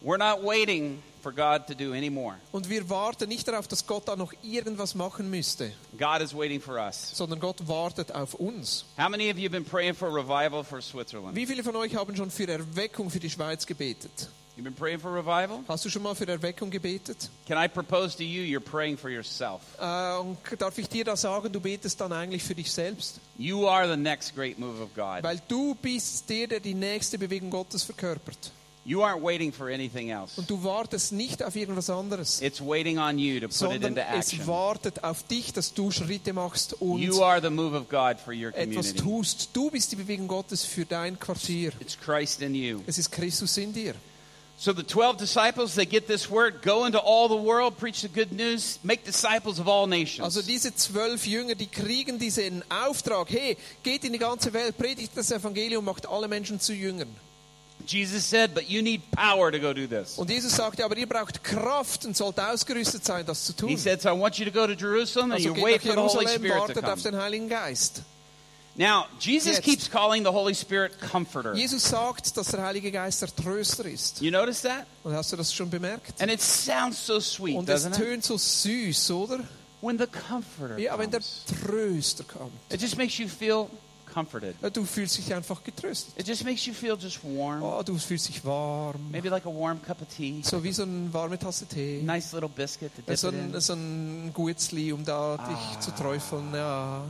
We're 0.00 0.18
not 0.18 0.44
waiting 0.44 1.02
for 1.22 1.32
God 1.32 1.66
to 1.66 1.74
do 1.74 1.92
any 1.92 2.08
more. 2.10 2.36
Und 2.52 2.68
wir 2.68 2.88
warten 2.88 3.28
nicht 3.28 3.48
darauf, 3.48 3.66
dass 3.66 3.86
Gott 3.86 4.06
da 4.06 4.14
noch 4.14 4.32
irgendwas 4.42 4.94
machen 4.94 5.28
müsste, 5.28 5.72
God 5.98 6.20
is 6.20 6.32
waiting 6.32 6.60
for 6.60 6.76
us. 6.76 7.10
sondern 7.14 7.40
Gott 7.40 7.66
wartet 7.66 8.12
auf 8.12 8.34
uns. 8.34 8.84
How 8.96 9.08
many 9.08 9.30
of 9.30 9.36
you 9.36 9.44
have 9.44 9.52
been 9.52 9.64
praying 9.64 9.94
for 9.94 10.08
revival 10.08 10.62
for 10.62 10.80
Switzerland? 10.80 11.34
Wie 11.34 11.46
viele 11.46 11.64
von 11.64 11.74
euch 11.76 11.96
haben 11.96 12.14
schon 12.14 12.30
für 12.30 12.46
Erweckung 12.48 13.10
für 13.10 13.18
die 13.18 13.30
Schweiz 13.30 13.66
gebetet? 13.66 14.28
You've 14.56 14.64
been 14.64 14.74
praying 14.74 14.98
for 14.98 15.12
revival? 15.14 15.60
Hast 15.68 15.84
du 15.84 15.88
schon 15.90 16.02
mal 16.02 16.16
für 16.16 16.26
Erweckung 16.26 16.68
gebetet? 16.70 17.30
Can 17.46 17.56
I 17.62 17.68
propose 17.68 18.16
to 18.16 18.24
you 18.24 18.42
you're 18.42 18.60
praying 18.60 18.96
for 18.98 19.08
yourself? 19.08 19.60
Und 19.78 20.38
darf 20.60 20.78
ich 20.78 20.88
dir 20.88 21.04
da 21.04 21.16
sagen, 21.16 21.52
du 21.52 21.60
betest 21.60 22.00
dann 22.00 22.12
eigentlich 22.12 22.42
für 22.42 22.56
dich 22.56 22.70
selbst? 22.72 23.20
You 23.36 23.68
are 23.68 23.88
the 23.88 23.96
next 23.96 24.34
great 24.34 24.58
move 24.58 24.82
of 24.82 24.92
God. 24.96 25.22
Weil 25.22 25.40
du 25.46 25.76
bist 25.76 26.28
der, 26.28 26.48
der 26.48 26.60
die 26.60 26.74
nächste 26.74 27.18
Bewegung 27.18 27.50
Gottes 27.50 27.84
verkörpert. 27.84 28.52
You 28.88 29.02
aren't 29.02 29.22
waiting 29.22 29.52
for 29.52 29.68
anything 29.68 30.08
else. 30.08 30.38
Und 30.38 30.48
du 30.48 30.64
wartest 30.64 31.12
nicht 31.12 31.42
auf 31.42 31.54
irgendwas 31.56 31.90
anderes, 31.90 32.40
It's 32.40 32.58
waiting 32.58 32.98
on 32.98 33.18
you 33.18 33.38
to 33.38 33.48
put 33.48 33.74
it 33.76 33.84
into 33.84 34.00
es 34.00 34.32
action. 34.32 34.46
wartet 34.46 35.04
auf 35.04 35.24
dich, 35.24 35.52
dass 35.52 35.74
du 35.74 35.90
Schritte 35.90 36.32
machst 36.32 36.72
und 36.80 37.02
You 37.02 37.22
are 37.22 37.38
the 37.42 37.50
move 37.50 37.76
of 37.76 37.90
God 37.90 38.18
for 38.18 38.32
your 38.32 38.48
etwas 38.56 38.94
community. 38.94 38.94
tust. 39.02 39.50
Du 39.52 39.70
bist 39.70 39.92
die 39.92 39.96
Bewegung 39.96 40.26
Gottes 40.26 40.64
für 40.64 40.86
dein 40.86 41.18
Quartier. 41.18 41.72
It's 41.80 41.98
Christ 42.00 42.40
in 42.40 42.54
you. 42.54 42.80
Es 42.86 42.96
ist 42.96 43.12
Christus 43.12 43.58
in 43.58 43.74
dir. 43.74 43.94
So 44.56 44.72
the 44.72 44.82
12 44.82 45.18
disciples, 45.18 45.74
they 45.74 45.84
get 45.84 46.06
this 46.06 46.30
word, 46.30 46.62
go 46.62 46.86
into 46.86 46.98
all 46.98 47.28
the 47.28 47.36
world, 47.36 47.76
preach 47.76 48.00
the 48.00 48.08
good 48.08 48.32
news, 48.32 48.78
make 48.82 49.04
disciples 49.04 49.60
of 49.60 49.68
all 49.68 49.86
nations. 49.86 50.20
Also 50.24 50.40
diese 50.40 50.74
zwölf 50.74 51.26
Jünger, 51.26 51.54
die 51.56 51.66
kriegen 51.66 52.18
diesen 52.18 52.64
Auftrag, 52.70 53.28
hey, 53.28 53.58
geht 53.82 54.02
in 54.04 54.14
die 54.14 54.18
ganze 54.18 54.50
Welt, 54.54 54.78
predigt 54.78 55.12
das 55.14 55.30
Evangelium, 55.30 55.84
macht 55.84 56.08
alle 56.08 56.26
Menschen 56.26 56.58
zu 56.58 56.72
Jüngern. 56.72 57.14
Jesus 57.88 58.28
said, 58.28 58.54
but 58.54 58.68
you 58.68 58.82
need 58.82 59.00
power 59.12 59.50
to 59.50 59.58
go 59.58 59.72
do 59.72 59.86
this. 59.86 60.18
Und 60.18 60.28
Jesus 60.30 60.54
sagte, 60.54 60.84
aber 60.84 60.96
ihr 60.96 61.08
braucht 61.08 61.42
Kraft 61.42 62.04
und 62.04 62.16
sollt 62.16 62.38
ausgerüstet 62.38 63.04
sein, 63.04 63.24
das 63.24 63.44
zu 63.46 63.54
tun. 63.54 63.68
He 63.70 63.76
said, 63.76 64.02
so 64.02 64.10
I 64.10 64.12
want 64.18 64.36
you 64.38 64.44
to 64.44 64.50
go 64.52 64.66
to 64.66 64.74
Jerusalem 64.74 65.32
and 65.32 65.40
Also 65.44 65.54
you 65.54 65.62
wait 65.64 65.80
for 65.82 65.92
the 65.92 65.98
Holy 65.98 66.28
Spirit 66.28 66.52
to 66.52 66.58
wartet 66.60 66.84
auf 66.84 67.02
come. 67.02 67.02
den 67.02 67.16
Heiligen 67.16 67.48
Geist. 67.48 68.02
Now, 68.76 69.06
Jesus 69.18 69.56
Jetzt. 69.56 69.62
keeps 69.64 69.90
calling 69.90 70.22
the 70.22 70.30
Holy 70.30 70.54
Spirit 70.54 70.92
comforter. 71.00 71.52
Jesus 71.54 71.82
sagt, 71.82 72.36
dass 72.36 72.48
der 72.48 72.62
Heilige 72.62 72.92
Geist 72.92 73.20
der 73.22 73.34
Tröster 73.34 73.84
ist. 73.86 74.20
You 74.20 74.30
notice 74.30 74.62
that? 74.62 74.86
Und 75.02 75.14
hast 75.14 75.32
du 75.32 75.36
das 75.36 75.52
schon 75.52 75.68
bemerkt? 75.68 76.20
And 76.22 76.30
it 76.30 76.40
sounds 76.40 77.04
so 77.04 77.18
sweet, 77.18 77.56
Und 77.56 77.68
es 77.68 77.90
tönt 77.90 78.22
so 78.22 78.36
süß, 78.38 79.10
oder? 79.10 79.40
When 79.80 79.98
the 79.98 80.06
comforter 80.06 80.78
Ja, 80.78 80.96
wenn 80.98 81.10
der 81.10 81.20
comes. 81.20 81.42
Tröster 81.64 82.24
kommt. 82.24 82.52
It 82.70 82.80
just 82.80 82.96
makes 82.96 83.18
you 83.18 83.26
feel 83.26 83.68
comforted. 84.08 84.54
Du 84.72 84.84
fühlst 84.84 85.18
dich 85.18 85.32
einfach 85.34 85.62
getröstet. 85.62 86.14
It 86.18 86.26
just 86.26 86.44
makes 86.44 86.64
you 86.66 86.72
feel 86.74 86.96
just 86.98 87.22
warm. 87.22 87.62
Oh, 87.62 87.82
du 87.82 87.96
fühlst 87.98 88.28
dich 88.28 88.44
warm. 88.44 89.10
Maybe 89.10 89.28
like 89.28 89.46
a 89.46 89.50
warm 89.50 89.80
cup 89.82 90.00
of 90.02 90.08
tea. 90.16 90.40
So 90.42 90.62
wie 90.64 90.72
so 90.72 90.82
eine 90.82 91.12
warme 91.12 91.38
Tasse 91.38 91.66
Tee. 91.66 92.00
Nice 92.02 92.32
little 92.32 92.48
biscuit 92.48 92.90
to 92.96 93.02
dip 93.02 93.16
So 93.18 93.28
it 93.28 93.34
in. 93.34 93.54
ein, 93.54 93.60
so 93.60 93.72
ein 93.74 94.30
Guetzli, 94.34 94.92
um 94.92 95.04
da 95.04 95.36
dich 95.36 95.80
zu 95.80 95.90
träufeln. 95.92 96.52
Ja. 96.54 97.02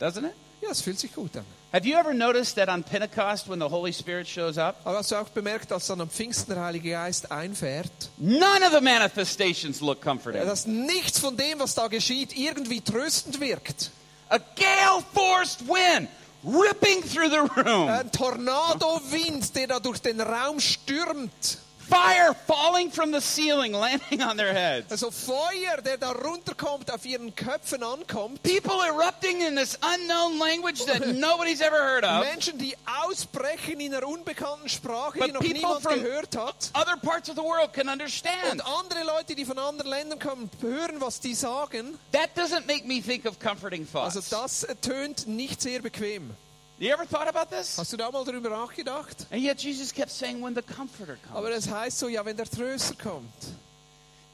Doesn't 0.00 0.24
it? 0.26 0.32
ja, 0.62 0.70
es 0.70 0.80
fühlt 0.80 0.98
sich 0.98 1.14
gut 1.14 1.36
an. 1.36 1.44
Have 1.72 1.86
you 1.86 1.96
ever 1.98 2.14
noticed 2.14 2.56
that 2.56 2.68
on 2.68 2.82
Pentecost, 2.82 3.48
when 3.50 3.58
the 3.60 3.68
Holy 3.68 3.92
Spirit 3.92 4.26
shows 4.26 4.56
up, 4.56 4.76
Aber 4.84 4.98
hast 4.98 5.10
du 5.10 5.16
auch 5.16 5.28
bemerkt, 5.28 5.70
dass 5.70 5.86
dann 5.88 6.00
am 6.00 6.08
Pfingsten 6.08 6.54
der 6.54 6.64
Heilige 6.64 6.90
Geist 6.90 7.30
einfährt, 7.30 7.90
none 8.16 8.64
of 8.64 8.72
the 8.72 8.80
manifestations 8.80 9.80
look 9.80 10.00
comforting? 10.00 10.44
dass 10.46 10.66
nichts 10.66 11.18
von 11.18 11.36
dem, 11.36 11.58
was 11.58 11.74
da 11.74 11.88
geschieht, 11.88 12.34
irgendwie 12.36 12.80
tröstend 12.80 13.40
wirkt. 13.40 13.90
A 14.28 14.40
gale 14.56 15.02
forced 15.12 15.62
wind 15.68 16.08
ripping 16.42 17.02
through 17.02 17.28
the 17.30 17.48
room, 17.56 17.88
Ein 17.88 18.10
Tornado-Wind, 18.10 19.54
der 19.54 19.66
da 19.68 19.80
durch 19.80 20.00
den 20.00 20.20
Raum 20.20 20.60
stürmt. 20.60 21.58
Fire 21.88 22.34
falling 22.46 22.90
from 22.90 23.12
the 23.12 23.20
ceiling, 23.20 23.72
landing 23.80 24.22
on 24.22 24.36
their 24.36 24.52
heads. 24.52 24.90
Also 24.90 25.10
Feuer, 25.10 25.80
der 25.84 25.96
da 25.98 26.12
runterkommt, 26.12 26.90
auf 26.90 27.04
ihren 27.06 27.34
Köpfen 27.34 27.82
ankommt. 27.82 28.42
People 28.42 28.80
erupting 28.86 29.40
in 29.42 29.54
this 29.56 29.78
unknown 29.82 30.38
language 30.38 30.84
that 30.86 31.06
nobody's 31.14 31.60
ever 31.60 31.76
heard 31.78 32.04
of. 32.04 32.24
Menschen, 32.24 32.58
die 32.58 32.74
ausbrechen 33.04 33.80
in 33.80 33.94
einer 33.94 34.06
unbekannten 34.06 34.68
Sprache, 34.68 35.18
But 35.18 35.28
die 35.28 35.32
noch 35.32 35.40
people 35.40 35.54
niemand 35.60 35.82
from- 35.82 35.94
gehört 36.02 36.36
hat. 36.36 36.70
Other 36.74 36.96
parts 36.96 37.28
of 37.28 37.36
the 37.36 37.42
world 37.42 37.72
can 37.72 37.88
understand. 37.88 38.52
Und 38.52 38.60
andere 38.66 39.04
Leute, 39.04 39.34
die 39.34 39.44
von 39.44 39.58
anderen 39.58 39.90
Ländern 39.90 40.18
kommen, 40.18 40.50
hören, 40.60 41.00
was 41.00 41.20
die 41.20 41.34
sagen. 41.34 41.98
That 42.12 42.30
doesn't 42.36 42.66
make 42.66 42.86
me 42.86 43.00
think 43.00 43.24
of 43.26 43.38
comforting 43.38 43.86
Also 43.92 44.20
thoughts. 44.20 44.60
das 44.60 44.64
äh, 44.64 44.74
tönt 44.76 45.26
nicht 45.26 45.60
sehr 45.62 45.80
bequem. 45.80 46.30
Have 46.78 46.82
you 46.82 46.92
ever 46.92 47.06
thought 47.06 47.26
about 47.26 47.48
this? 47.48 47.78
Hast 47.78 47.90
du 47.94 47.96
da 47.96 48.10
mal 48.10 48.22
darüber 48.22 48.50
nachgedacht? 48.50 49.26
And 49.30 49.40
yet 49.40 49.58
Jesus 49.62 49.94
kept 49.94 50.10
saying, 50.10 50.42
when 50.42 50.54
the 50.54 50.60
comforter 50.60 51.16
comes. 51.22 51.34
Aber 51.34 51.50
es 51.50 51.66
heißt 51.66 51.98
so, 51.98 52.08
ja, 52.08 52.22
wenn 52.22 52.36
der 52.36 52.44
Tröster 52.44 52.94
kommt. 53.02 53.32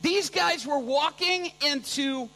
These 0.02 0.28
guys 0.28 0.66
were 0.66 0.80
walking 0.80 1.52
into 1.60 2.28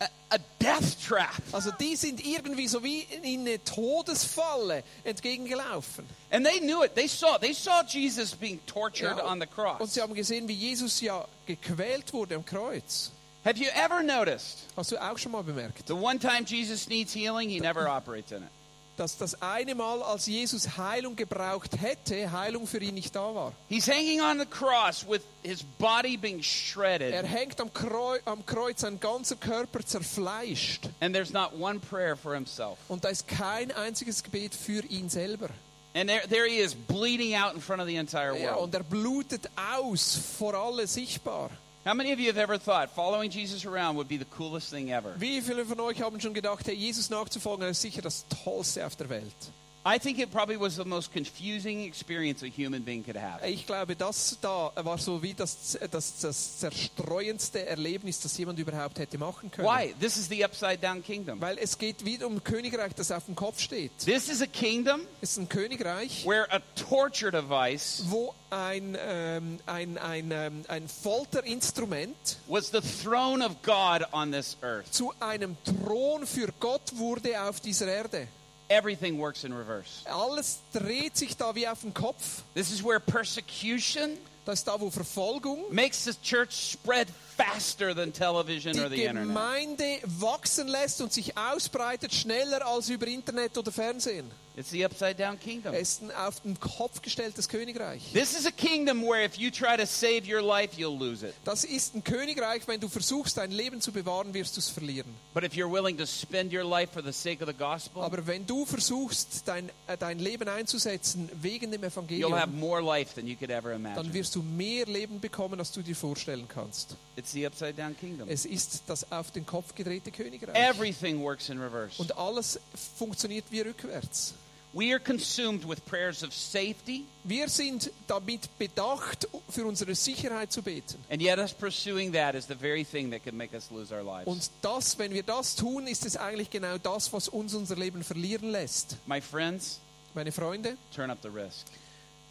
a, 0.00 0.06
a 0.32 0.38
death 0.58 0.96
trap. 1.06 1.40
Also 1.52 1.70
die 1.70 1.94
sind 1.94 2.26
irgendwie 2.26 2.66
so 2.66 2.82
wie 2.82 3.06
in 3.22 3.42
eine 3.42 3.62
Todesfalle 3.62 4.82
entgegengelaufen. 5.04 6.04
And 6.32 6.44
they 6.44 6.58
knew 6.58 6.82
it. 6.82 6.96
They 6.96 7.06
saw 7.06 7.36
it. 7.36 7.40
They 7.40 7.52
saw 7.52 7.84
Jesus 7.86 8.34
being 8.34 8.58
tortured 8.66 9.18
Ja, 9.18 9.24
on 9.24 9.38
the 9.38 9.46
cross. 9.46 9.80
Und 9.80 9.92
sie 9.92 10.02
haben 10.02 10.14
gesehen, 10.14 10.48
wie 10.48 10.54
Jesus 10.54 11.00
ja 11.00 11.24
gequält 11.46 12.12
wurde 12.12 12.34
am 12.34 12.44
Kreuz. 12.44 13.12
Have 13.44 13.58
you 13.58 13.68
ever 13.72 14.02
noticed 14.02 14.64
Hast 14.76 14.90
du 14.90 14.96
auch 14.96 15.16
schon 15.16 15.30
mal 15.30 15.44
bemerkt, 15.44 15.86
the 15.86 15.92
one 15.92 16.18
time 16.18 16.44
Jesus 16.44 16.88
needs 16.88 17.14
healing, 17.14 17.48
he 17.48 17.60
never 17.60 17.86
operates 17.88 18.32
in 18.32 18.42
it? 18.42 18.48
Dass 18.96 19.16
das 19.16 19.40
eine 19.42 19.74
Mal, 19.74 20.02
als 20.02 20.26
Jesus 20.26 20.76
Heilung 20.76 21.16
gebraucht 21.16 21.80
hätte, 21.80 22.30
Heilung 22.30 22.66
für 22.66 22.78
ihn 22.78 22.94
nicht 22.94 23.14
da 23.16 23.34
war. 23.34 23.52
He's 23.68 23.88
hanging 23.88 24.20
on 24.20 24.38
the 24.38 24.46
cross 24.46 25.04
with 25.08 25.22
his 25.42 25.62
body 25.78 26.16
being 26.16 26.38
Er 26.38 26.42
shredded, 26.44 27.26
hängt 27.26 27.60
am 27.60 27.72
Kreuz, 27.72 28.20
am 28.24 28.44
Kreuz, 28.46 28.80
sein 28.82 29.00
ganzer 29.00 29.36
Körper 29.36 29.84
zerfleischt. 29.84 30.88
and 31.00 31.14
there's 31.14 31.32
not 31.32 31.52
one 31.58 31.80
prayer 31.80 32.16
for 32.16 32.34
himself. 32.34 32.78
Und 32.88 33.04
da 33.04 33.08
ist 33.08 33.26
kein 33.28 33.70
einziges 33.72 34.22
Gebet 34.22 34.54
für 34.54 34.84
ihn 34.86 35.08
selber. 35.08 35.48
And 35.96 36.08
there, 36.08 36.26
there 36.28 36.46
he 36.48 36.56
is 36.58 36.74
bleeding 36.74 37.34
out 37.36 37.54
in 37.54 37.60
front 37.60 37.80
of 37.80 37.86
the 37.86 37.96
entire 37.96 38.36
Ja, 38.36 38.52
world. 38.54 38.62
und 38.64 38.74
er 38.74 38.82
blutet 38.82 39.48
aus, 39.78 40.18
vor 40.38 40.54
alle 40.54 40.86
sichtbar. 40.88 41.50
How 41.84 41.92
many 41.92 42.12
of 42.12 42.18
you 42.18 42.28
have 42.28 42.38
ever 42.38 42.56
thought 42.56 42.88
following 42.88 43.28
Jesus 43.28 43.66
around 43.66 43.96
would 43.96 44.08
be 44.08 44.16
the 44.16 44.24
coolest 44.24 44.70
thing 44.70 44.90
ever? 44.90 45.12
Wie 45.18 45.42
viele 45.42 45.66
von 45.66 45.78
euch 45.80 46.00
haben 46.00 46.18
schon 46.18 46.32
gedacht, 46.32 46.66
Jesus 46.66 47.10
nachzufolgen 47.10 47.68
ist 47.68 47.82
sicher 47.82 48.00
das 48.00 48.24
Tollste 48.42 48.86
auf 48.86 48.96
der 48.96 49.10
Welt? 49.10 49.52
I 49.86 49.98
think 49.98 50.18
it 50.18 50.30
probably 50.30 50.56
was 50.58 50.76
the 50.76 50.84
most 50.84 51.12
confusing 51.12 51.82
experience 51.82 52.42
a 52.42 52.46
human 52.48 52.82
being 52.82 53.04
could 53.04 53.16
have. 53.16 53.46
Ich 53.46 53.66
glaube, 53.66 53.94
das 53.94 54.38
da 54.40 54.72
war 54.76 54.96
so 54.96 55.22
wie 55.22 55.34
das, 55.34 55.78
das, 55.90 56.20
das 56.20 56.58
zerstreuendste 56.58 57.66
Erlebnis, 57.66 58.18
das 58.20 58.36
jemand 58.38 58.58
überhaupt 58.58 58.98
hätte 58.98 59.18
machen 59.18 59.50
können. 59.50 59.68
Why? 59.68 59.94
This 60.00 60.16
is 60.16 60.28
the 60.28 60.42
upside 60.42 60.78
down 60.78 61.02
kingdom. 61.02 61.38
Weil 61.38 61.58
es 61.58 61.76
geht 61.76 62.02
wieder 62.04 62.26
um 62.26 62.36
ein 62.36 62.44
Königreich, 62.44 62.94
das 62.94 63.10
auf 63.10 63.26
dem 63.26 63.34
Kopf 63.34 63.60
steht. 63.60 63.92
This 63.98 64.30
is 64.30 64.40
a 64.40 64.46
kingdom 64.46 65.02
Es 65.20 65.32
ist 65.32 65.38
ein 65.38 65.48
Königreich, 65.50 66.24
where 66.24 66.50
a 66.50 66.60
torture 66.76 67.30
device 67.30 68.04
wo 68.06 68.34
ein, 68.48 68.96
ähm, 68.98 69.58
ein, 69.66 69.98
ein, 69.98 70.30
ähm, 70.30 70.64
ein 70.68 70.88
Folterinstrument 70.88 72.38
was 72.46 72.70
the 72.70 72.80
throne 72.80 73.44
of 73.44 73.60
God 73.62 74.02
on 74.12 74.32
this 74.32 74.56
earth. 74.62 74.90
zu 74.90 75.12
einem 75.20 75.58
Thron 75.64 76.26
für 76.26 76.48
Gott 76.58 76.96
wurde 76.96 77.42
auf 77.42 77.60
dieser 77.60 77.88
Erde. 77.88 78.28
Everything 78.74 79.18
works 79.18 79.44
in 79.44 79.52
reverse. 79.52 80.04
Alles 80.06 80.58
dreht 80.72 81.16
sich 81.16 81.36
da 81.36 81.54
wie 81.54 81.68
auf 81.68 81.82
den 81.82 81.94
Kopf. 81.94 82.42
This 82.54 82.72
is 82.72 82.82
where 82.82 82.98
persecution 82.98 84.18
Das 84.44 84.58
ist 84.58 84.68
da, 84.68 84.78
wo 84.78 84.90
Verfolgung 84.90 85.64
makes 85.70 86.04
the 86.04 86.12
church 86.22 86.72
spread 86.72 87.08
faster 87.36 87.94
than 87.94 88.12
television 88.12 88.78
or 88.80 88.88
the 88.88 89.04
internet. 89.04 89.28
Gemeinde 89.28 89.98
wachsen 90.04 90.68
lässt 90.68 91.00
und 91.00 91.12
sich 91.12 91.36
ausbreitet 91.36 92.14
schneller 92.14 92.66
als 92.66 92.88
über 92.88 93.06
Internet 93.06 93.56
oder 93.58 93.72
Fernsehen. 93.72 94.30
It's 94.56 94.70
the 94.70 94.84
upside 94.84 95.16
down 95.16 95.36
kingdom. 95.36 95.74
Es 95.74 95.94
ist 95.94 96.02
ein 96.02 96.12
auf 96.12 96.38
den 96.40 96.58
Kopf 96.60 97.02
gestelltes 97.02 97.48
Königreich. 97.48 98.12
This 98.12 98.38
is 98.38 98.46
a 98.46 98.52
kingdom 98.52 99.02
where 99.02 99.24
if 99.24 99.34
you 99.34 99.50
try 99.50 99.76
to 99.76 99.84
save 99.84 100.28
your 100.28 100.42
life, 100.42 100.76
you'll 100.78 100.96
lose 100.96 101.26
it. 101.26 101.34
Das 101.44 101.64
ist 101.64 101.96
ein 101.96 102.04
Königreich, 102.04 102.62
wenn 102.68 102.78
du 102.78 102.88
versuchst, 102.88 103.36
dein 103.36 103.50
Leben 103.50 103.80
zu 103.80 103.90
bewahren, 103.90 104.32
wirst 104.32 104.54
du 104.56 104.60
es 104.60 104.68
verlieren. 104.68 105.12
But 105.32 105.42
if 105.42 105.54
you're 105.54 105.68
willing 105.70 105.98
to 105.98 106.06
spend 106.06 106.52
your 106.52 106.62
life 106.62 106.92
for 106.92 107.02
the 107.02 107.12
sake 107.12 107.42
of 107.42 107.48
the 107.48 107.56
gospel, 107.56 108.02
Aber 108.02 108.24
wenn 108.28 108.46
du 108.46 108.64
versuchst, 108.64 109.42
dein, 109.46 109.70
äh, 109.88 109.96
dein 109.98 110.20
Leben 110.20 110.48
einzusetzen 110.48 111.28
wegen 111.42 111.72
dem 111.72 111.80
you'll 111.80 111.86
have 111.86 111.98
Evangelium, 111.98 112.60
more 112.60 112.80
life 112.80 113.12
than 113.12 113.26
you 113.26 113.34
could 113.34 113.50
ever 113.50 113.70
dann 113.72 113.80
imagine. 113.80 114.14
wirst 114.14 114.36
du 114.36 114.42
mehr 114.42 114.86
Leben 114.86 115.18
bekommen, 115.18 115.58
als 115.58 115.72
du 115.72 115.82
dir 115.82 115.96
vorstellen 115.96 116.46
kannst. 116.46 116.94
It's 117.16 117.23
the 117.32 117.46
upside 117.46 117.74
down 117.76 117.96
kingdom. 117.96 118.28
Es 118.28 118.44
ist 118.44 118.82
das 118.86 119.10
auf 119.12 119.30
den 119.30 119.46
Kopf 119.46 119.74
gedrehte 119.74 120.10
Königreich. 120.10 120.54
Everything 120.56 121.20
works 121.22 121.48
in 121.48 121.60
reverse. 121.60 122.00
Und 122.00 122.16
alles 122.16 122.58
funktioniert 122.96 123.44
wie 123.50 123.60
rückwärts. 123.60 124.34
We 124.76 124.90
are 124.90 124.98
consumed 124.98 125.68
with 125.68 125.78
prayers 125.84 126.24
of 126.24 126.34
safety, 126.34 127.04
Wir 127.22 127.48
sind 127.48 127.92
damit 128.08 128.48
bedacht, 128.58 129.28
für 129.48 129.66
unsere 129.66 129.94
Sicherheit 129.94 130.50
zu 130.50 130.62
beten. 130.62 130.98
and 131.10 131.22
yet 131.22 131.38
us 131.38 131.52
pursuing 131.52 132.12
that 132.12 132.34
is 132.34 132.48
the 132.48 132.56
very 132.56 132.84
thing 132.84 133.08
that 133.12 133.22
could 133.22 133.34
make 133.36 133.54
us 133.54 133.70
lose 133.70 133.94
our 133.94 134.02
lives. 134.02 134.26
Und 134.26 134.50
das, 134.62 134.98
wenn 134.98 135.12
wir 135.14 135.22
das 135.22 135.54
tun, 135.54 135.86
ist 135.86 136.04
es 136.04 136.16
eigentlich 136.16 136.50
genau 136.50 136.76
das, 136.78 137.12
was 137.12 137.28
uns 137.28 137.54
unser 137.54 137.76
Leben 137.76 138.02
verlieren 138.02 138.50
lässt. 138.50 138.96
My 139.06 139.20
friends, 139.20 139.78
Meine 140.12 140.32
Freunde, 140.32 140.76
turn 140.92 141.08
up 141.10 141.18
the 141.22 141.28
risk. 141.28 141.66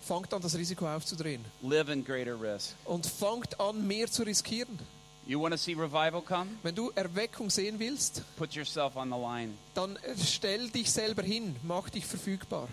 Fangt 0.05 0.33
an, 0.33 0.41
das 0.41 0.55
Risiko 0.55 0.87
aufzudrehen. 0.87 1.43
Live 1.61 1.89
in 1.89 2.03
greater 2.03 2.39
risk. 2.39 2.75
Und 2.85 3.05
fangt 3.05 3.59
an, 3.59 3.85
mehr 3.87 4.07
zu 4.09 4.23
riskieren. 4.23 4.79
You 5.25 5.39
want 5.41 5.53
to 5.53 5.57
see 5.57 5.71
revival 5.73 6.21
come? 6.21 6.47
Wenn 6.63 6.75
du 6.75 6.91
Erweckung 6.95 7.49
sehen 7.49 7.79
willst, 7.79 8.21
Put 8.37 8.53
yourself 8.53 8.97
on 8.97 9.09
the 9.09 9.15
line. 9.17 9.53
dann 9.73 9.95
äh, 9.97 10.15
stell 10.21 10.69
dich 10.69 10.91
selber 10.91 11.23
hin, 11.23 11.55
mach 11.63 11.89
dich 11.89 12.05
verfügbar. 12.05 12.67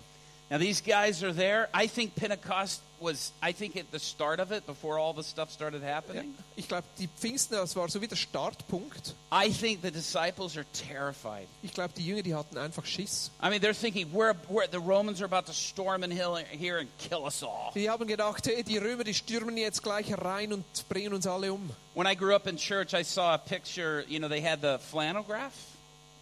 Now 0.51 0.59
these 0.59 0.81
guys 0.81 1.23
are 1.23 1.33
there. 1.33 1.69
I 1.73 1.87
think 1.87 2.17
Pentecost 2.17 2.81
was 2.99 3.33
I 3.41 3.53
think 3.53 3.77
at 3.77 3.91
the 3.93 4.01
start 4.01 4.41
of 4.41 4.51
it 4.51 4.67
before 4.67 4.99
all 4.99 5.15
the 5.15 5.23
stuff 5.23 5.51
started 5.53 5.81
Ja, 5.83 5.89
happening. 5.95 6.35
ich 6.57 6.67
glaube, 6.67 6.85
die 6.99 7.07
Pfingsten, 7.07 7.57
das 7.57 7.77
war 7.77 7.89
so 7.89 8.01
wie 8.03 8.09
der 8.09 8.17
Startpunkt. 8.17 9.15
I 9.33 9.49
think 9.51 9.81
the 9.81 9.93
disciples 9.93 10.57
are 10.57 10.67
terrified. 10.73 11.47
Ich 11.63 11.73
glaube, 11.73 11.95
die 11.97 12.05
Jünger, 12.05 12.23
die 12.23 12.35
hatten 12.35 12.59
einfach 12.59 12.85
Schiss. 12.85 13.31
I 13.41 13.49
mean, 13.49 13.61
they're 13.63 13.73
thinking 13.73 14.09
we're, 14.13 14.35
we're 14.49 14.67
the 14.69 14.81
Romans 14.81 15.23
are 15.23 15.27
about 15.27 15.47
to 15.47 15.53
storm 15.53 16.03
in 16.03 16.11
here 16.11 16.79
and 16.79 16.89
kill 16.99 17.25
us 17.27 17.43
all. 17.45 17.71
Die 17.75 17.89
haben 17.89 18.07
gedacht, 18.09 18.45
hey, 18.47 18.65
die 18.65 18.79
Römer, 18.79 19.05
die 19.05 19.15
stürmen 19.15 19.57
jetzt 19.57 19.83
gleich 19.85 20.09
herein 20.11 20.53
und 20.53 20.65
bringen 20.89 21.15
uns 21.15 21.27
alle 21.29 21.53
um. 21.53 21.71
When 21.95 22.07
I 22.09 22.17
grew 22.17 22.35
up 22.35 22.49
in 22.49 22.57
church, 22.57 22.93
I 22.93 23.05
saw 23.05 23.35
a 23.35 23.39
picture. 23.39 24.05
You 24.09 24.19
know, 24.19 24.29
they 24.29 24.43
had 24.43 24.61
the 24.63 24.79
flannel 24.81 25.23
graph. 25.23 25.55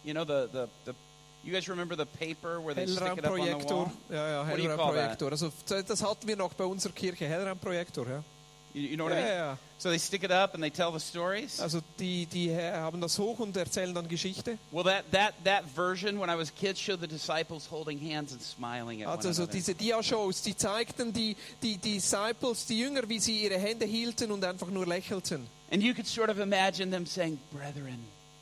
You 0.03 0.13
know, 0.13 0.23
the 0.23 0.47
the, 0.51 0.69
the 0.85 0.93
you 1.43 1.51
guys 1.53 1.67
remember 1.69 1.95
the 1.95 2.05
paper 2.05 2.59
where 2.61 2.73
they 2.75 2.85
stick 2.87 3.17
it 3.17 3.25
up 3.25 3.31
on 3.31 3.45
the 3.45 3.65
wall? 3.65 3.91
Ja, 4.09 4.27
ja, 4.29 4.47
What 4.47 4.57
do 4.57 4.63
you 4.63 4.75
call 4.75 4.93
that? 4.93 5.21
Also, 5.23 5.51
das 5.67 6.01
hatten 6.03 6.27
wir 6.27 6.35
noch 6.35 6.53
bei 6.53 6.65
unserer 6.65 6.93
Kirche, 6.93 7.25
Hellraumprojektor. 7.27 8.07
Ja. 8.07 8.23
You, 8.71 8.81
you 8.89 8.95
know 8.97 9.05
what 9.05 9.13
Ja, 9.13 9.19
I 9.19 9.23
mean? 9.23 9.33
ja. 9.37 9.57
So 9.79 9.89
they 9.89 9.97
stick 9.97 10.23
it 10.23 10.31
up 10.31 10.53
and 10.53 10.61
they 10.61 10.69
tell 10.69 10.91
the 10.91 10.99
stories. 10.99 11.59
Also 11.59 11.79
die, 11.97 12.25
die 12.27 12.53
haben 12.55 13.01
das 13.01 13.17
hoch 13.17 13.39
und 13.39 13.55
erzählen 13.57 13.95
dann 13.95 14.07
Geschichte. 14.07 14.59
Well, 14.71 14.83
that, 14.83 15.05
that, 15.11 15.33
that 15.45 15.63
version, 15.73 16.19
when 16.19 16.29
I 16.29 16.35
was 16.37 16.49
a 16.49 16.53
kid, 16.53 16.77
showed 16.77 16.99
the 16.99 17.07
disciples 17.07 17.65
holding 17.71 17.97
hands 17.99 18.31
and 18.31 18.41
smiling 18.43 19.01
at 19.01 19.07
Also 19.07 19.29
one 19.29 19.33
so 19.33 19.41
another. 19.43 19.53
diese 19.57 19.73
Dia-Shows, 19.73 20.43
die 20.43 20.55
zeigten 20.55 21.13
die, 21.13 21.35
die 21.63 21.77
Disciples, 21.77 22.65
die 22.67 22.77
Jünger, 22.79 23.07
wie 23.09 23.19
sie 23.19 23.41
ihre 23.43 23.57
Hände 23.57 23.85
hielten 23.85 24.31
und 24.31 24.43
einfach 24.45 24.67
nur 24.67 24.85
lächelten. 24.85 25.47
And 25.71 25.81
you 25.81 25.93
could 25.95 26.05
sort 26.07 26.29
of 26.29 26.37
imagine 26.39 26.91
them 26.91 27.05
saying, 27.07 27.39
Brethren, 27.51 27.97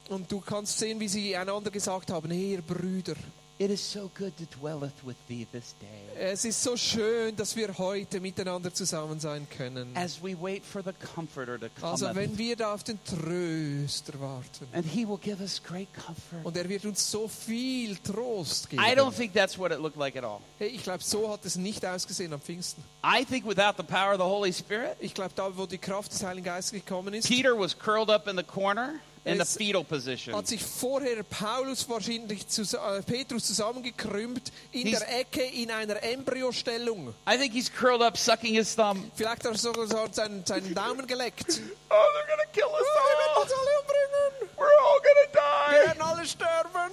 Und 0.10 0.32
du 0.32 0.40
kannst 0.40 0.78
sehen, 0.80 1.00
wie 1.00 1.08
sie 1.08 1.36
einander 1.36 1.70
gesagt 1.72 2.12
haben, 2.12 2.32
hey, 2.32 2.60
Brüder, 2.66 3.16
it 3.60 3.72
is 3.72 3.82
so 3.92 4.10
good 4.18 4.32
to 4.38 4.46
dwelleth 4.60 4.94
with 5.04 5.16
thee 5.28 5.46
this 5.52 5.76
day. 5.82 5.88
es 6.16 6.46
ist 6.46 6.62
so 6.62 6.78
schön, 6.78 7.36
dass 7.36 7.56
wir 7.56 7.76
heute 7.78 8.20
miteinander 8.22 8.72
zusammen 8.74 9.20
sein 9.20 9.48
können. 9.50 9.98
As 9.98 10.22
we 10.24 10.40
wait 10.40 10.64
for 10.64 10.82
the 10.84 10.92
Comforter 11.16 11.60
to 11.60 11.68
come. 11.80 11.92
Also 11.92 12.14
wenn 12.14 12.38
wir 12.38 12.56
da 12.56 12.74
auf 12.74 12.84
den 12.84 13.00
Tröster 13.04 14.20
warten. 14.20 14.68
and 14.74 14.86
he 14.86 15.06
will 15.08 15.18
give 15.18 15.42
us 15.42 15.62
great 15.62 15.90
comfort. 15.94 16.46
Und 16.46 16.56
er 16.56 16.70
wird 16.70 16.86
uns 16.86 17.10
so 17.10 17.28
viel 17.28 17.98
Trost 17.98 18.70
geben. 18.70 18.82
I 18.84 18.96
don't 18.96 19.12
think 19.14 19.34
that's 19.34 19.58
what 19.58 19.72
it 19.72 19.80
looked 19.80 19.98
like 19.98 20.16
at 20.16 20.24
all. 20.24 20.40
Hey, 20.60 20.70
ich 20.70 20.84
glaube, 20.84 21.04
so 21.04 21.30
hat 21.30 21.44
es 21.44 21.56
nicht 21.58 21.86
ausgesehen 21.86 22.32
am 22.32 22.40
Pfingsten. 22.40 22.84
I 23.04 23.26
think 23.26 23.46
without 23.46 23.74
the 23.78 23.84
power 23.84 24.12
of 24.14 24.20
the 24.20 24.24
Holy 24.24 24.54
Spirit, 24.54 24.96
Ich 25.00 25.14
glaube, 25.14 25.32
da, 25.36 25.50
wo 25.58 25.66
die 25.66 25.78
Kraft 25.80 26.12
des 26.14 26.24
Heiligen 26.24 26.46
Geistes 26.46 26.72
gekommen 26.72 27.14
ist, 27.14 27.28
Peter 27.28 27.58
was 27.60 27.78
curled 27.78 28.10
up 28.10 28.28
in 28.28 28.38
the 28.38 28.44
corner 28.44 28.94
in 29.28 29.40
the 29.40 29.46
fetal 29.46 29.84
position. 29.84 30.36
hat 30.36 30.48
sich 30.48 30.62
vorher 30.64 31.24
Paulus 31.24 31.88
wahrscheinlich 31.90 32.48
zu, 32.48 32.62
äh, 32.64 33.02
Petrus 33.04 33.46
zusammengekrümmt 33.46 34.52
in 34.72 34.88
He's- 34.88 35.00
der 35.00 35.20
Ecke 35.20 35.42
in 35.44 35.70
einer 35.72 36.02
Embryostellung. 36.04 37.14
I 37.30 37.38
think 37.38 37.54
he's 37.54 37.72
curled 37.72 38.02
up 38.02 38.18
sucking 38.18 38.54
his 38.56 38.76
thumb. 38.76 39.12
Vielleicht 39.16 39.44
hat 39.44 39.52
er 39.52 39.58
sogar 39.58 39.88
so 39.88 40.08
seinen, 40.12 40.46
seinen 40.46 40.74
Daumen 40.74 41.06
geleckt. 41.08 41.62
Oh, 41.90 41.94
they're 41.94 42.28
gonna 42.28 42.46
kill 42.52 42.66
us 42.66 42.86
Wir 42.86 43.18
werden 43.18 43.44
uns 43.44 43.52
alle 43.54 43.80
umbringen. 43.80 44.50
We're 44.58 44.82
all 44.84 45.00
gonna 45.00 45.28
Wir 45.34 45.82
die. 45.82 45.88
werden 45.88 46.02
alle 46.02 46.26
sterben. 46.28 46.92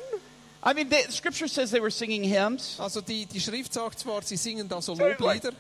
I 0.67 0.73
mean, 0.73 0.89
they, 0.89 1.03
Scripture 1.11 1.49
says 1.49 1.71
they 1.73 1.81
were 1.83 1.91
singing 1.91 2.23
hymns. 2.25 2.77
Also 2.79 3.01
die, 3.01 3.27
die 3.27 3.41
Schrift 3.41 3.75
sagt 3.75 3.99
zwar, 3.99 4.23
sie 4.23 4.37
singen 4.37 4.69
da 4.69 4.81
so 4.81 4.95
Loblieder. 4.95 5.53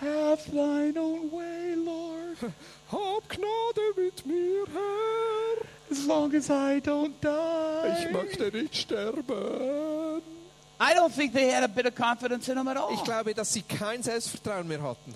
Have 0.00 0.44
thine 0.50 0.94
own 1.00 1.30
way, 1.32 1.74
Lord, 1.76 2.36
Hab 2.92 3.28
Gnade 3.28 3.94
mit 3.96 4.26
mir, 4.26 4.64
Herr. 4.72 5.33
As 5.90 6.06
long 6.06 6.34
as 6.34 6.48
I 6.48 6.80
don't 6.80 7.12
Ich 7.22 8.06
die. 8.06 8.12
möchte 8.12 8.50
nicht 8.56 8.76
sterben. 8.76 10.22
I 10.80 10.92
don't 10.94 11.12
think 11.14 11.32
they 11.32 11.50
had 11.52 11.62
a 11.62 11.68
bit 11.68 11.86
of 11.86 11.94
confidence 11.94 12.48
in 12.48 12.56
them 12.56 12.66
at 12.68 12.76
all. 12.76 12.92
Ich 12.94 13.04
glaube, 13.04 13.32
dass 13.34 13.52
sie 13.52 13.62
kein 13.62 14.02
Selbstvertrauen 14.02 14.66
mehr 14.66 14.82
hatten. 14.82 15.14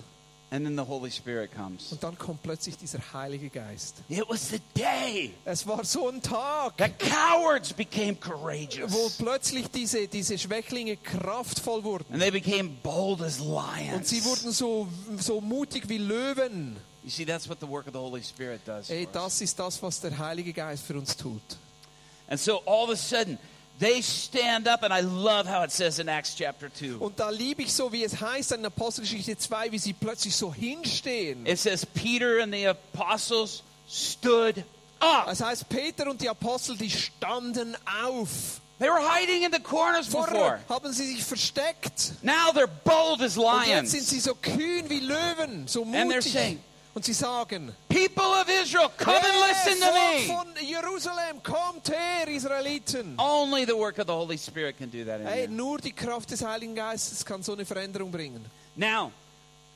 And 0.51 0.65
then 0.65 0.77
the 0.79 0.83
Holy 0.87 1.11
Spirit 1.11 1.51
comes. 1.55 1.93
Und 1.93 2.03
dann 2.03 2.17
kommt 2.17 2.43
plötzlich 2.43 2.79
dieser 2.79 3.01
Heilige 3.13 3.51
Geist. 3.51 3.97
It 4.09 4.25
was 4.31 4.49
the 4.49 4.61
day 4.75 5.35
Es 5.45 5.67
war 5.67 5.85
so 5.85 6.09
ein 6.09 6.23
Tag, 6.23 6.75
that 6.79 6.99
cowards 6.99 7.75
became 7.75 8.17
wo 8.23 8.31
courageous. 8.31 9.17
plötzlich 9.19 9.71
diese, 9.71 10.09
diese 10.09 10.39
Schwächlinge 10.39 10.97
kraftvoll 10.97 11.85
wurden. 11.85 12.07
And 12.15 12.23
they 12.23 12.31
became 12.31 12.71
bold 12.83 13.21
as 13.21 13.41
Und 13.41 14.07
sie 14.07 14.17
lions. 14.21 14.25
wurden 14.25 14.53
so, 14.53 14.89
so 15.19 15.43
mutig 15.43 15.87
wie 15.91 15.99
Löwen. 15.99 16.79
You 17.05 17.11
see, 17.11 17.25
that's 17.25 17.49
what 17.49 17.61
the 17.61 17.67
work 17.67 17.87
of 17.87 17.93
the 17.93 18.01
Holy 18.01 18.23
Spirit 18.23 18.65
does. 18.65 18.91
Ey, 18.91 19.07
das 19.13 19.41
ist 19.41 19.59
das, 19.59 19.83
was 19.83 20.01
der 20.01 20.19
Heilige 20.19 20.53
Geist 20.53 20.85
für 20.85 20.99
uns 20.99 21.17
tut. 21.17 21.41
And 22.29 22.39
so 22.39 22.63
all 22.67 22.85
of 22.85 22.91
a 22.91 22.97
sudden, 22.97 23.39
they 23.79 24.03
stand 24.03 24.69
up, 24.69 24.83
and 24.83 24.93
I 24.93 25.01
love 25.01 25.47
how 25.47 25.63
it 25.63 25.71
says 25.71 25.99
in 25.99 26.09
Acts 26.09 26.35
chapter 26.35 26.69
2. 26.69 26.97
Und 26.99 27.19
da 27.19 27.31
liebe 27.31 27.63
ich 27.63 27.73
so, 27.73 27.91
wie 27.93 28.05
es 28.05 28.21
heißt 28.21 28.53
in 28.53 28.67
Apostelgeschichte 28.67 29.39
2, 29.39 29.73
wie 29.73 29.79
sie 29.79 29.93
plötzlich 29.93 30.35
so 30.37 30.53
hinstehen. 30.53 31.47
It 31.47 31.59
says, 31.59 31.87
Peter 31.87 32.43
and 32.43 32.53
the 32.53 32.67
apostles 32.67 33.63
stood 33.89 34.59
up. 35.01 35.27
Das 35.27 35.41
heißt, 35.41 35.69
Peter 35.69 36.11
und 36.11 36.21
die 36.21 36.29
Apostel, 36.29 36.77
die 36.77 36.91
standen 36.91 37.77
auf. 37.87 38.61
They 38.79 38.89
were 38.89 39.01
hiding 39.01 39.43
in 39.45 39.53
the 39.53 39.61
corners 39.61 40.07
before. 40.07 40.61
Haben 40.69 40.93
sie 40.93 41.15
sich 41.15 41.25
versteckt. 41.25 42.13
Now 42.23 42.53
they're 42.53 42.69
bold 42.85 43.21
as 43.23 43.37
Und 43.37 43.67
jetzt 43.67 43.91
sind 43.91 44.01
lions. 44.01 44.11
sie 44.11 44.21
so 44.21 44.35
kühn 44.35 44.89
wie 44.89 45.01
Löwen, 45.01 45.67
so 45.67 45.83
they're 45.83 46.23
saying, 46.23 46.61
Und 46.99 47.05
sie 47.05 47.13
sagen, 47.13 47.73
People 47.89 48.25
of 48.25 48.49
Israel, 48.49 48.89
come 48.99 49.19
and 49.19 49.37
listen 49.49 49.79
to 49.81 49.93
me. 49.93 50.27
Von 50.27 50.49
Jerusalem, 50.67 51.41
kommt 51.45 51.89
her, 51.91 52.27
Israeliten. 52.27 53.15
Only 53.17 53.65
the 53.65 53.77
work 53.77 53.99
of 54.01 54.09
the 54.09 54.13
Holy 54.13 54.37
Spirit 54.37 54.77
can 54.77 54.91
do 54.91 55.05
that 55.05 55.21
in 55.21 55.27
Hey, 55.29 55.47
nur 55.47 55.79
die 55.79 55.93
Kraft 55.93 56.29
des 56.33 56.43
Heiligen 56.43 56.75
Geistes 56.75 57.25
kann 57.25 57.41
so 57.45 57.53
eine 57.53 57.65
Veränderung 57.65 58.11
bringen. 58.11 58.45
Now, 58.75 59.13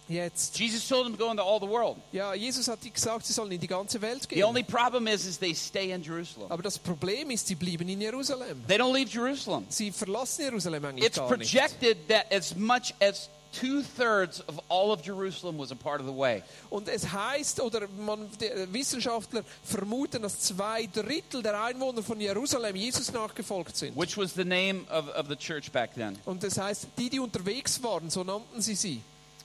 Jetzt. 0.09 0.59
Jesus 0.59 0.89
told 0.89 1.05
them 1.05 1.17
to 1.17 1.25
go 1.25 1.31
into 1.31 1.45
all 1.45 1.61
the 1.61 1.69
world. 1.69 1.97
Ja, 2.11 2.35
Jesus 2.35 2.67
hat 2.67 2.81
gesagt, 2.93 3.25
sie 3.25 3.33
sollen 3.33 3.53
in 3.53 3.61
die 3.61 3.69
ganze 3.69 4.03
Welt 4.03 4.29
The 4.29 4.43
only 4.43 4.65
problem 4.65 5.07
is, 5.07 5.25
is 5.25 5.39
they 5.39 5.55
stay 5.55 5.93
in 5.93 6.03
Jerusalem. 6.03 6.51
Aber 6.51 6.65
das 6.65 6.77
Problem 6.77 7.31
ist, 7.31 7.47
sie 7.47 7.55
blieben 7.55 7.89
in 7.89 8.01
Jerusalem. 8.01 8.65
They 8.67 8.79
don't 8.79 8.93
leave 8.93 9.13
Jerusalem. 9.13 9.65
Sie 9.69 9.93
verlassen 9.93 10.43
Jerusalem 10.47 10.85
eigentlich 10.87 11.07
It's 11.07 11.19
gar 11.19 11.37
nicht. 11.37 11.53
projected 11.53 12.09
that 12.09 12.33
as 12.33 12.57
much 12.57 12.93
as 13.01 13.29
two 13.53 13.83
thirds 13.83 14.41
of 14.49 14.59
all 14.69 14.93
of 14.93 15.03
Jerusalem 15.03 15.59
was 15.59 15.71
a 15.71 15.77
part 15.77 16.01
of 16.01 16.07
the 16.07 16.13
way. 16.13 16.43
Und 16.71 16.89
es 16.89 17.13
heißt, 17.13 17.61
oder 17.61 17.87
man, 17.89 18.29
Wissenschaftler 18.73 19.45
vermuten, 19.65 20.23
dass 20.23 20.41
zwei 20.41 20.87
Drittel 20.87 21.43
der 21.43 21.61
Einwohner 21.63 22.03
von 22.03 22.21
Jerusalem 22.21 22.75
Jesus 22.77 23.13
nachgefolgt 23.13 23.77
sind. 23.77 23.97
which 23.97 24.17
was 24.17 24.35
the 24.35 24.45
name 24.45 24.85
of, 24.91 25.09
of 25.11 25.29
the 25.29 25.37
church 25.37 25.71
back 25.71 25.95
then. 25.95 26.19
Und 26.25 26.43
das 26.43 26.59
heißt, 26.59 26.87
die, 26.99 27.11
die 27.11 27.21
unterwegs 27.21 27.83
waren, 27.83 28.11
so 28.11 28.25
nannten 28.25 28.61
sie 28.61 28.75
sie. 28.75 29.01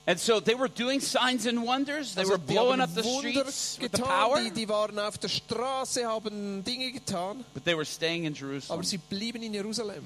And 0.10 0.18
so 0.18 0.40
they 0.40 0.58
were 0.58 0.70
doing 0.70 1.02
signs 1.02 1.46
and 1.46 1.66
wonders. 1.68 2.16
They 2.16 2.22
Also, 2.22 2.32
were 2.36 2.38
blowing 2.40 2.80
up 2.80 2.90
the 2.96 3.04
Wunder 3.04 3.44
streets 3.52 3.78
with 3.82 3.92
the 3.94 4.02
power, 4.04 4.40
die, 4.42 4.52
die 4.52 4.70
waren 4.70 4.98
auf 5.00 5.18
der 5.18 5.28
Straße, 5.28 6.06
haben 6.08 6.64
Dinge 6.64 6.94
getan, 6.94 7.44
but 7.54 7.66
they 7.66 7.76
were 7.76 7.84
staying 7.86 8.24
in 8.24 8.34
Jerusalem. 8.34 8.80
aber 8.80 8.84
sie 8.84 9.00
blieben 9.00 9.44
in 9.44 9.54
Jerusalem. 9.54 10.06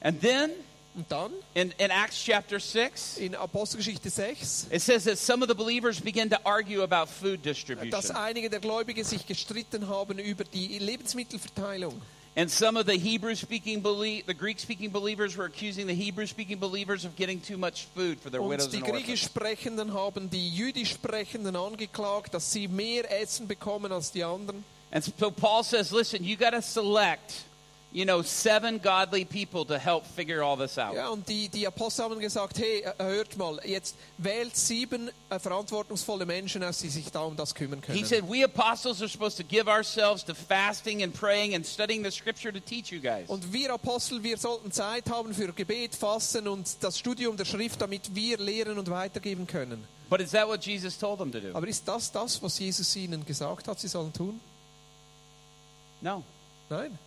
And 0.00 0.18
then 0.22 0.52
Und 0.94 1.10
dann, 1.10 1.32
in, 1.54 1.70
in 1.78 1.90
Acts 1.90 2.22
chapter 2.22 2.60
6, 2.60 3.16
in 3.16 3.34
Apostelgeschichte 3.34 4.10
6, 4.10 4.66
it 4.70 4.82
says 4.82 5.04
that 5.04 5.16
some 5.16 5.42
of 5.42 5.48
the 5.48 5.54
believers 5.54 5.98
began 6.00 6.28
to 6.28 6.36
argue 6.44 6.82
about 6.82 7.06
food 7.08 7.38
dass 7.46 7.56
distribution. 7.56 8.14
einige 8.16 8.50
der 8.50 8.60
Gläubigen 8.60 9.02
sich 9.02 9.26
gestritten 9.26 9.88
haben 9.88 10.18
über 10.18 10.44
die 10.44 10.78
Lebensmittelverteilung. 10.78 12.00
And 12.34 12.50
some 12.50 12.78
of 12.78 12.86
the 12.86 12.96
Hebrew 12.98 13.34
speaking 13.34 13.82
belie- 13.82 14.22
the 14.26 14.32
Greek 14.34 14.58
speaking 14.58 14.90
believers 14.90 15.36
were 15.36 15.44
accusing 15.46 15.86
the 15.86 15.94
Hebrew 15.94 16.26
speaking 16.26 16.58
believers 16.58 17.04
of 17.04 17.14
getting 17.14 17.40
too 17.42 17.58
much 17.58 17.86
food 17.94 18.18
for 18.20 18.30
their 18.30 18.40
widows 18.42 18.66
Und 18.66 18.72
die 18.74 18.78
and 18.78 18.86
griechisch 18.86 19.24
orphans. 19.24 19.30
Sprechenden 19.30 19.92
haben 19.94 20.30
die 20.30 20.48
jüdisch 20.48 20.92
Sprechenden 20.92 21.56
angeklagt, 21.56 22.32
dass 22.32 22.50
sie 22.50 22.68
mehr 22.68 23.10
Essen 23.20 23.46
bekommen 23.46 23.92
als 23.92 24.12
die 24.12 24.24
anderen. 24.24 24.64
And 24.90 25.02
so 25.04 25.30
Paul 25.30 25.62
says, 25.62 25.90
listen, 25.90 26.22
you 26.24 26.36
got 26.36 26.52
to 26.52 26.62
select, 26.62 27.44
you 27.92 28.04
know, 28.04 28.22
seven 28.22 28.78
godly 28.78 29.24
people 29.24 29.64
to 29.66 29.78
help 29.78 30.06
figure 30.06 30.42
all 30.42 30.56
this 30.56 30.78
out. 30.78 30.94
Ja, 30.94 31.08
und 31.08 31.28
die, 31.28 31.48
die 31.48 31.66
Apostel 31.66 32.04
haben 32.04 32.18
gesagt, 32.18 32.58
hey, 32.58 32.80
äh, 32.80 33.04
hört 33.04 33.36
mal, 33.36 33.60
jetzt 33.64 33.96
wählt 34.18 34.56
sieben 34.56 35.10
äh, 35.28 35.38
verantwortungsvolle 35.38 36.24
Menschen 36.24 36.64
aus, 36.64 36.78
die 36.78 36.88
sich 36.88 37.10
da 37.10 37.20
um 37.20 37.36
das 37.36 37.54
kümmern 37.54 37.80
können. 37.80 37.98
He 37.98 38.04
said, 38.04 38.24
we 38.28 38.44
apostles 38.44 39.00
are 39.00 39.08
supposed 39.08 39.36
to 39.36 39.44
give 39.44 39.68
ourselves 39.68 40.24
to 40.24 40.34
fasting 40.34 41.02
and 41.02 41.12
praying 41.12 41.54
and 41.54 41.66
studying 41.66 42.02
the 42.02 42.10
scripture 42.10 42.52
to 42.52 42.60
teach 42.60 42.90
you 42.90 43.00
guys. 43.00 43.28
Und 43.28 43.52
wir 43.52 43.72
Apostel, 43.72 44.22
wir 44.22 44.38
sollten 44.38 44.72
Zeit 44.72 45.10
haben 45.10 45.34
für 45.34 45.52
Gebet, 45.52 45.94
Fasten 45.94 46.48
und 46.48 46.68
das 46.80 46.98
Studium 46.98 47.36
der 47.36 47.44
Schrift, 47.44 47.80
damit 47.80 48.14
wir 48.14 48.38
lehren 48.38 48.78
und 48.78 48.90
weitergeben 48.90 49.46
können. 49.46 49.84
But 50.08 50.20
is 50.20 50.32
that 50.32 50.46
what 50.46 50.64
Jesus 50.64 50.98
told 50.98 51.18
them 51.18 51.32
to 51.32 51.40
do? 51.40 51.54
Aber 51.54 51.66
ist 51.66 51.86
das 51.88 52.12
das, 52.12 52.42
was 52.42 52.58
Jesus 52.58 52.94
ihnen 52.96 53.24
gesagt 53.24 53.68
hat, 53.68 53.80
sie 53.80 53.88
sollen 53.88 54.12
tun? 54.12 54.40
No. 56.02 56.22
Nein. 56.68 56.98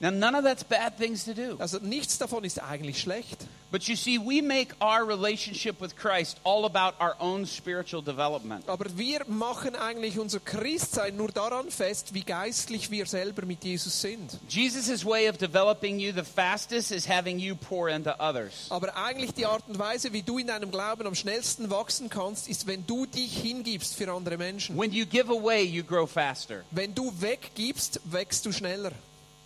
Now, 0.00 0.10
none 0.10 0.34
of 0.34 0.44
that's 0.44 0.64
bad 0.64 0.96
things 0.96 1.24
to 1.26 1.34
do. 1.34 1.56
Also 1.58 1.78
nichts 1.78 2.16
davon 2.16 2.44
ist 2.44 2.58
eigentlich 2.62 3.00
schlecht. 3.00 3.46
But 3.70 3.86
you 3.86 3.96
see, 3.96 4.18
we 4.18 4.42
make 4.42 4.74
our 4.80 5.04
relationship 5.04 5.78
with 5.80 5.94
Christ 5.94 6.40
all 6.42 6.64
about 6.64 6.94
our 6.98 7.14
own 7.20 7.46
spiritual 7.46 8.02
development. 8.02 8.66
Aber 8.66 8.86
wir 8.96 9.20
machen 9.28 9.76
eigentlich 9.76 10.18
unser 10.18 10.40
Christsein 10.40 11.16
nur 11.16 11.28
daran 11.28 11.70
fest, 11.70 12.14
wie 12.14 12.22
geistlich 12.22 12.90
wir 12.90 13.04
selber 13.04 13.44
mit 13.44 13.62
Jesus 13.62 14.00
sind. 14.00 14.38
Jesus' 14.48 15.04
way 15.04 15.28
of 15.28 15.36
developing 15.36 16.00
you 16.00 16.12
the 16.12 16.24
fastest 16.24 16.90
is 16.90 17.06
having 17.06 17.38
you 17.38 17.54
pour 17.54 17.90
into 17.90 18.10
others. 18.18 18.68
Aber 18.70 18.96
eigentlich 18.96 19.34
die 19.34 19.44
Art 19.44 19.62
und 19.68 19.78
Weise, 19.78 20.14
wie 20.14 20.22
du 20.22 20.38
in 20.38 20.46
deinem 20.46 20.70
Glauben 20.70 21.06
am 21.06 21.14
schnellsten 21.14 21.70
wachsen 21.70 22.08
kannst, 22.08 22.48
ist, 22.48 22.66
wenn 22.66 22.86
du 22.86 23.04
dich 23.04 23.36
hingibst 23.36 23.94
für 23.94 24.10
andere 24.10 24.38
Menschen. 24.38 24.76
When 24.78 24.92
you 24.92 25.04
give 25.04 25.30
away, 25.30 25.62
you 25.62 25.84
grow 25.84 26.10
faster. 26.10 26.64
Wenn 26.70 26.94
du 26.94 27.12
weggibst, 27.20 28.00
wächst 28.04 28.46
du 28.46 28.52
schneller. 28.52 28.92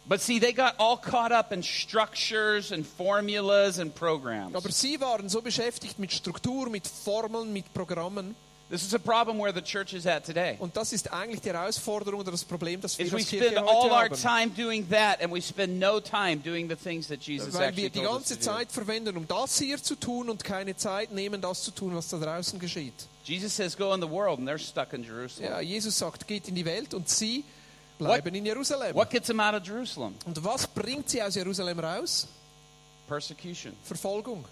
But 0.07 0.20
see, 0.20 0.38
they 0.38 0.52
got 0.52 0.74
all 0.78 0.98
caught 0.98 1.32
up 1.32 1.50
in 1.50 1.62
structures 1.62 2.72
and 2.72 2.86
formulas 2.86 3.78
and 3.78 3.94
programs. 3.94 4.55
Aber 4.55 4.70
sie 4.70 5.00
waren 5.00 5.28
so 5.30 5.40
beschäftigt 5.40 5.98
mit 5.98 6.12
Struktur, 6.12 6.68
mit 6.68 6.86
Formeln, 6.86 7.52
mit 7.52 7.72
Programmen. 7.72 8.36
This 8.70 8.82
is 8.82 8.94
a 8.94 8.98
problem 8.98 9.38
where 9.38 9.52
the 9.52 9.62
church 9.62 9.92
is 9.92 10.07
at 10.07 10.24
today. 10.24 10.57
Und 10.59 10.76
das 10.76 10.92
ist 10.92 11.12
eigentlich 11.12 11.40
die 11.40 11.50
Herausforderung 11.50 12.20
oder 12.20 12.32
das 12.32 12.44
Problem, 12.44 12.80
das 12.80 12.98
wir 12.98 13.11
we 13.12 13.20
spend 13.20 13.57
all 13.59 13.90
our 13.90 14.09
time 14.11 14.50
doing 14.57 14.88
that 14.88 15.22
and 15.22 15.32
we 15.32 15.40
spend 15.40 15.78
no 15.78 16.00
time 16.00 16.36
doing 16.36 16.68
the 16.68 16.74
things 16.74 17.07
that 17.09 17.22
Jesus 17.22 17.55
Weil 17.55 17.68
actually 17.68 17.84
wir 17.84 17.90
die 17.90 18.00
told 18.00 18.20
us 18.22 18.28
to 18.28 18.34
ganze. 18.34 18.40
Zeit 18.40 18.72
verwenden, 18.72 19.16
um 19.16 19.28
das 19.28 19.59
hier 19.59 19.82
zu 19.82 19.94
tun 19.96 20.28
und 20.28 20.44
keine 20.44 20.76
Zeit 20.76 21.12
nehmen, 21.12 21.40
das 21.40 21.62
zu 21.62 21.70
tun, 21.70 21.94
was 21.94 22.09
da 22.09 22.18
draußen 22.18 22.59
geschieht. 22.59 22.94
Jesus 23.24 23.55
says, 23.55 23.76
go 23.76 23.94
in 23.94 24.00
the 24.00 24.11
world, 24.11 24.38
and 24.38 24.48
they're 24.48 24.59
stuck 24.59 24.92
in 24.92 25.05
Jerusalem. 25.05 25.50
Ja, 25.50 25.61
Jesus 25.61 25.98
sagt, 25.98 26.26
geht 26.26 26.48
in 26.48 26.55
die 26.55 26.64
Welt 26.64 26.94
und 26.94 27.09
sie 27.09 27.44
bleiben 27.99 28.34
in 28.34 28.45
Jerusalem. 28.47 28.95
What 28.95 29.11
gets 29.11 29.26
them 29.26 29.40
out 29.40 29.55
of 29.55 29.66
Jerusalem? 29.66 30.14
Und 30.26 30.42
was 30.45 30.66
bringt 30.66 31.09
sie 31.11 31.22
aus 31.22 31.34
Jerusalem 31.34 31.78
raus? 31.78 32.26
Persecution. 33.09 33.72
Verfolgung. 33.84 34.45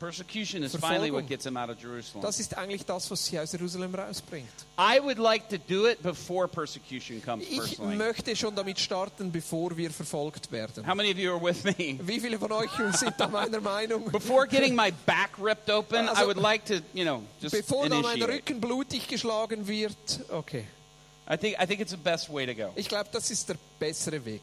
Persecution 0.00 0.64
is 0.64 0.72
Verfolgung. 0.72 0.96
finally 0.96 1.12
what 1.12 1.28
gets 1.28 1.44
them 1.44 1.56
out 1.56 1.70
of 1.70 1.80
Jerusalem. 1.80 2.22
Das 2.22 2.40
ist 2.40 2.58
eigentlich 2.58 2.84
das, 2.84 3.08
was 3.08 3.24
sie 3.24 3.38
aus 3.38 3.52
Jerusalem 3.52 3.94
rausbringt. 3.94 4.48
I 4.76 4.98
would 5.00 5.18
like 5.18 5.48
to 5.48 5.58
do 5.58 5.86
it 5.86 6.02
before 6.02 6.48
persecution 6.48 7.22
comes 7.22 7.44
Ich 7.48 7.56
personally. 7.60 7.94
möchte 7.96 8.34
schon 8.34 8.52
damit 8.56 8.80
starten, 8.80 9.30
bevor 9.30 9.76
wir 9.76 9.92
verfolgt 9.92 10.50
werden. 10.50 10.84
How 10.84 10.96
many 10.96 11.12
of 11.12 11.18
you 11.18 11.30
are 11.32 11.40
with 11.40 11.62
me? 11.62 12.00
Wie 12.04 12.18
viele 12.18 12.36
von 12.36 12.50
euch 12.50 12.70
sind 12.94 13.14
da 13.16 13.28
meiner 13.28 13.60
Meinung? 13.60 14.10
Before 14.10 14.44
getting 14.48 14.74
my 14.74 14.90
back 15.06 15.30
ripped 15.40 15.70
open, 15.70 16.06
I 16.06 16.08
Also- 16.08 16.26
would 16.26 16.36
like 16.36 16.64
to, 16.64 16.80
you 16.94 17.04
know, 17.04 17.22
just 17.40 17.54
Bevor 17.54 17.88
da 17.88 18.00
mein 18.00 18.16
initiate. 18.16 18.32
Rücken 18.32 18.60
blutig 18.60 19.06
geschlagen 19.06 19.68
wird, 19.68 19.94
okay. 20.30 20.64
I 21.32 21.36
think 21.36 21.56
I 21.58 21.64
think 21.64 21.80
it's 21.80 21.92
the 21.92 21.96
best 21.96 22.28
way 22.28 22.44
to 22.44 22.54
go. 22.54 22.72
Ich 22.76 22.88
glaube, 22.88 23.08
das 23.10 23.30
ist 23.30 23.48
der 23.48 23.56
bessere 23.80 24.22
Weg. 24.22 24.42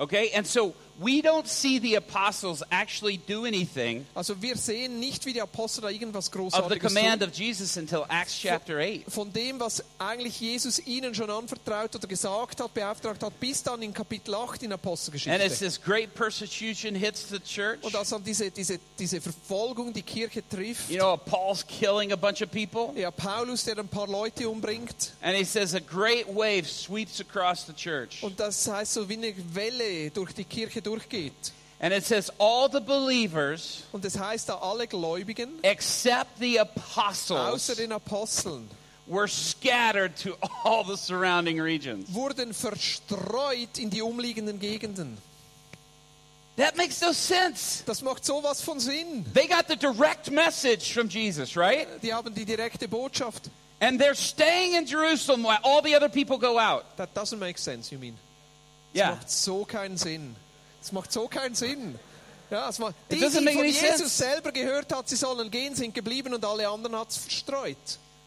Okay? 0.00 0.32
And 0.34 0.44
so 0.44 0.74
we 0.98 1.20
don't 1.20 1.46
see 1.48 1.78
the 1.80 1.96
apostles 1.96 2.62
actually 2.70 3.18
do 3.18 3.44
anything 3.44 4.06
Also 4.14 4.40
wir 4.40 4.56
sehen 4.56 5.00
nicht, 5.00 5.26
wie 5.26 5.32
die 5.32 5.40
Apostel 5.40 5.82
da 5.82 5.88
irgendwas 5.90 6.28
of 6.28 6.32
the 6.32 6.38
Großartiges 6.38 6.82
command 6.94 7.20
tun. 7.20 7.28
of 7.30 7.34
Jesus 7.36 7.76
until 7.76 8.04
Acts 8.08 8.38
chapter 8.40 8.78
8. 8.78 9.04
Von 9.12 9.32
dem, 9.32 9.58
was 9.58 9.82
eigentlich 9.98 10.40
Jesus 10.40 10.78
ihnen 10.86 11.14
schon 11.14 11.30
anvertraut 11.30 11.94
oder 11.96 12.06
gesagt 12.06 12.60
hat, 12.60 12.72
beauftragt 12.74 13.22
hat, 13.22 13.40
bis 13.40 13.62
dann 13.62 13.82
in 13.82 13.92
Kapitel 13.92 14.34
8 14.34 14.62
in 14.62 14.72
And 14.72 14.74
as 14.74 14.80
Apostelgeschichte. 14.84 15.58
this 15.58 15.80
great 15.82 16.14
persecution 16.14 16.94
hits 16.94 17.28
the 17.28 17.40
church, 17.40 17.82
Und 17.82 17.96
als 17.96 18.10
dann 18.10 18.22
diese, 18.22 18.50
diese, 18.50 18.78
diese 18.98 19.20
Verfolgung 19.20 19.92
die 19.92 20.02
Kirche 20.02 20.42
trifft, 20.48 20.90
you 20.90 20.98
know, 20.98 21.16
Paul's 21.16 21.66
killing 21.66 22.12
a 22.12 22.16
bunch 22.16 22.40
of 22.42 22.50
people, 22.50 22.92
ja, 23.00 23.10
Paulus, 23.10 23.64
der 23.64 23.78
ein 23.78 23.88
paar 23.88 24.06
Leute 24.06 24.48
umbringt, 24.48 25.12
and 25.22 25.36
he 25.36 25.44
says 25.44 25.74
a 25.74 25.80
great 25.80 26.26
wave 26.28 26.66
sweeps 26.68 27.20
across 27.20 27.66
the 27.66 27.72
church. 27.72 28.22
und 28.22 28.38
das 28.38 28.66
heißt 28.68 28.94
so 28.94 29.08
wie 29.08 29.14
eine 29.14 29.34
Welle 29.54 30.10
durch 30.10 30.32
die 30.32 30.44
Kirche 30.44 30.82
durchgeht. 30.84 31.52
And 31.80 31.92
it 31.92 32.04
says 32.04 32.30
all 32.38 32.68
the 32.70 32.80
believers 32.80 33.82
Und 33.92 34.04
das 34.04 34.18
heißt 34.18 34.48
da 34.48 34.58
alle 34.58 34.86
Gläubigen, 34.86 35.58
except 35.62 36.38
the 36.38 36.60
außer 36.60 36.62
apostles 36.62 37.66
den 37.76 37.92
Aposteln, 37.92 38.70
were 39.06 39.28
scattered 39.28 40.16
to 40.16 40.34
all 40.64 40.84
the 40.84 40.96
surrounding 40.96 41.60
regions. 41.60 42.08
wurden 42.14 42.54
verstreut 42.54 43.76
in 43.78 43.90
die 43.90 44.00
umliegenden 44.00 44.58
Gegenden. 44.60 45.18
That 46.56 46.76
makes 46.76 47.00
no 47.00 47.12
sense. 47.12 47.82
Das 47.84 48.00
macht 48.00 48.24
sowas 48.24 48.62
von 48.62 48.78
Sinn. 48.78 49.24
They 49.34 49.48
got 49.48 49.66
the 49.68 49.74
direct 49.76 50.30
message 50.30 50.92
from 50.92 51.08
Jesus, 51.08 51.56
right? 51.56 51.88
Die 52.02 52.12
haben 52.14 52.32
die 52.32 52.44
direkte 52.44 52.86
Botschaft. 52.86 53.50
And 53.80 54.00
they're 54.00 54.14
staying 54.14 54.74
in 54.74 54.86
Jerusalem 54.86 55.42
while 55.42 55.58
all 55.64 55.82
the 55.82 55.96
other 55.96 56.08
people 56.08 56.38
go 56.38 56.56
out. 56.58 56.84
That 56.96 57.12
doesn't 57.12 57.40
make 57.40 57.58
sense, 57.58 57.90
you 57.92 57.98
mean? 57.98 58.16
Das 58.94 59.00
Yeah. 59.00 59.10
macht 59.16 59.28
so 59.30 59.64
keinen 59.64 59.96
Sinn. 59.98 60.36
Das 60.84 60.92
macht 60.92 61.10
so 61.10 61.26
keinen 61.28 61.54
Sinn. 61.54 61.98
Ja, 62.50 62.68
es 62.68 62.78
macht, 62.78 62.94
die, 63.10 63.14
It 63.14 63.22
die 63.22 63.26
doesn't 63.26 63.40
make 63.40 63.56
von 63.56 63.64
Jesus 63.64 63.80
sense. 63.80 64.08
selber 64.10 64.52
gehört 64.52 64.92
hat, 64.94 65.08
sie 65.08 65.16
sollen 65.16 65.50
gehen, 65.50 65.74
sind 65.74 65.94
geblieben 65.94 66.34
und 66.34 66.44
alle 66.44 66.68
anderen 66.68 66.94
hat 66.94 67.08
es 67.08 67.16
verstreut. 67.16 67.78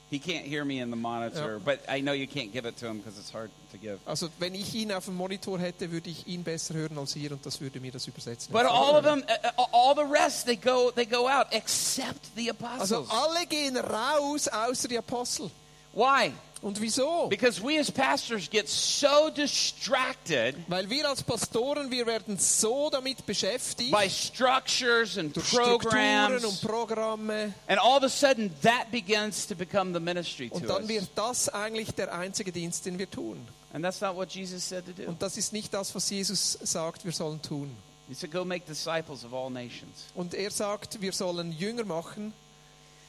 He 0.09 0.17
can't 0.17 0.43
hear 0.43 0.65
me 0.65 0.79
in 0.81 0.89
the 0.89 0.95
monitor, 0.95 1.59
but 1.59 1.79
I 1.87 2.01
know 2.01 2.13
you 2.13 2.25
can't 2.25 2.51
give 2.51 2.65
it 2.67 2.79
to 2.79 2.87
him 2.87 2.97
because 2.99 3.19
it's 3.19 3.31
hard 3.31 3.51
to 3.71 3.77
give. 3.77 3.99
Also 4.07 4.29
wenn 4.39 4.55
ich 4.55 4.73
ihn 4.73 4.91
auf 4.91 5.05
dem 5.05 5.15
Monitor 5.15 5.59
hätte, 5.59 5.91
würde 5.91 6.09
ich 6.09 6.25
ihn 6.25 6.43
besser 6.43 6.73
hören 6.73 6.97
als 6.97 7.15
ihr 7.15 7.31
und 7.31 7.45
das 7.45 7.61
würde 7.61 7.79
mir 7.79 7.91
das 7.91 8.07
übersetzen. 8.07 8.51
But 8.51 8.65
all 8.65 8.95
of 8.95 9.03
them, 9.03 9.21
uh, 9.27 9.61
uh, 9.61 9.65
all 9.71 9.93
the 9.95 10.09
rest, 10.11 10.45
they 10.47 10.55
go, 10.55 10.89
they 10.95 11.05
go 11.05 11.27
out 11.29 11.47
except 11.51 12.25
the 12.35 12.49
Also 12.51 13.03
apostles. 13.03 13.09
alle 13.11 13.45
gehen 13.45 13.77
raus, 13.77 14.47
außer 14.47 14.87
die 14.87 14.97
Apostel. 14.97 15.51
Why? 15.93 16.31
Und 16.61 16.81
wieso? 16.81 17.27
Because 17.27 17.61
we 17.61 17.79
as 17.79 17.91
pastors 17.91 18.49
get 18.49 18.67
so 18.67 19.29
distracted 19.29 20.55
Weil 20.67 20.89
wir 20.89 21.07
als 21.07 21.21
Pastoren, 21.23 21.91
wir 21.91 22.05
werden 22.07 22.37
so 22.39 22.89
damit 22.89 23.25
beschäftigt, 23.25 23.91
by 23.91 24.09
structures 24.09 25.17
and 25.17 25.35
durch 25.35 25.47
Strukturen 25.47 25.79
programs, 25.79 26.43
und 26.45 26.61
Programme. 26.61 27.53
and 27.67 27.79
all 27.79 27.97
of 27.97 28.03
a 28.03 28.09
sudden 28.09 28.51
that 28.63 28.89
begins 28.91 29.45
to 29.47 29.55
become 29.55 29.93
the 29.93 29.99
ministry 29.99 30.49
Und 30.51 30.61
to 30.61 30.67
dann 30.67 30.81
us. 30.83 30.89
wird 30.89 31.09
das 31.15 31.49
eigentlich 31.49 31.91
der 31.91 32.13
einzige 32.13 32.51
Dienst, 32.51 32.85
den 32.85 32.97
wir 32.97 33.09
tun. 33.09 33.37
And 33.73 33.83
that's 33.83 34.01
not 34.01 34.15
what 34.15 34.31
Jesus 34.31 34.67
said 34.67 34.85
to 34.85 34.91
do. 34.93 35.07
Und 35.07 35.21
das 35.21 35.37
ist 35.37 35.53
nicht 35.53 35.73
das, 35.73 35.93
was 35.93 36.09
Jesus 36.09 36.57
sagt, 36.63 37.05
wir 37.05 37.11
sollen 37.11 37.41
tun. 37.41 37.69
He 38.07 38.13
said, 38.13 38.31
"Go 38.31 38.45
make 38.45 38.65
disciples 38.65 39.23
of 39.25 39.33
all 39.33 39.49
nations." 39.51 40.05
Und 40.15 40.33
er 40.33 40.49
sagt, 40.49 41.01
wir 41.01 41.11
sollen 41.11 41.51
Jünger 41.51 41.83
machen 41.83 42.33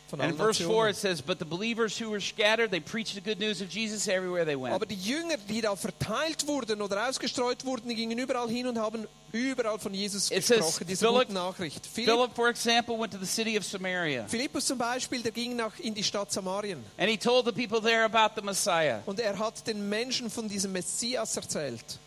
von 0.09 0.20
And 0.20 0.32
in 0.32 0.36
verse 0.38 0.59
four 0.62 0.86
Nationen. 0.86 0.90
it 0.90 0.96
says, 0.96 1.22
"But 1.22 1.38
the 1.38 1.44
believers 1.44 2.00
who 2.00 2.11
were 2.11 2.20
scattered, 2.20 2.70
they 2.70 2.80
preached 2.80 3.14
the 3.14 3.20
good 3.20 3.38
news 3.38 3.61
of 3.61 3.68
Jesus 3.70 4.09
everywhere 4.09 4.44
they 4.44 4.56
went." 4.61 4.74
Aber 4.74 4.86
die 4.86 4.94
Jünger, 4.96 5.36
die 5.48 5.61
da 5.61 5.76
verteilt 5.76 6.46
wurden 6.46 6.80
oder 6.82 7.09
ausgestreut 7.09 7.64
wurden, 7.64 7.88
die 7.88 7.94
gingen 7.94 8.18
überall 8.18 8.48
hin 8.48 8.66
und 8.66 8.78
haben 8.78 9.06
überall 9.32 9.78
von 9.78 9.92
Jesus 9.92 10.30
It 10.30 10.46
gesprochen, 10.46 10.86
diese 10.88 11.06
Philip- 11.06 11.20
gute 11.28 11.34
Nachricht. 11.34 11.86
Philipp, 11.86 12.11
Philip, 12.14 12.34
for 12.34 12.48
example, 12.48 12.98
went 12.98 13.12
to 13.12 13.18
the 13.18 13.26
city 13.26 13.59
of 13.59 13.64
Samaria, 13.64 14.26
Philippus 14.26 14.64
zum 14.66 14.78
Beispiel, 14.78 15.20
der 15.22 15.32
ging 15.32 15.54
nach, 15.56 15.78
in 15.80 15.94
die 15.94 16.02
Stadt 16.02 16.32
Samarien 16.32 16.82
and 16.96 17.11
he 17.11 17.16
told 17.18 17.44
the 17.44 17.52
people 17.52 17.80
there 17.82 18.04
about 18.04 18.34
the 18.40 18.42
Messiah. 18.42 19.02
und 19.04 19.20
er 19.20 19.38
hat 19.38 19.66
den 19.66 19.86
Menschen 19.88 20.30
von 20.30 20.48
diesem 20.48 20.72
Messias 20.72 21.36
erzählt. 21.36 21.98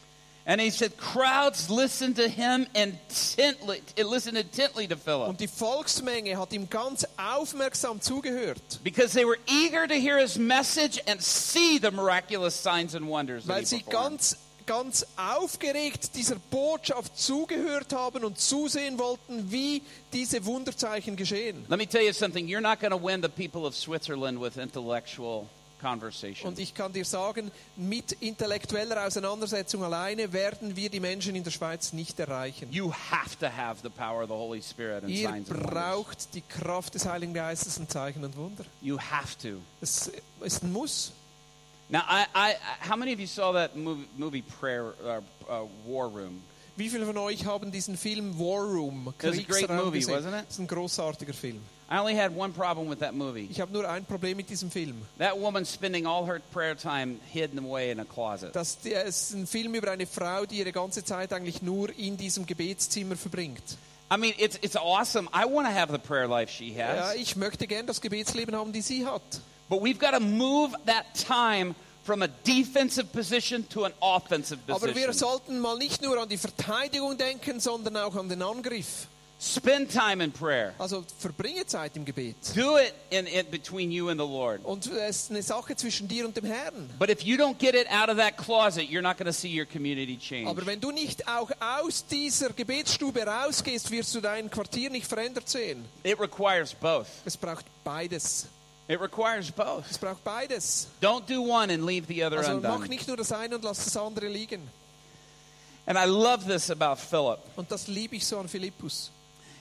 And 0.46 0.60
he 0.60 0.72
said, 0.72 0.98
crowds 0.98 1.70
listened 1.70 2.16
to 2.16 2.28
him 2.28 2.66
intently, 2.74 3.82
eh, 3.96 4.04
listened 4.04 4.38
intently 4.38 4.88
to 4.88 4.96
Philip 4.96 5.30
Und 5.30 5.40
die 5.40 5.48
Volksmenge 5.48 6.36
hat 6.38 6.52
ihm 6.52 6.68
ganz 6.68 7.06
aufmerksam 7.18 8.02
zugehört, 8.02 8.80
because 8.84 9.14
they 9.14 9.24
were 9.24 9.38
eager 9.46 9.88
to 9.88 9.94
hear 9.94 10.18
his 10.18 10.40
message 10.40 11.00
and 11.06 11.22
see 11.22 11.78
the 11.78 11.92
miraculous 11.92 12.56
signs 12.56 12.96
and 12.96 13.08
wonders 13.08 13.48
weil 13.48 13.66
sie 13.68 13.84
ganz, 13.84 14.36
ganz 14.66 15.06
aufgeregt 15.16 16.16
dieser 16.16 16.38
Botschaft 16.50 17.20
zugehört 17.20 17.94
haben 17.94 18.24
und 18.24 18.40
zusehen 18.40 18.98
wollten, 18.98 19.52
wie 19.52 19.84
diese 20.12 20.44
Wunderzeichen 20.46 21.16
geschehen. 21.16 21.66
Let 21.70 21.78
me 21.78 21.88
tell 21.88 22.04
you 22.04 22.14
something. 22.14 22.48
You're 22.48 22.62
not 22.62 22.80
going 22.80 22.92
to 22.92 22.98
win 22.98 23.22
the 23.22 23.30
people 23.30 23.68
of 23.68 23.76
Switzerland 23.76 24.42
with 24.42 24.58
intellectual. 24.58 25.48
Und 26.44 26.60
ich 26.60 26.74
kann 26.74 26.94
dir 26.94 27.06
sagen, 27.06 27.52
mit 27.76 28.12
intellektueller 28.14 29.06
Auseinandersetzung 29.06 29.84
alleine 29.84 30.32
werden 30.32 30.76
wir 30.76 30.90
die 30.90 31.00
Menschen 31.00 31.36
in 31.36 31.44
der 31.44 31.52
Schweiz 31.52 31.94
nicht 31.94 32.20
erreichen. 32.20 32.72
You 32.72 32.92
have 32.92 33.38
to 33.40 33.48
have 33.48 33.82
the 33.82 33.90
power 33.90 34.24
of 34.24 34.30
the 34.30 34.36
Holy 34.36 34.62
Spirit 34.62 35.04
and 35.04 35.12
Ihr 35.12 35.30
signs 35.30 35.50
and 35.50 35.64
wonders. 35.64 35.74
braucht 35.74 36.34
die 36.34 36.42
Kraft 36.42 36.96
des 36.96 37.06
Heiligen 37.06 37.34
Geistes 37.34 37.78
und 37.78 37.92
Zeichen 37.92 38.24
und 38.24 38.36
Wunder. 38.38 38.66
You 38.82 38.98
have 39.00 39.38
to. 39.42 39.58
Es 39.82 40.12
ist 40.42 40.64
ein 40.64 40.72
Muss. 40.72 41.12
Now, 41.90 42.04
I, 42.08 42.26
I, 42.34 42.56
how 42.90 42.96
many 42.96 43.12
of 43.14 43.20
you 43.20 43.28
saw 43.28 43.52
that 43.52 43.76
movie, 43.76 44.08
movie 44.18 44.42
Prayer 44.42 44.94
uh, 45.04 45.22
uh, 45.50 45.68
War 45.86 46.08
Room? 46.08 46.42
Wie 46.78 46.90
viele 46.90 47.06
von 47.06 47.18
euch 47.18 47.46
haben 47.46 47.70
diesen 47.70 47.98
Film 47.98 48.40
War 48.40 48.64
Room, 48.64 49.08
was 49.08 49.14
a 49.16 49.32
great 49.32 49.48
Kriegsraum 49.48 49.86
movie, 49.86 50.00
gesehen? 50.00 50.16
wasn't 50.16 50.40
it? 50.40 50.46
Das 50.48 50.54
ist 50.54 50.60
ein 50.60 50.68
großartiger 50.68 51.34
Film. 51.34 51.62
I 51.92 51.98
only 52.00 52.16
had 52.16 52.34
one 52.34 52.54
problem 52.54 52.88
with 52.90 53.00
that 53.00 53.14
movie. 53.14 53.50
Ich 53.52 53.60
habe 53.60 53.74
nur 53.74 53.88
ein 53.90 54.06
Problem 54.06 54.38
mit 54.38 54.50
diesem 54.50 54.72
Film. 54.72 54.96
That 55.18 55.38
woman 55.38 55.66
spending 55.66 56.06
all 56.08 56.26
her 56.26 56.40
prayer 56.54 56.74
time 56.78 57.20
hidden 57.34 57.60
away 57.60 57.92
in 57.92 58.00
a 58.00 58.06
closet. 58.06 58.56
Das 58.56 58.78
ist 58.86 59.34
ein 59.34 59.46
Film 59.46 59.76
über 59.76 59.92
eine 59.92 60.08
Frau, 60.08 60.46
die 60.46 60.60
ihre 60.60 60.72
ganze 60.72 61.04
Zeit 61.04 61.34
eigentlich 61.34 61.62
nur 61.62 61.90
in 61.98 62.16
diesem 62.16 62.46
Gebetszimmer 62.46 63.18
verbringt. 63.18 63.78
I 64.10 64.18
mean, 64.18 64.34
it's, 64.38 64.58
it's 64.62 64.78
awesome. 64.78 65.28
I 65.34 65.44
want 65.46 65.68
to 65.68 65.74
have 65.74 65.92
the 65.92 66.00
prayer 66.00 66.28
life 66.30 66.50
she 66.50 66.74
Ja, 66.74 67.08
has. 67.10 67.16
ich 67.16 67.36
möchte 67.36 67.68
gern 67.68 67.86
das 67.88 68.00
Gebetsleben 68.00 68.56
haben, 68.56 68.72
die 68.72 68.82
sie 68.82 69.06
hat. 69.06 69.22
But 69.68 69.82
we've 69.82 70.00
got 70.00 70.12
to 70.14 70.22
move 70.22 70.74
that 70.86 71.06
time 71.14 71.76
from 72.04 72.22
a 72.22 72.28
defensive 72.46 73.12
position 73.12 73.68
to 73.70 73.84
an 73.86 73.92
offensive 74.00 74.60
Aber 74.68 74.88
wir 74.96 75.08
position. 75.08 75.14
sollten 75.14 75.60
mal 75.60 75.78
nicht 75.78 76.02
nur 76.02 76.18
an 76.22 76.30
die 76.30 76.38
Verteidigung 76.38 77.18
denken, 77.18 77.60
sondern 77.60 77.98
auch 77.98 78.16
an 78.16 78.28
den 78.30 78.42
Angriff. 78.42 79.08
Spend 79.44 79.90
time 79.90 80.24
in 80.24 80.32
prayer. 80.32 80.76
Also 80.78 81.04
verbringe 81.18 81.66
Zeit 81.66 81.98
im 81.98 82.06
Gebet. 82.06 82.36
Do 82.56 82.78
it 82.78 82.94
in, 83.10 83.26
in 83.26 83.50
between 83.50 83.92
you 83.92 84.10
and 84.10 84.20
the 84.20 84.26
Lord. 84.26 84.64
Und 84.64 84.86
es 84.86 85.22
ist 85.22 85.32
eine 85.32 85.42
Sache 85.42 85.76
zwischen 85.76 86.08
dir 86.08 86.28
und 86.28 86.38
dem 86.38 86.46
Herrn. 86.46 86.92
But 87.00 87.10
if 87.10 87.24
you 87.24 87.38
don't 87.38 87.58
get 87.58 87.74
it 87.74 87.88
out 87.90 88.08
of 88.10 88.18
that 88.18 88.38
closet, 88.38 88.88
you're 88.88 89.02
not 89.02 89.18
going 89.18 89.26
to 89.26 89.34
see 89.34 89.50
your 89.50 89.66
community 89.66 90.16
change. 90.16 90.48
Aber 90.48 90.64
wenn 90.68 90.80
du 90.80 90.92
nicht 90.92 91.28
auch 91.28 91.50
aus 91.60 92.06
dieser 92.06 92.52
Gebetsstube 92.52 93.26
rausgehst, 93.26 93.90
wirst 93.90 94.14
du 94.14 94.22
dein 94.22 94.52
Quartier 94.52 94.92
nicht 94.92 95.08
verändert 95.08 95.50
sehen. 95.50 95.86
It 96.04 96.20
requires 96.20 96.76
both. 96.76 97.08
Es 97.26 97.36
braucht 97.36 97.66
beides. 97.84 98.46
It 98.88 99.02
requires 99.02 99.52
both. 99.52 99.86
Es 99.90 99.98
braucht 99.98 100.24
beides. 100.24 100.88
Don't 101.02 101.24
do 101.28 101.42
one 101.42 101.74
and 101.74 101.84
leave 101.84 102.06
the 102.08 102.24
other 102.24 102.38
Also 102.38 102.60
mach 102.60 102.76
undone. 102.76 102.90
nicht 102.90 103.08
nur 103.08 103.18
das 103.18 103.32
eine 103.32 103.56
und 103.56 103.64
lass 103.64 103.86
das 103.86 103.98
andere 103.98 104.28
liegen. 104.28 104.70
And 105.88 105.98
I 105.98 106.06
love 106.06 106.46
this 106.46 106.70
about 106.70 106.98
Philip. 106.98 107.40
Und 107.56 107.72
das 107.72 107.88
liebe 107.88 108.16
ich 108.18 108.28
so 108.28 108.38
an 108.38 108.48
Philippus. 108.48 109.10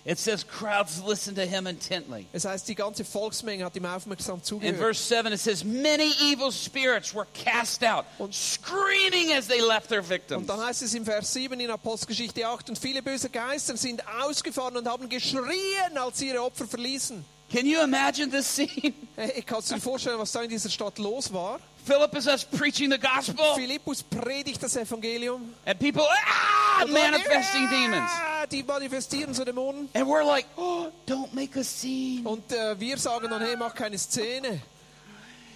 It 0.05 0.19
says 0.19 0.47
crowds 0.47 1.03
listen 1.03 1.35
to 1.35 1.43
him 1.43 1.67
intently. 1.67 2.27
Es 2.33 2.45
heißt, 2.45 2.67
die 2.67 2.75
ganze 2.75 3.05
Volksmenge 3.05 3.65
hat 3.65 3.77
ihm 3.77 3.85
aufmerksam 3.85 4.41
In 4.63 4.77
verse 4.77 5.03
7, 5.03 5.33
it 5.33 5.41
says, 5.41 5.63
Many 5.63 6.13
evil 6.23 6.51
spirits 6.51 7.15
were 7.15 7.27
cast 7.35 7.85
out, 7.85 8.07
screaming 8.31 9.33
as 9.37 9.47
they 9.47 9.61
left 9.61 9.89
their 9.89 10.03
victims. 10.03 10.41
Und 10.41 10.49
dann 10.49 10.61
heißt 10.65 10.83
es 10.83 10.95
im 10.95 11.05
Vers 11.05 11.33
7 11.33 11.61
in 11.61 11.71
Apostelgeschichte 11.71 12.47
8, 12.47 12.71
und 12.71 12.79
viele 12.79 13.03
böse 13.03 13.29
Geister 13.29 13.77
sind 13.77 14.03
ausgefahren 14.23 14.77
und 14.77 14.89
haben 14.89 15.09
geschrien, 15.09 15.97
als 15.97 16.19
sie 16.19 16.29
ihre 16.29 16.43
Opfer 16.43 16.67
verließen. 16.67 17.23
Can 17.51 17.67
you 17.67 17.83
imagine 17.83 18.31
this 18.31 18.47
scene? 18.47 18.95
Hey, 19.17 19.43
kannst 19.43 19.71
du 19.71 19.75
dir 19.75 19.81
vorstellen, 19.81 20.19
was 20.19 20.31
da 20.33 20.43
in 20.43 20.51
dieser 20.51 20.71
Stadt 20.71 20.99
los 20.99 21.33
war? 21.33 21.59
Philip 21.85 22.15
is 22.17 22.27
us 22.27 22.45
preaching 22.45 22.91
the 22.91 22.99
gospel, 22.99 23.55
Philippus 23.55 24.03
predigt 24.03 24.63
das 24.63 24.77
Evangelium. 24.77 25.55
and 25.67 25.79
people, 25.79 26.03
ah, 26.03 26.83
Und 26.85 26.93
manifesting 26.93 27.65
"Ja!" 27.65 27.71
demons. 27.71 28.11
Die 28.51 28.63
manifestieren 28.63 29.35
so 29.35 29.45
Dämonen. 29.45 29.89
And 29.95 30.07
we're 30.07 30.25
like, 30.25 30.47
oh, 30.57 30.91
don't 31.07 31.33
make 31.33 31.59
a 31.59 31.65
scene. 31.65 32.27
Und 32.29 32.51
äh, 32.53 32.79
wir 32.79 32.97
sagen 32.99 33.29
dann, 33.31 33.41
hey, 33.43 33.57
mach 33.57 33.75
keine 33.75 33.99
Szene. 33.99 34.61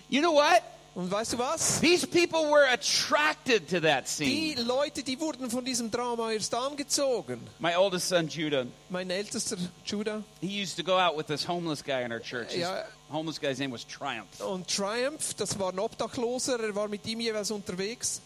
You 0.09 0.21
know 0.21 0.33
what? 0.35 0.63
Und 0.95 1.11
weißt 1.11 1.33
du 1.33 1.39
was? 1.39 1.81
These 1.81 2.07
people 2.07 2.49
were 2.53 2.69
attracted 2.71 3.69
to 3.69 3.81
that 3.81 4.07
scene. 4.07 4.55
Die. 4.55 4.63
Leute, 4.63 5.03
die 5.03 5.19
wurden 5.19 5.51
von 5.51 5.65
diesem 5.65 5.91
Drama 5.91 6.31
erst 6.31 6.55
angezogen. 6.55 7.41
My 7.59 7.75
oldest 7.77 8.09
son, 8.09 8.29
Judah, 8.29 8.65
Mein 8.91 9.11
ältester 9.11 9.57
Judah 9.85 10.23
he 10.41 10.63
used 10.63 10.77
to 10.77 10.85
go 10.85 10.97
out 10.97 11.17
with 11.17 11.27
this 11.27 11.45
homeless 11.49 11.83
guy 11.83 12.03
in 12.05 12.13
our 12.13 12.21
church. 12.21 12.55
Ja. 12.55 12.85
Homeless 13.11 13.39
guy's 13.39 13.59
name 13.59 13.71
was 13.71 13.85
Triumph. 13.85 14.41
und 14.41 14.67
Triumph, 14.69 15.35
das 15.35 15.59
war 15.59 15.73
ein 15.73 15.79
Obdachloser, 15.79 16.61
er 16.61 16.75
war 16.75 16.89
mit 16.89 17.07
ihm 17.07 17.21
jeweils 17.21 17.51
unterwegs. 17.51 18.21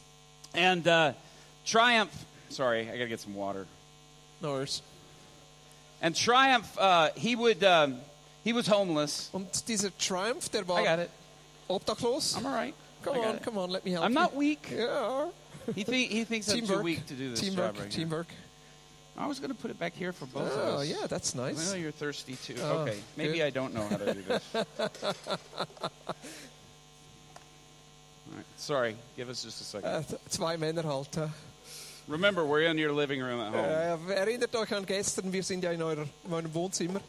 And 0.54 0.86
uh, 0.86 1.12
Triumph, 1.64 2.10
sorry, 2.48 2.82
I 2.82 2.92
gotta 2.92 3.08
get 3.08 3.20
some 3.20 3.34
water. 3.34 3.66
Nurs. 4.40 4.82
And 6.00 6.14
Triumph, 6.14 6.78
uh, 6.78 7.10
he 7.16 7.34
would, 7.34 7.62
um, 7.64 8.00
he 8.44 8.52
was 8.52 8.68
homeless. 8.68 9.30
Und 9.32 9.66
dieser 9.66 9.90
Triumph, 9.98 10.48
der 10.50 10.62
I 10.62 10.84
got 10.84 10.98
it. 11.00 11.10
obdachlos. 11.68 12.36
I'm 12.36 12.46
all 12.46 12.52
right. 12.52 12.74
Come 13.02 13.18
on, 13.18 13.36
it. 13.36 13.42
come 13.42 13.58
on, 13.58 13.70
let 13.70 13.84
me 13.84 13.92
help 13.92 14.04
I'm 14.04 14.12
you. 14.12 14.14
not 14.14 14.34
weak. 14.34 14.70
Ja. 14.70 15.28
He, 15.74 15.84
think, 15.84 16.10
he 16.10 16.24
thinks 16.24 16.48
I'm 16.48 16.66
too 16.66 16.80
weak 16.80 17.06
to 17.06 17.14
do 17.14 17.30
this 17.30 17.40
Teamwork, 17.40 17.74
job 17.74 17.82
right. 17.82 17.90
I 19.20 19.26
was 19.26 19.40
going 19.40 19.50
to 19.50 19.56
put 19.56 19.72
it 19.72 19.80
back 19.80 19.94
here 19.94 20.12
for 20.12 20.26
both 20.26 20.52
Oh, 20.54 20.60
of 20.60 20.68
us. 20.74 20.78
Oh, 20.78 20.82
yeah, 20.82 21.08
that's 21.08 21.34
nice. 21.34 21.68
I 21.68 21.72
know 21.72 21.76
you're 21.82 21.90
thirsty 21.90 22.36
too. 22.36 22.54
Oh, 22.62 22.78
okay, 22.82 22.96
maybe 23.16 23.38
good. 23.38 23.46
I 23.46 23.50
don't 23.50 23.74
know 23.74 23.82
how 23.82 23.96
to 23.96 24.14
do 24.14 24.22
this. 24.22 24.42
All 24.54 24.64
right, 28.36 28.44
sorry, 28.56 28.94
give 29.16 29.28
us 29.28 29.42
just 29.42 29.60
a 29.60 29.64
second. 29.64 29.90
Äh, 29.90 30.04
zwei 30.28 30.56
Männer 30.56 30.84
halt. 30.84 31.12
hä? 31.16 31.28
Remember, 32.06 32.44
we're 32.44 32.70
in 32.70 32.78
your 32.78 32.92
living 32.92 33.20
room 33.20 33.40
at 33.40 33.52
äh, 33.54 33.90
home. 33.96 34.08
Äh, 34.12 34.14
erinnert 34.14 34.54
euch 34.54 34.72
an 34.72 34.86
gestern, 34.86 35.32
wir 35.32 35.42
sind 35.42 35.64
ja 35.64 35.72
in, 35.72 35.82
eurer, 35.82 36.06
in 36.24 36.32
eurem 36.32 36.54
Wohnzimmer. 36.54 37.00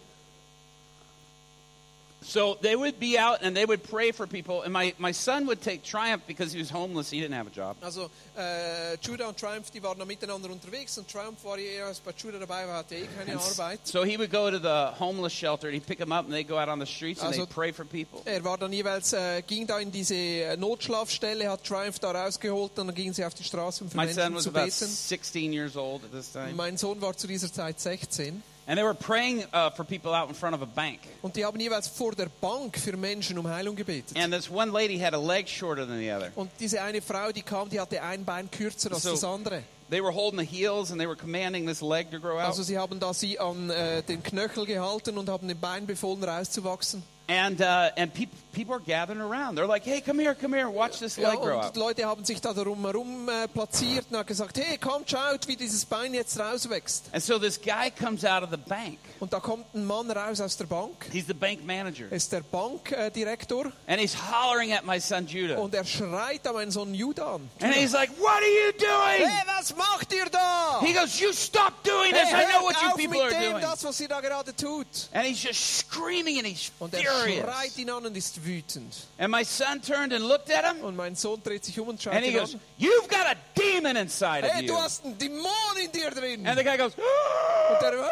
So 2.22 2.58
they 2.62 2.76
would 2.76 3.00
be 3.00 3.18
out 3.18 3.42
and 3.44 3.56
they 3.56 3.66
would 3.66 3.82
pray 3.82 4.12
for 4.12 4.28
people. 4.28 4.62
And 4.64 4.74
my, 4.74 4.94
my 4.98 5.14
son 5.14 5.48
would 5.48 5.62
take 5.62 5.84
Triumph 5.84 6.24
because 6.28 6.52
he 6.54 6.60
was 6.60 6.70
homeless. 6.70 7.10
He 7.10 7.22
didn't 7.22 7.34
have 7.36 7.48
a 7.48 7.50
job. 7.50 7.78
Also 7.82 8.10
äh, 8.38 8.98
Judah 9.02 9.30
und 9.30 9.38
Triumph, 9.38 9.72
die 9.72 9.82
waren 9.82 9.98
da 9.98 10.04
miteinander 10.06 10.50
unterwegs 10.50 10.98
und 10.98 11.08
Triumph 11.10 11.42
war 11.46 11.58
eher 11.58 11.86
als 11.86 12.00
bei 12.02 12.12
Judah 12.12 12.40
dabei, 12.40 12.68
war 12.68 12.80
hatte 12.80 12.96
eh 12.96 13.06
keine 13.18 13.32
And 13.32 13.42
Arbeit. 13.42 13.80
so 13.88 14.04
he 14.04 14.18
would 14.18 14.32
go 14.32 14.52
to 14.52 14.60
the 14.60 15.00
homeless 15.00 15.32
shelter 15.34 15.68
and 15.68 15.76
he'd 15.76 15.86
pick 15.88 15.98
them 16.00 16.12
up 16.12 16.26
and 16.26 16.34
they'd 16.34 16.48
go 16.48 16.58
out 16.60 16.68
on 16.68 16.80
the 16.80 16.86
streets 16.86 17.22
and 17.22 17.30
Also- 17.30 17.46
they'd 17.46 17.54
pray 17.56 17.72
for 17.72 17.86
people. 17.86 18.22
Er 18.26 18.44
war 18.44 18.58
dann 18.58 18.74
jeweils, 18.74 19.14
äh, 19.14 19.42
ging 19.42 19.66
da 19.66 19.80
in 19.80 19.90
diese 19.92 20.16
äh, 20.16 20.58
Notschlafstelle, 20.58 21.50
hat 21.50 21.64
Triumph 21.64 22.00
da 22.00 22.12
rausgeholt 22.12 22.78
und 22.80 22.88
dann 22.88 22.96
gingen 22.96 23.14
sie 23.14 23.24
auf 23.24 23.34
die 23.34 23.46
Straße, 23.46 23.86
um 23.86 23.90
für 23.90 23.98
My 23.98 24.12
son 24.12 24.36
was 24.36 24.44
zu 24.44 24.50
about 24.50 24.66
beten. 24.66 24.72
16 24.88 25.54
years 25.54 25.78
old 25.78 26.04
at 26.04 26.12
this 26.12 26.34
time. 26.34 26.52
Mein 26.54 26.76
Sohn 26.78 27.00
war 27.02 27.16
zu 27.16 27.28
dieser 27.28 27.52
Zeit 27.52 27.80
16 27.80 28.44
And 28.70 28.78
they 28.78 28.84
were 28.84 28.94
praying 28.94 29.46
uh, 29.52 29.72
for 29.72 29.84
people 29.84 30.14
out 30.14 30.30
in 30.30 30.36
front 30.36 30.56
of 30.56 30.62
a 30.62 30.66
bank. 30.68 31.00
und 31.24 31.36
die 31.36 31.44
haben 31.44 31.60
jeweils 31.60 31.88
vor 31.88 32.14
der 32.14 32.28
Bank 32.40 32.78
für 32.78 32.96
Menschen 32.96 33.40
um 33.40 33.48
Heilung 33.48 33.76
gebetet. 33.76 34.16
And 34.16 34.32
this 34.32 34.48
one 34.48 34.72
lady 34.72 35.00
had 35.00 35.16
a 35.16 35.20
leg 35.20 35.48
shorter 35.48 35.88
than 35.88 35.98
the 35.98 36.12
other. 36.12 36.32
Und 36.36 36.52
diese 36.60 36.80
eine 36.80 37.02
Frau, 37.02 37.32
die 37.32 37.42
kam, 37.42 37.68
die 37.68 37.80
hatte 37.80 38.00
ein 38.04 38.24
Bein 38.24 38.50
kürzer 38.52 38.92
als 38.94 39.02
So- 39.02 39.12
das 39.12 39.24
andere. 39.24 39.64
They 39.90 40.04
were 40.04 40.14
holding 40.14 40.40
the 40.40 40.46
heels 40.46 40.92
and 40.92 41.00
they 41.02 41.08
were 41.08 41.16
commanding 41.16 41.66
this 41.66 41.82
leg 41.82 42.12
to 42.12 42.20
grow 42.20 42.38
out. 42.38 42.46
Also 42.46 42.62
sie 42.62 42.78
haben 42.78 43.00
da 43.00 43.12
sie 43.12 43.40
an 43.40 43.72
äh, 43.72 44.04
den 44.04 44.22
Knöchel 44.22 44.68
gehalten 44.68 45.18
und 45.18 45.28
haben 45.30 45.48
dem 45.48 45.60
Bein 45.60 45.88
befohlen 45.88 46.24
rauszuwachsen. 46.24 47.02
And, 47.30 47.62
uh, 47.62 47.92
and 47.96 48.12
peop 48.12 48.30
people 48.54 48.76
are 48.76 48.80
gathering 48.80 49.22
around. 49.22 49.56
They're 49.56 49.68
like, 49.68 49.84
hey, 49.84 50.02
come 50.02 50.20
here, 50.20 50.34
come 50.34 50.54
here, 50.54 50.70
watch 50.70 51.00
this 51.00 51.18
leg 51.18 51.40
grow 51.40 51.60
out. 51.60 51.78
Leute 51.78 52.04
haben 52.06 52.26
sich 52.26 52.42
da 52.42 52.54
darum 52.54 52.84
herum 52.84 53.30
äh, 53.30 53.48
platziert 53.48 54.06
und 54.10 54.18
haben 54.18 54.26
gesagt, 54.26 54.58
hey, 54.58 54.78
kommt, 54.78 55.10
schaut, 55.10 55.48
wie 55.48 55.56
dieses 55.56 55.86
Bein 55.86 56.14
jetzt 56.14 56.40
rauswächst. 56.40 57.10
And 57.14 57.24
so 57.24 57.38
this 57.38 57.60
guy 57.62 57.92
comes 57.92 58.26
out 58.26 58.44
of 58.44 58.50
the 58.50 58.58
bank. 58.58 58.98
Und 59.20 59.32
da 59.32 59.40
kommt 59.40 59.74
ein 59.76 59.86
Mann 59.86 60.10
raus 60.10 60.42
aus 60.42 60.58
der 60.58 60.66
Bank, 60.66 61.08
He's 61.12 61.28
the 61.28 61.34
bank 61.34 61.66
manager. 61.66 62.08
er 62.10 62.18
ist 62.18 62.32
der 62.32 62.42
Bankdirektor 62.42 63.72
And 63.88 64.00
he's 64.02 64.16
hollering 64.16 64.74
at 64.74 64.86
my 64.86 65.00
son 65.00 65.28
Judah. 65.28 65.60
und 65.60 65.74
er 65.76 65.86
schreit 65.86 66.46
da 66.46 66.54
meinen 66.54 66.72
Sohn 66.72 66.94
Judah 66.94 67.36
an. 67.36 67.50
And 67.62 67.74
he's 67.74 67.94
like, 67.94 68.10
what 68.20 68.42
are 68.42 68.42
you 68.42 68.72
doing? 68.74 69.30
Hey, 69.30 69.44
was 69.58 69.76
macht 69.76 70.14
ihr 70.14 70.26
da? 70.26 70.82
He 70.82 70.94
goes, 70.94 71.20
you 71.20 71.32
stop 71.34 71.84
doing 71.84 72.14
Hey, 72.14 72.26
this. 72.26 72.34
I 72.34 72.52
know 72.52 72.64
what 72.64 72.76
you 72.82 72.92
people 72.96 73.22
are 73.22 73.30
doing. 73.30 73.62
das, 73.62 73.84
was 73.84 74.00
ihr 74.00 74.08
da 74.08 74.20
gerade 74.20 74.56
tut. 74.56 74.88
And 75.14 75.26
he's 75.26 75.42
just 75.42 75.78
screaming 75.78 76.40
and 76.40 76.48
he's 76.48 76.72
er 76.82 77.19
furious. 77.26 77.44
schreit 77.46 77.78
ihn 77.78 77.90
an 77.90 78.06
und 78.06 78.16
ist 78.18 78.44
wütend. 78.46 78.96
And 79.18 79.32
my 79.32 79.44
son 79.44 79.82
turned 79.82 80.14
and 80.14 80.24
looked 80.28 80.52
at 80.52 80.66
him. 80.66 80.84
Und 80.84 80.96
mein 80.96 81.16
Sohn 81.16 81.42
dreht 81.44 81.64
sich 81.66 81.80
um 81.80 81.90
und 81.90 82.02
schaut 82.02 82.14
And 82.14 82.26
he 82.26 82.32
goes, 82.34 82.54
an. 82.54 82.60
you've 82.78 83.08
got 83.08 83.26
a 83.28 83.36
demon 83.56 83.96
inside 83.98 84.44
of 84.46 84.52
Hey, 84.52 84.66
du 84.66 84.74
you. 84.74 84.80
hast 84.80 85.04
einen 85.06 85.18
Dämon 85.18 85.78
in 85.84 85.92
dir 85.92 86.10
drin. 86.12 86.48
And 86.48 86.58
the 86.58 86.64
guy 86.64 86.78
goes, 86.78 86.94
Und 86.96 87.82
er, 87.84 88.10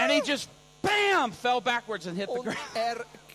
and 0.00 0.12
he 0.12 0.20
just, 0.24 0.48
bam, 0.82 1.32
fell 1.32 1.60
backwards 1.60 2.06
and 2.06 2.16
hit 2.16 2.28
the 2.28 2.40
ground. 2.42 2.58
er 2.74 3.04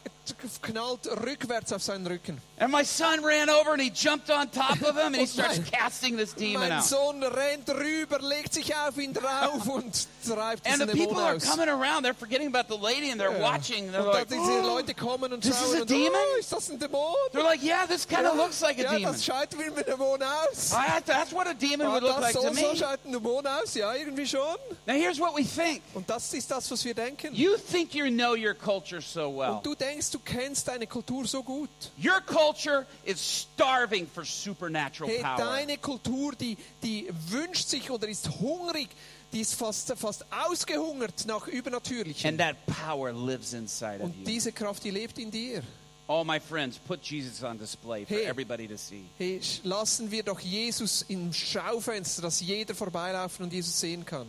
knallt 0.62 1.08
rückwärts 1.26 1.72
auf 1.74 1.84
seinen 1.84 2.08
Rücken. 2.08 2.42
And 2.58 2.72
my 2.72 2.84
son 2.86 3.24
ran 3.24 3.50
over 3.50 3.74
and 3.74 3.82
he 3.82 3.92
jumped 3.94 4.30
on 4.30 4.50
top 4.50 4.82
of 4.82 4.96
him 4.96 5.14
and 5.14 5.16
he 5.18 5.26
starts 5.28 5.60
casting 5.70 6.16
this 6.18 6.34
demon 6.34 6.62
Mein 6.70 6.72
out. 6.80 6.86
Sohn 6.86 7.22
rennt 7.22 7.68
rüber, 7.70 8.20
legt 8.22 8.54
sich 8.54 8.74
auf 8.76 8.98
ihn 8.98 9.14
drauf 9.14 9.68
und 9.68 10.08
treibt 10.26 10.66
And 10.66 10.80
the 10.82 10.88
people 10.98 11.20
are 11.22 11.38
coming 11.38 11.68
around. 11.70 12.06
They're 12.06 12.14
forgetting 12.14 12.48
about 12.48 12.68
the 12.74 12.82
lady 12.82 13.12
and 13.12 13.20
they're 13.20 13.38
Ja. 13.38 13.42
watching. 13.52 13.92
They're 13.92 14.00
und 14.06 14.14
like, 14.14 14.28
diese 14.30 14.40
"Oh." 14.42 14.68
Leute 14.76 14.94
kommen 14.94 15.34
und 15.34 15.42
This 15.42 15.60
is 15.62 15.76
a 15.76 15.82
und 15.82 15.90
demon? 15.90 16.14
oh, 16.36 16.40
ist 16.40 16.52
das 16.52 16.70
ein 16.70 16.80
Dämon? 16.80 17.14
They're 17.34 17.44
like, 17.44 17.62
yeah, 17.62 17.86
this 17.86 18.08
kind 18.08 18.26
of 18.26 18.36
looks 18.38 18.62
like 18.62 18.80
a 18.80 18.84
ja, 18.84 18.92
demon. 18.98 19.12
das 19.14 19.24
schaut 19.26 19.50
wie 19.58 19.64
ein 19.66 19.76
Dämon 19.86 20.22
aus. 20.24 20.72
I, 20.72 21.02
that's 21.06 21.34
what 21.34 21.48
a 21.48 21.54
demon 21.54 21.88
Ah, 21.88 21.92
would 21.94 22.04
look 22.04 22.20
like 22.22 22.34
so, 22.34 22.42
to 22.42 22.54
so 22.56 22.72
me. 22.72 22.76
schaut 22.76 23.00
ein 23.06 23.12
Dämon 23.12 23.46
aus, 23.46 23.74
ja, 23.76 23.94
irgendwie 23.94 24.26
schon. 24.26 24.56
Now 24.88 24.94
here's 24.94 25.20
what 25.20 25.36
we 25.36 25.44
think. 25.44 25.82
Und 25.94 26.10
das 26.10 26.34
ist 26.34 26.50
das, 26.50 26.72
was 26.72 26.84
wir 26.86 26.94
denken. 26.94 27.34
You 27.36 27.58
think 27.58 27.94
you 27.94 28.06
know 28.10 28.34
your 28.36 28.54
culture 28.54 29.02
so 29.02 29.30
well. 29.38 29.52
Und 29.56 29.66
du 29.66 29.76
denkst, 29.76 30.12
du 30.16 30.20
kennst 30.24 30.68
deine 30.68 30.88
Kultur 30.88 31.28
so 31.28 31.44
gut. 31.44 31.70
Your 32.04 32.22
culture 32.22 32.86
is 33.04 33.20
starving 33.20 34.08
for 34.08 34.24
supernatural 34.24 35.10
Hey, 35.12 35.22
power. 35.22 35.38
deine 35.38 35.78
Kultur, 35.78 36.34
die, 36.36 36.58
die 36.82 37.10
wünscht 37.30 37.68
sich 37.68 37.90
oder 37.92 38.08
ist 38.08 38.30
hungrig, 38.40 38.88
die 39.34 39.42
ist 39.42 39.56
fast, 39.56 39.92
fast 39.98 40.26
ausgehungert 40.32 41.26
nach 41.26 41.48
Übernatürlichem. 41.48 42.30
And 42.30 42.40
that 42.40 42.56
power 42.66 43.12
lives 43.12 43.54
inside 43.54 43.98
of 43.98 44.06
Und 44.06 44.18
you. 44.20 44.24
diese 44.26 44.52
Kraft, 44.52 44.84
die 44.84 44.92
lebt 44.92 45.18
in 45.20 45.30
dir. 45.32 45.62
All 46.08 46.24
my 46.24 46.40
friends, 46.40 46.78
put 46.78 47.02
Jesus 47.04 47.44
on 47.44 47.58
display 47.58 48.06
for 48.06 48.16
Hey. 48.16 48.26
everybody 48.26 48.68
to 48.68 48.78
see. 48.78 49.06
Hey, 49.18 49.42
lassen 49.64 50.12
wir 50.12 50.22
doch 50.24 50.40
Jesus 50.40 51.04
im 51.10 51.34
Schaufenster, 51.34 52.22
dass 52.22 52.40
jeder 52.42 52.76
vorbeilaufen 52.76 53.44
und 53.46 53.52
Jesus 53.52 53.80
sehen 53.80 54.06
kann. 54.06 54.28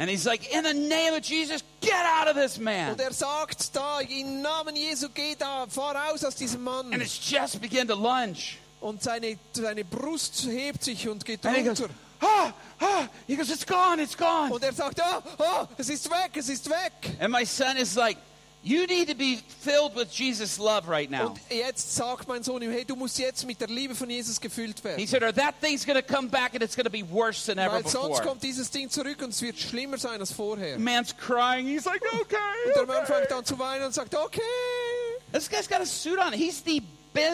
And 0.00 0.08
he's 0.08 0.24
like, 0.26 0.48
in 0.54 0.62
the 0.62 0.74
name 0.74 1.14
of 1.14 1.22
Jesus, 1.22 1.62
get 1.80 1.92
out 2.06 2.28
of 2.28 2.36
this 2.36 2.56
man. 2.58 2.92
Und 2.92 3.00
er 3.00 3.12
sagt 3.12 3.74
da, 3.74 3.98
im 4.00 4.42
Namen 4.42 4.76
Jesu, 4.76 5.08
geh 5.12 5.34
da, 5.36 5.66
fahr 5.68 5.94
raus 5.96 6.24
aus 6.24 6.36
diesem 6.36 6.62
Mann. 6.62 6.92
And 6.92 7.02
his 7.02 7.18
chest 7.18 7.60
began 7.60 7.88
to 7.88 7.94
lunge. 7.96 8.58
Und 8.80 9.02
seine, 9.02 9.36
seine 9.52 9.84
Brust 9.84 10.46
hebt 10.48 10.84
sich 10.84 11.08
und 11.08 11.24
geht 11.24 11.44
And 11.44 11.56
he 11.56 11.64
goes, 11.64 11.80
runter. 11.80 11.94
ah, 12.20 12.52
ah. 12.80 13.08
He 13.26 13.34
goes, 13.34 13.50
it's 13.50 13.66
gone, 13.66 14.00
it's 14.00 14.16
gone. 14.16 14.52
Und 14.52 14.62
er 14.62 14.72
sagt, 14.72 15.00
ah, 15.02 15.20
ah, 15.40 15.66
es 15.76 15.88
ist 15.88 16.08
weg, 16.08 16.30
es 16.36 16.48
ist 16.48 16.70
weg. 16.70 16.92
And 17.18 17.32
my 17.32 17.44
son 17.44 17.76
is 17.76 17.96
like, 17.96 18.18
You 18.64 18.86
need 18.86 19.08
to 19.08 19.14
be 19.14 19.38
filled 19.60 19.94
with 19.94 20.10
Jesus' 20.12 20.58
love 20.58 20.88
right 20.88 21.08
now. 21.10 21.28
Und 21.28 21.40
jetzt 21.48 21.94
sagt 21.94 22.26
mein 22.26 22.42
Sohn 22.42 22.60
ihm, 22.60 22.72
hey, 22.72 22.84
du 22.84 22.96
musst 22.96 23.18
jetzt 23.18 23.46
mit 23.46 23.60
der 23.60 23.68
Liebe 23.68 23.94
von 23.94 24.10
Jesus 24.10 24.40
gefüllt 24.40 24.82
He 24.96 25.06
said, 25.06 25.22
or 25.22 25.32
that 25.32 25.54
thing's 25.62 25.86
going 25.86 25.96
to 25.96 26.02
come 26.02 26.28
back 26.28 26.54
and 26.54 26.62
it's 26.62 26.74
going 26.74 26.84
to 26.84 26.90
be 26.90 27.02
worse 27.04 27.46
than 27.46 27.58
ever 27.58 27.74
Weil 27.76 27.86
sonst 27.86 28.08
before. 28.18 28.22
kommt 28.26 28.42
dieses 28.42 28.68
Ding 28.70 28.90
zurück 28.90 29.22
und 29.22 29.30
es 29.30 29.40
wird 29.40 29.58
schlimmer 29.58 29.96
sein 29.96 30.20
als 30.20 30.32
vorher. 30.32 30.76
Man's 30.78 31.16
crying. 31.16 31.66
He's 31.68 31.84
like, 31.84 32.02
Und 32.12 32.20
okay. 32.20 32.36
der 32.74 32.86
Mann 32.86 33.06
fängt 33.06 33.26
okay. 33.26 33.34
an 33.34 33.44
zu 33.44 33.58
weinen 33.58 33.86
und 33.86 33.94
sagt, 33.94 34.14
okay. 34.16 34.40
This 35.32 35.48
guy's 35.48 35.68
got 35.68 35.80
a 35.80 35.86
suit 35.86 36.18
on. 36.18 36.32
He's 36.32 36.60
the 36.64 36.82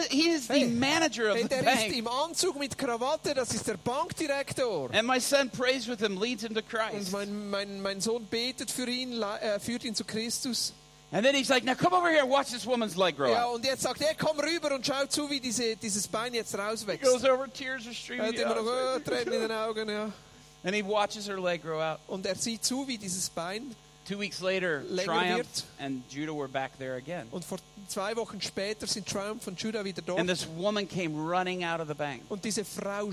he 0.09 0.29
is 0.29 0.47
the 0.47 0.53
Hey. 0.61 0.67
manager 0.67 1.29
of 1.29 1.35
Hey, 1.37 1.43
the 1.43 1.49
der 1.49 1.59
ist 1.59 1.65
bank. 1.87 1.95
im 1.97 2.07
Anzug 2.07 2.57
mit 2.57 2.77
Krawatte, 2.77 3.33
das 3.35 3.51
ist 3.53 3.67
der 3.67 3.77
Bankdirektor. 3.77 4.89
And 4.93 5.07
my 5.07 5.19
son 5.19 5.49
prays 5.49 5.87
with 5.87 5.99
him, 5.99 6.19
leads 6.19 6.43
him 6.43 6.53
to 6.55 6.61
Und 6.61 6.69
Christ. 6.69 7.11
mein, 7.11 7.49
mein, 7.49 7.81
mein 7.81 8.01
Sohn 8.01 8.25
betet 8.25 8.71
für 8.71 8.87
ihn, 8.89 9.11
le- 9.13 9.39
äh, 9.41 9.59
führt 9.59 9.83
ihn 9.83 9.93
zu 9.95 10.03
Christus. 10.03 10.73
And 11.15 11.23
then 11.25 11.33
he's 11.33 11.49
like, 11.49 11.63
now 11.63 11.75
come 11.75 11.93
over 11.93 12.09
here 12.09 12.19
and 12.23 12.29
watch 12.29 12.51
this 12.51 12.65
woman's 12.65 12.97
leg 12.97 13.15
grow 13.15 13.29
Ja, 13.31 13.45
out. 13.45 13.55
und 13.55 13.63
jetzt 13.65 13.83
sagt 13.83 14.01
er, 14.01 14.13
komm 14.15 14.37
rüber 14.37 14.75
und 14.75 14.85
schau 14.85 15.05
zu, 15.05 15.29
wie 15.29 15.39
diese, 15.39 15.77
dieses 15.77 16.05
Bein 16.09 16.33
jetzt 16.33 16.53
He 16.53 16.59
rauswächst. 16.59 17.03
goes 17.09 17.23
over, 17.23 17.47
tears 17.47 17.83
are 17.85 17.91
Er 17.91 17.93
streaming 17.93 18.25
hat 18.27 18.35
immer 18.35 18.55
noch 18.55 18.65
äh, 18.67 18.99
down. 18.99 19.03
Tränen 19.05 19.33
in 19.33 19.41
den 19.43 19.51
Augen, 19.53 19.89
ja. 19.89 20.11
And 20.65 20.75
he 20.75 20.83
watches 20.83 21.27
her 21.29 21.39
leg 21.39 21.61
grow 21.63 21.79
out. 21.79 21.99
Und 22.07 22.25
er 22.25 22.35
sieht 22.35 22.65
zu, 22.65 22.85
wie 22.85 22.97
dieses 22.97 23.29
Bein. 23.29 23.73
Two 24.07 24.19
weeks 24.19 24.39
later, 24.39 24.83
Länger 24.87 25.05
Triumph 25.05 25.37
wird. 25.37 25.63
and 25.79 26.03
Judah 26.09 26.33
were 26.33 26.47
back 26.47 26.77
there 26.77 26.95
again. 26.95 27.27
Und 27.31 27.43
vor 27.43 27.57
zwei 27.87 28.15
Wochen 28.15 28.39
später 28.39 28.85
sind 28.85 29.07
Triumph 29.07 29.47
und 29.47 29.59
Judah 29.59 29.83
wieder 29.83 30.01
And 30.17 30.29
this 30.29 30.47
woman 30.57 30.87
came 30.87 31.15
running 31.15 31.63
out 31.63 31.79
of 31.79 31.87
the 31.87 31.93
bank, 31.95 32.21
Und 32.29 32.45
diese 32.45 32.63
Frau 32.63 33.09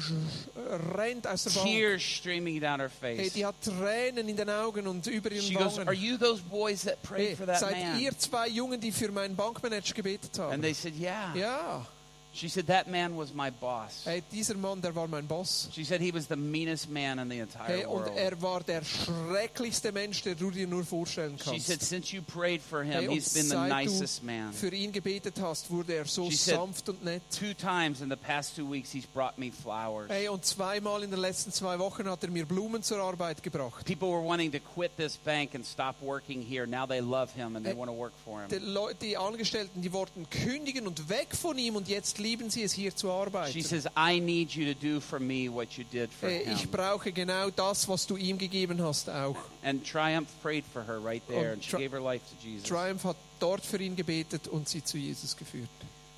rennt 0.95 1.27
aus 1.27 1.45
der 1.45 1.51
Bank. 1.51 1.67
tears 1.67 2.03
streaming 2.03 2.61
down 2.61 2.81
her 2.81 2.91
Hey, 3.01 3.17
face. 3.17 3.33
die 3.33 3.45
hat 3.47 3.55
Tränen 3.63 4.29
in 4.29 4.37
den 4.37 4.51
Augen 4.51 4.87
und 4.87 5.07
über 5.07 5.31
ihren 5.33 5.43
She 5.45 5.55
goes, 5.55 5.79
Are 5.79 5.95
you 5.95 6.17
those 6.19 6.43
boys 6.43 6.83
that 6.83 7.03
prayed 7.03 7.29
Hey, 7.31 7.37
for 7.37 7.47
that 7.47 7.59
seid 7.61 7.73
man? 7.79 7.99
ihr 7.99 8.17
zwei 8.19 8.49
Jungen, 8.49 8.81
die 8.81 8.93
für 8.93 9.11
meinen 9.11 9.35
Bankmanager 9.37 9.95
gebetet 9.95 10.39
haben? 10.39 10.53
And 10.53 10.63
they 10.63 10.75
said, 10.75 10.95
Yeah. 10.95 11.35
Ja. 11.35 11.87
She 12.35 12.49
said, 12.49 12.67
That 12.69 12.89
man 12.89 13.15
was 13.17 13.35
my 13.35 13.51
boss. 13.51 14.03
Hey, 14.07 14.23
dieser 14.33 14.55
Mann, 14.55 14.81
der 14.81 14.95
war 14.95 15.07
mein 15.07 15.27
Boss. 15.27 15.69
She 15.73 15.85
said 15.85 16.01
he 16.01 16.11
was 16.15 16.27
the 16.29 16.37
meanest 16.37 16.89
man 16.89 17.19
in 17.19 17.29
the 17.29 17.41
entire 17.41 17.67
Hey, 17.81 17.85
und 17.85 18.05
world. 18.07 18.17
er 18.17 18.41
war 18.41 18.63
der 18.63 18.83
schrecklichste 18.83 19.93
Mensch, 19.93 20.23
den 20.23 20.39
du 20.39 20.51
dir 20.51 20.67
nur 20.67 20.85
vorstellen 20.85 21.37
She 21.39 21.45
kannst. 21.45 21.67
said, 21.67 21.83
Since 21.83 22.13
you 22.15 22.23
prayed 22.23 22.63
for 22.63 22.83
him, 22.83 22.93
Hey, 22.93 23.09
he's 23.09 23.35
been 23.35 23.49
the 23.49 23.57
nicest 23.69 24.23
man. 24.23 24.53
für 24.53 24.75
ihn 24.75 24.93
gebetet 24.93 25.35
hast, 25.41 25.71
wurde 25.71 25.95
er 25.95 26.05
so 26.07 26.31
She 26.31 26.37
said- 26.37 26.57
sanft 26.57 26.89
und 26.89 27.05
nett. 27.05 27.23
Two 27.31 27.55
times 27.55 28.01
in 28.01 28.09
the 28.09 28.17
past 28.17 28.57
two 28.57 28.67
weeks, 28.71 28.91
he's 28.91 29.07
brought 29.07 29.37
me 29.39 29.51
flowers. 29.53 30.11
Hey, 30.11 30.29
und 30.29 30.45
zweimal 30.45 31.03
in 31.03 31.11
den 31.11 31.21
letzten 31.21 31.53
zwei 31.53 31.79
Wochen 31.79 32.09
hat 32.09 32.23
er 32.25 32.31
mir 32.31 32.47
Blumen 32.47 32.83
zur 32.83 32.99
Arbeit 33.03 33.43
gebracht. 33.43 33.85
People 33.85 34.09
were 34.09 34.25
wanting 34.27 34.51
to 34.53 34.59
quit 34.75 34.97
this 34.97 35.17
bank 35.19 35.55
and 35.55 35.67
stop 35.67 35.97
working 36.01 36.41
here. 36.41 36.67
Now 36.67 36.87
they 36.87 37.01
love 37.01 37.31
him 37.35 37.57
and 37.57 37.65
they 37.65 37.73
Hey, 37.75 37.79
want 37.79 37.91
to 37.91 37.97
work 37.97 38.13
for 38.25 38.41
Die, 38.49 38.57
him. 38.57 38.73
Leute, 38.73 38.97
die 39.03 39.17
Angestellten, 39.17 39.83
die 39.83 39.93
wollten 39.93 40.29
kündigen 40.31 40.87
und 40.87 41.09
weg 41.09 41.37
von 41.37 41.59
ihm 41.59 41.77
und 41.77 41.89
jetzt 41.89 42.19
lieben 42.23 42.49
sie 42.51 42.63
es, 42.63 42.73
hier 42.73 42.95
zu 42.95 43.11
arbeiten. 43.11 43.53
She 43.53 43.63
says, 43.63 43.87
I 43.97 44.21
need 44.21 44.53
you 44.53 44.73
to 44.73 44.79
do 44.79 45.01
for 45.01 45.21
me 45.21 45.49
what 45.49 45.77
you 45.77 45.85
did 45.85 46.11
for 46.13 46.29
Hey, 46.29 46.47
ich 46.53 46.71
brauche 46.71 47.13
genau 47.13 47.51
das, 47.51 47.89
was 47.89 48.07
du 48.07 48.17
ihm 48.17 48.39
gegeben 48.39 48.83
hast, 48.83 49.11
auch. 49.11 49.37
And 49.63 49.85
Triumph 49.85 50.29
prayed 50.43 50.65
for 50.73 50.83
her 50.87 50.99
right 50.99 51.23
there, 51.29 51.53
Und 51.53 51.53
and 51.55 51.65
she 51.65 51.77
gave 51.77 51.93
her 51.93 52.01
life 52.01 52.23
to 52.31 52.47
Jesus. 52.47 52.69
Triumph 52.69 53.05
hat 53.05 53.17
dort 53.41 53.65
für 53.65 53.83
ihn 53.83 53.97
gebetet 53.97 54.49
und 54.49 54.69
sie 54.69 54.83
zu 54.83 54.97
Jesus 54.97 55.37
geführt. 55.37 55.69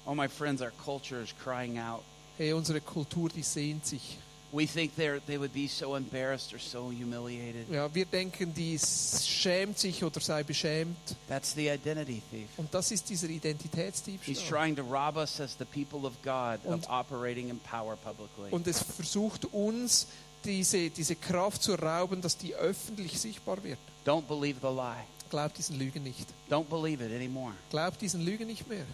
Oh, 0.07 0.14
my 0.14 0.28
friends, 0.28 0.61
our 0.61 0.72
culture 0.84 1.22
is 1.22 1.34
crying 1.42 1.78
out. 1.78 2.02
Hey, 2.36 2.52
unsere 2.52 2.80
Kultur, 2.80 3.30
die 3.30 3.42
sehnt 3.42 3.86
sich. 3.86 4.18
We 4.55 4.66
think 4.68 4.94
they 4.94 5.36
would 5.36 5.52
be 5.52 5.66
so 5.66 5.96
embarrassed 5.96 6.55
or 6.55 6.61
so 6.61 6.84
humiliated. 6.92 7.68
Ja, 7.68 7.92
wir 7.92 8.05
denken, 8.07 8.55
die 8.55 8.78
schämt 8.78 9.78
sich 9.80 10.05
oder 10.05 10.20
sei 10.20 10.44
beschämt. 10.44 10.96
That's 11.28 11.55
the 11.55 11.68
identity 11.68 12.22
thief. 12.30 12.46
Und 12.57 12.72
das 12.72 12.92
ist 12.92 13.09
dieser 13.11 13.26
He's 13.26 13.38
Identitätsdiebstahl. 13.38 14.48
trying 14.48 14.76
to 14.76 14.82
rob 14.82 15.16
us 15.16 15.40
as 15.40 15.57
the 15.59 15.64
people 15.64 16.07
of 16.07 16.14
God 16.22 16.64
of 16.64 16.74
Und- 16.74 16.88
operating 16.88 17.48
in 17.50 17.59
power 17.59 17.96
publicly. 17.96 18.50
Und 18.52 18.68
es 18.68 18.80
versucht 18.80 19.46
uns, 19.52 20.07
diese, 20.44 20.88
diese 20.90 21.16
Kraft 21.16 21.62
zu 21.62 21.74
rauben, 21.74 22.20
dass 22.22 22.36
die 22.36 22.55
öffentlich 22.55 23.18
sichtbar 23.18 23.62
wird. 23.64 23.78
Don't 24.07 24.22
believe 24.22 24.61
the 24.61 24.68
lie. 24.72 25.02
Glaubt 25.30 25.59
diesen 25.59 25.78
Lügen 25.78 26.05
nicht. 26.05 26.28
Don't 26.48 26.66
believe 26.66 27.05
it 27.05 27.11
anymore. 27.12 27.55
Glaubt 27.70 28.00
diesen 28.00 28.20
Lügen 28.24 28.46
nicht 28.46 28.68
mehr. 28.68 28.84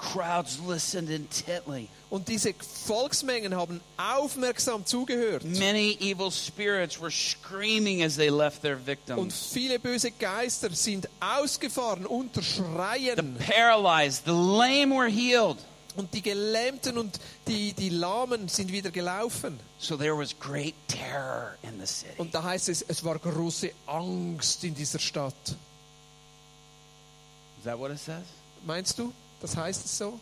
Crowds 0.00 0.58
listened 0.66 1.10
intently. 1.10 1.88
Und 2.08 2.26
diese 2.28 2.54
Volksmengen 2.86 3.54
haben 3.54 3.80
aufmerksam 3.96 4.84
zugehört. 4.84 5.44
Many 5.44 5.96
evil 6.00 6.30
spirits 6.32 7.00
were 7.00 7.10
screaming 7.10 8.02
as 8.02 8.16
they 8.16 8.28
left 8.30 8.62
their 8.62 8.76
Und 8.76 8.86
victims. 8.86 9.50
viele 9.52 9.78
böse 9.78 10.10
Geister 10.10 10.70
sind 10.70 11.08
ausgefahren 11.20 12.06
unter 12.06 12.40
The 12.42 12.48
Schreien. 12.48 13.36
paralyzed, 13.38 14.24
the 14.24 14.32
lame 14.32 14.94
were 14.94 15.08
healed. 15.10 15.58
Und 15.96 16.14
die 16.14 16.22
Gelähmten 16.22 16.96
und 16.98 17.20
die, 17.46 17.72
die 17.74 17.90
Lahmen 17.90 18.48
sind 18.48 18.72
wieder 18.72 18.90
gelaufen. 18.90 19.58
So 19.78 19.96
there 19.96 20.16
was 20.16 20.32
great 20.38 20.74
terror 20.88 21.56
in 21.62 21.78
the 21.80 21.86
city. 21.86 22.14
Und 22.18 22.34
da 22.34 22.42
heißt 22.42 22.68
es, 22.68 22.82
es 22.82 23.04
war 23.04 23.18
große 23.18 23.70
Angst 23.86 24.64
in 24.64 24.74
dieser 24.74 24.98
Stadt. 24.98 25.34
Is 27.58 27.64
that 27.64 27.78
what 27.78 27.90
it 27.90 27.98
says? 27.98 28.24
Meinst 28.64 28.98
du, 28.98 29.12
das 29.40 29.56
heißt 29.56 29.84
es 29.84 29.98
so? 29.98 30.18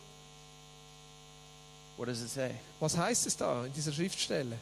What 1.96 2.08
does 2.08 2.22
it 2.22 2.30
say? 2.30 2.52
Was 2.80 2.96
heißt 2.96 3.26
es 3.26 3.36
da 3.36 3.64
in 3.64 3.72
dieser 3.72 3.92
Schriftstelle? 3.92 4.56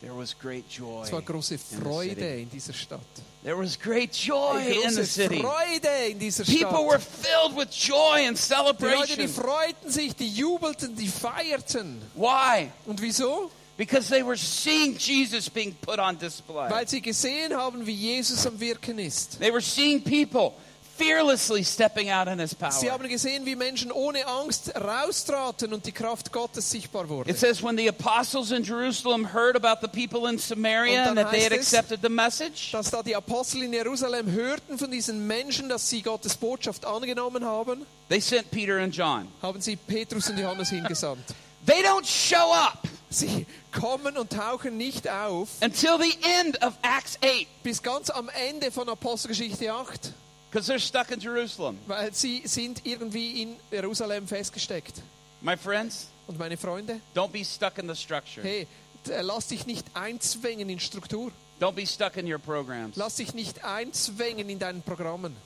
There 0.00 0.14
was 0.14 0.34
great 0.38 0.64
joy. 0.68 1.02
Es 1.04 1.12
war 1.12 1.22
große 1.22 1.56
Freude 1.58 2.40
in 2.40 2.50
dieser 2.50 2.74
Stadt. 2.74 3.00
There 3.42 3.56
was 3.56 3.78
great 3.78 4.12
joy 4.14 4.60
in 4.84 4.90
the 4.92 5.04
city. 5.06 5.40
Freude 5.40 6.08
in 6.10 6.18
dieser 6.18 6.44
People 6.44 6.84
were 6.86 7.00
Stadt. 7.00 7.22
filled 7.22 7.56
with 7.56 7.68
joy 7.74 8.26
and 8.26 8.36
Die 8.36 8.52
Leute, 8.52 9.16
die 9.16 9.28
celebration. 9.28 9.28
freuten 9.28 9.90
sich, 9.90 10.14
die 10.16 10.28
jubelten, 10.28 10.94
die 10.96 11.08
feierten. 11.08 12.02
Why? 12.14 12.70
Und 12.84 13.00
wieso? 13.00 13.50
Because 13.78 14.08
they 14.08 14.22
were 14.24 14.36
seeing 14.36 14.96
Jesus 14.98 15.48
being 15.48 15.74
put 15.80 15.98
on 15.98 16.18
display. 16.18 16.68
Weil 16.68 16.86
sie 16.86 17.00
gesehen 17.00 17.54
haben, 17.54 17.86
wie 17.86 17.94
Jesus 17.94 18.46
am 18.46 18.58
Wirken 18.60 18.98
ist. 18.98 19.38
They 19.38 19.50
were 19.52 19.62
seeing 19.62 20.02
people 20.02 20.52
fearlessly 20.96 21.64
stepping 21.64 22.10
out 22.10 22.28
in 22.28 22.38
his 22.38 22.54
power. 22.54 22.72
Sie 22.72 22.90
haben 22.90 23.08
gesehen, 23.08 23.44
wie 23.44 23.56
Menschen 23.56 23.90
ohne 23.90 24.26
Angst 24.26 24.72
raustraten 24.74 25.72
und 25.72 25.86
die 25.86 25.92
Kraft 25.92 26.32
Gottes 26.32 26.70
sichtbar 26.70 27.08
wurde. 27.08 27.30
It 27.30 27.38
says 27.38 27.62
when 27.62 27.76
the 27.76 27.88
apostles 27.88 28.50
in 28.50 28.62
Jerusalem 28.62 29.32
heard 29.32 29.56
about 29.56 29.80
the 29.80 29.88
people 29.88 30.28
in 30.28 30.38
Samaria 30.38 31.08
and 31.08 31.16
that 31.16 31.30
they 31.30 31.44
had 31.44 31.52
es, 31.52 31.72
accepted 31.72 32.00
the 32.02 32.08
message, 32.08 32.72
Dass 32.72 32.90
da 32.90 33.02
die 33.02 33.16
Apostel 33.16 33.62
in 33.62 33.72
Jerusalem 33.72 34.30
hörten 34.30 34.78
von 34.78 34.90
diesen 34.90 35.26
Menschen, 35.26 35.68
dass 35.68 35.88
sie 35.88 36.02
Gottes 36.02 36.36
Botschaft 36.36 36.84
angenommen 36.84 37.44
haben, 37.44 37.86
they 38.08 38.20
sent 38.20 38.50
Peter 38.50 38.78
and 38.78 38.94
John. 38.94 39.28
haben 39.42 39.60
sie 39.60 39.76
Petrus 39.76 40.28
und 40.30 40.38
Johannes 40.38 40.70
hingesandt. 40.70 41.24
They 41.66 41.82
don't 41.82 42.04
show 42.04 42.52
up 42.52 42.86
Sie 43.14 43.46
kommen 43.72 44.16
und 44.16 44.32
tauchen 44.32 44.76
nicht 44.76 45.08
auf 45.08 45.48
until 45.60 45.98
the 46.00 46.16
end 46.40 46.60
of 46.62 46.74
Acts 46.82 47.16
8 47.22 47.46
bis 47.62 47.82
ganz 47.82 48.10
am 48.10 48.28
Ende 48.28 48.72
von 48.72 48.88
Apostelgeschichte 48.88 49.72
8, 49.72 50.12
because 50.23 50.23
they're 50.62 50.78
stuck 50.78 51.10
in 51.10 51.20
Jerusalem. 51.20 51.78
weil 51.86 52.12
sie 52.14 52.42
sind 52.46 52.84
irgendwie 52.84 53.42
in 53.42 53.56
Jerusalem 53.70 54.26
festgesteckt. 54.26 55.02
My 55.40 55.56
friends, 55.56 56.08
Und 56.26 56.38
meine 56.38 56.56
Freunde, 56.56 57.00
don't 57.14 57.28
be 57.32 57.44
stuck 57.44 57.78
in 57.78 57.88
the 57.88 57.94
structure. 57.94 58.42
hey, 58.42 58.66
d- 59.06 59.20
lass 59.22 59.48
dich 59.48 59.66
nicht 59.66 59.86
einzwängen 59.94 60.68
in 60.70 60.80
Struktur. 60.80 61.30
Don't 61.60 61.72
be 61.74 61.86
stuck 61.86 62.16
in 62.16 62.26
your 62.30 62.38
programs. 62.38 62.96
Lass 62.96 63.16
dich 63.16 63.32
nicht 63.34 63.64
einzwängen 63.64 64.48
in 64.48 64.58
deinen 64.58 64.82
Programmen. 64.82 65.36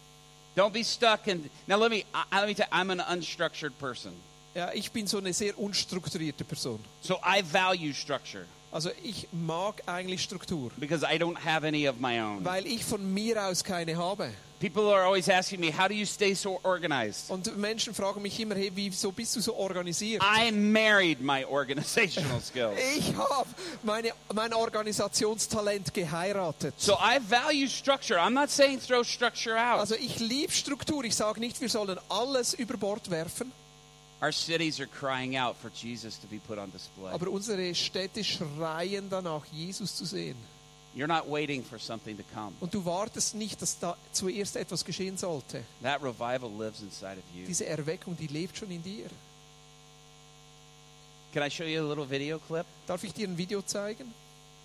Don't 0.56 0.70
be 0.72 0.82
stuck 0.84 1.26
in. 1.26 1.48
Now 1.66 1.76
let 1.78 1.90
me. 1.90 2.04
I, 2.14 2.40
let 2.40 2.46
me 2.48 2.54
tell. 2.54 2.66
I'm 2.70 2.90
an 2.90 3.00
unstructured 3.00 3.78
person, 3.78 4.12
Ja, 4.54 4.72
ich 4.72 4.90
bin 4.90 5.06
so 5.06 5.18
eine 5.18 5.32
sehr 5.32 5.56
unstrukturierte 5.59 6.44
Person. 6.44 6.80
so 7.00 7.18
I 7.24 7.42
value 7.42 7.92
structure 7.92 8.44
Also 8.70 8.90
ich 9.02 9.28
mag 9.32 9.82
eigentlich 9.86 10.22
Struktur, 10.22 10.70
because 10.76 11.02
I 11.04 11.16
don't 11.18 11.38
have 11.44 11.66
any 11.66 11.88
of 11.88 11.96
my 12.00 12.20
own. 12.20 12.44
weil 12.44 12.66
ich 12.66 12.84
von 12.84 13.14
mir 13.14 13.42
aus 13.42 13.64
keine 13.64 13.96
habe. 13.96 14.30
People 14.60 14.92
are 14.92 15.04
always 15.04 15.28
asking 15.28 15.60
me, 15.60 15.72
"How 15.72 15.86
do 15.86 15.94
you 15.94 16.04
stay 16.04 16.34
so 16.34 16.58
organized?" 16.64 17.30
Und 17.30 17.56
Menschen 17.56 17.94
fragen 17.94 18.20
mich 18.20 18.38
immer, 18.40 18.56
hey, 18.56 18.72
wieso 18.74 19.12
bist 19.12 19.36
du 19.36 19.40
so 19.40 19.54
organisiert? 19.54 20.20
I 20.22 20.50
married 20.50 21.20
my 21.20 21.44
organizational 21.44 22.40
skills, 22.42 22.76
Ich 22.96 23.14
habe 23.16 23.46
meine, 23.84 24.10
mein 24.34 24.52
Organisationstalent 24.52 25.94
geheiratet. 25.94 26.74
so 26.76 26.94
I 26.94 27.18
value 27.20 27.68
structure. 27.68 28.18
I'm 28.18 28.30
not 28.34 28.50
saying 28.50 28.80
throw 28.80 29.04
structure 29.04 29.56
out. 29.56 29.78
Also 29.80 29.94
ich 29.94 30.18
liebe 30.18 30.52
Struktur. 30.52 31.04
Ich 31.04 31.14
sage 31.14 31.40
nicht, 31.40 31.60
wir 31.60 31.68
sollen 31.68 31.98
alles 32.08 32.52
über 32.54 32.76
Bord 32.76 33.10
werfen. 33.10 33.52
Our 34.20 34.32
cities 34.32 34.80
are 34.80 34.88
crying 34.88 35.36
out 35.36 35.56
for 35.56 35.70
Jesus 35.70 36.18
to 36.20 36.26
be 36.26 36.38
put 36.38 36.58
on 36.58 36.70
display. 36.72 37.12
Aber 37.12 37.28
unsere 37.28 37.72
Städte 37.74 38.24
schreien 38.24 39.08
danach, 39.08 39.44
Jesus 39.52 39.94
zu 39.94 40.04
sehen. 40.04 40.36
You're 40.96 41.06
not 41.06 41.28
waiting 41.30 41.62
for 41.62 41.78
something 41.78 42.16
to 42.16 42.24
come. 42.34 42.52
Und 42.60 42.74
du 42.74 42.84
wartest 42.84 43.34
nicht, 43.36 43.62
dass 43.62 43.78
da 43.78 43.96
zuerst 44.10 44.56
etwas 44.56 44.84
geschehen 44.84 45.16
sollte. 45.16 45.62
That 45.82 46.02
revival 46.02 46.50
lives 46.50 46.80
inside 46.80 47.18
of 47.18 47.24
you. 47.36 47.46
Diese 47.46 47.66
Erweckung, 47.66 48.16
die 48.16 48.26
lebt 48.26 48.56
schon 48.56 48.70
in 48.70 48.82
dir. 48.82 49.06
Can 51.32 51.42
I 51.42 51.50
show 51.50 51.64
you 51.64 51.80
a 51.84 51.86
little 51.88 52.06
video 52.08 52.38
clip 52.38 52.66
Darf 52.86 53.04
ich 53.04 53.12
dir 53.12 53.28
ein 53.28 53.36
Video 53.36 53.62
zeigen? 53.62 54.12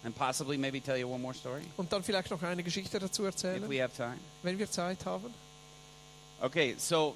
and 0.05 0.13
possibly 0.17 0.57
maybe 0.57 0.81
tell 0.81 0.97
you 0.97 1.07
one 1.07 1.21
more 1.21 1.33
story 1.33 1.61
Und 1.77 1.91
dann 1.93 2.03
vielleicht 2.03 2.29
noch 2.31 2.41
eine 2.41 2.63
Geschichte 2.63 2.99
dazu 2.99 3.21
if 3.23 3.27
erzählen, 3.27 3.69
we 3.69 3.81
have 3.81 3.95
time? 3.95 4.17
wenn 4.41 4.57
wir 4.57 4.69
Zeit 4.71 5.05
haben? 5.05 5.33
Okay, 6.41 6.75
so 6.77 7.15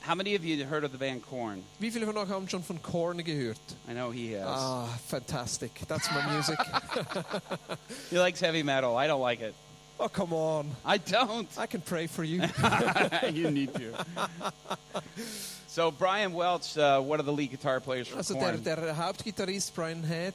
how 0.00 0.14
many 0.14 0.34
of 0.34 0.44
you 0.44 0.58
have 0.58 0.68
heard 0.68 0.84
of 0.84 0.92
the 0.92 0.98
band 0.98 1.22
Korn? 1.22 1.62
Wie 1.80 1.90
viele 1.90 2.06
von 2.06 2.16
euch 2.16 2.28
haben 2.28 2.48
schon 2.48 2.62
von 2.62 2.80
Korn 2.82 3.18
gehört? 3.24 3.58
I 3.88 3.92
know 3.92 4.10
he 4.10 4.32
has. 4.32 4.46
Ah, 4.46 4.86
fantastic. 5.06 5.72
That's 5.88 6.10
my 6.10 6.22
music. 6.32 6.58
he 8.10 8.18
likes 8.18 8.40
heavy 8.40 8.62
metal. 8.62 8.96
I 8.96 9.06
don't 9.06 9.20
like 9.20 9.40
it. 9.40 9.54
oh, 10.00 10.08
come 10.08 10.32
on. 10.32 10.70
I 10.84 10.98
don't. 10.98 11.48
I 11.58 11.66
can 11.66 11.80
pray 11.80 12.06
for 12.06 12.24
you. 12.24 12.42
you 13.32 13.50
need 13.50 13.74
to. 13.74 13.92
so 15.66 15.90
Brian 15.90 16.32
Welch, 16.32 16.76
uh, 16.78 17.00
one 17.00 17.20
of 17.20 17.26
the 17.26 17.32
lead 17.32 17.50
guitar 17.50 17.80
players 17.80 18.08
for 18.08 18.16
Also 18.18 18.34
der, 18.34 18.52
Korn. 18.52 18.62
der 18.62 18.96
Hauptgitarrist 18.96 19.74
Brian 19.74 20.02
Head. 20.02 20.34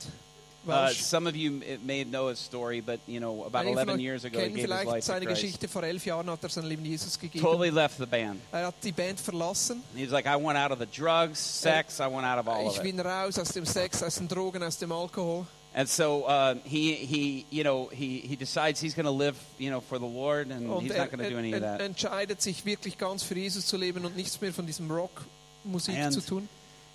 Uh, 0.65 0.89
some 0.89 1.27
of 1.27 1.35
you 1.35 1.61
may 1.85 2.03
know 2.05 2.29
his 2.29 2.39
story, 2.39 2.79
but 2.81 2.99
you 3.07 3.19
know, 3.19 3.43
about 3.45 3.65
Einige 3.65 3.73
11 3.73 3.99
years 3.99 4.23
ago, 4.25 4.39
he 4.39 4.47
gave 4.49 4.55
his 4.61 4.69
life 4.69 4.85
to 4.89 5.01
seine 5.01 5.25
Christ. 5.25 5.41
Geschichte. 5.41 5.67
Vor 5.67 5.83
elf 5.83 6.05
Jahren 6.05 6.29
hat 6.29 6.41
er 6.43 6.49
sein 6.49 6.65
Leben 6.65 6.85
Jesus 6.85 7.19
gegeben. 7.19 7.43
Totally 7.43 7.69
left 7.69 7.97
the 7.97 8.05
band. 8.05 8.39
Er 8.51 8.67
hat 8.67 8.75
die 8.83 8.91
Band 8.93 9.19
verlassen. 9.19 9.83
He's 9.95 10.11
like, 10.11 10.25
I 10.25 10.35
went 10.37 10.57
out 10.57 10.71
of 10.71 10.79
the 10.79 10.85
drugs, 10.85 11.37
sex, 11.39 11.99
I 11.99 12.07
went 12.07 12.25
out 12.25 12.39
of 12.39 12.47
all 12.47 12.67
of 12.67 12.73
Ich 12.73 12.77
it. 12.77 12.83
bin 12.83 12.99
raus 12.99 13.37
aus 13.37 13.49
dem 13.49 13.65
Sex, 13.65 14.01
aus 14.01 14.15
den 14.15 14.27
Drogen, 14.27 14.63
aus 14.63 14.77
dem 14.77 14.91
Alkohol. 14.91 15.45
And 15.75 15.89
so 15.89 16.27
uh, 16.27 16.53
he, 16.63 16.93
he, 16.93 17.45
you 17.49 17.63
know, 17.63 17.89
he, 17.91 18.19
he 18.19 18.35
decides 18.35 18.79
he's 18.79 18.93
going 18.93 19.07
to 19.07 19.11
live, 19.11 19.35
you 19.57 19.71
know, 19.71 19.81
for 19.81 19.97
the 19.97 20.05
Lord, 20.05 20.51
and 20.51 20.69
Und 20.69 20.83
he's 20.83 20.91
er, 20.91 20.99
not 21.05 21.11
going 21.11 21.23
to 21.23 21.29
do 21.31 21.37
any 21.39 21.51
er, 21.51 21.57
of 21.57 21.63
er 21.63 21.77
that. 21.77 21.81
entscheidet 21.81 22.41
sich 22.43 22.63
wirklich 22.63 22.97
ganz 22.99 23.23
für 23.23 23.33
Jesus 23.35 23.65
zu 23.65 23.75
leben 23.75 24.05
und 24.05 24.15
nichts 24.15 24.39
mehr 24.39 24.53
von 24.53 24.67
diesem 24.67 24.89
Rockmusik 24.89 25.95
And- 25.97 26.13
zu 26.13 26.21
tun. 26.21 26.47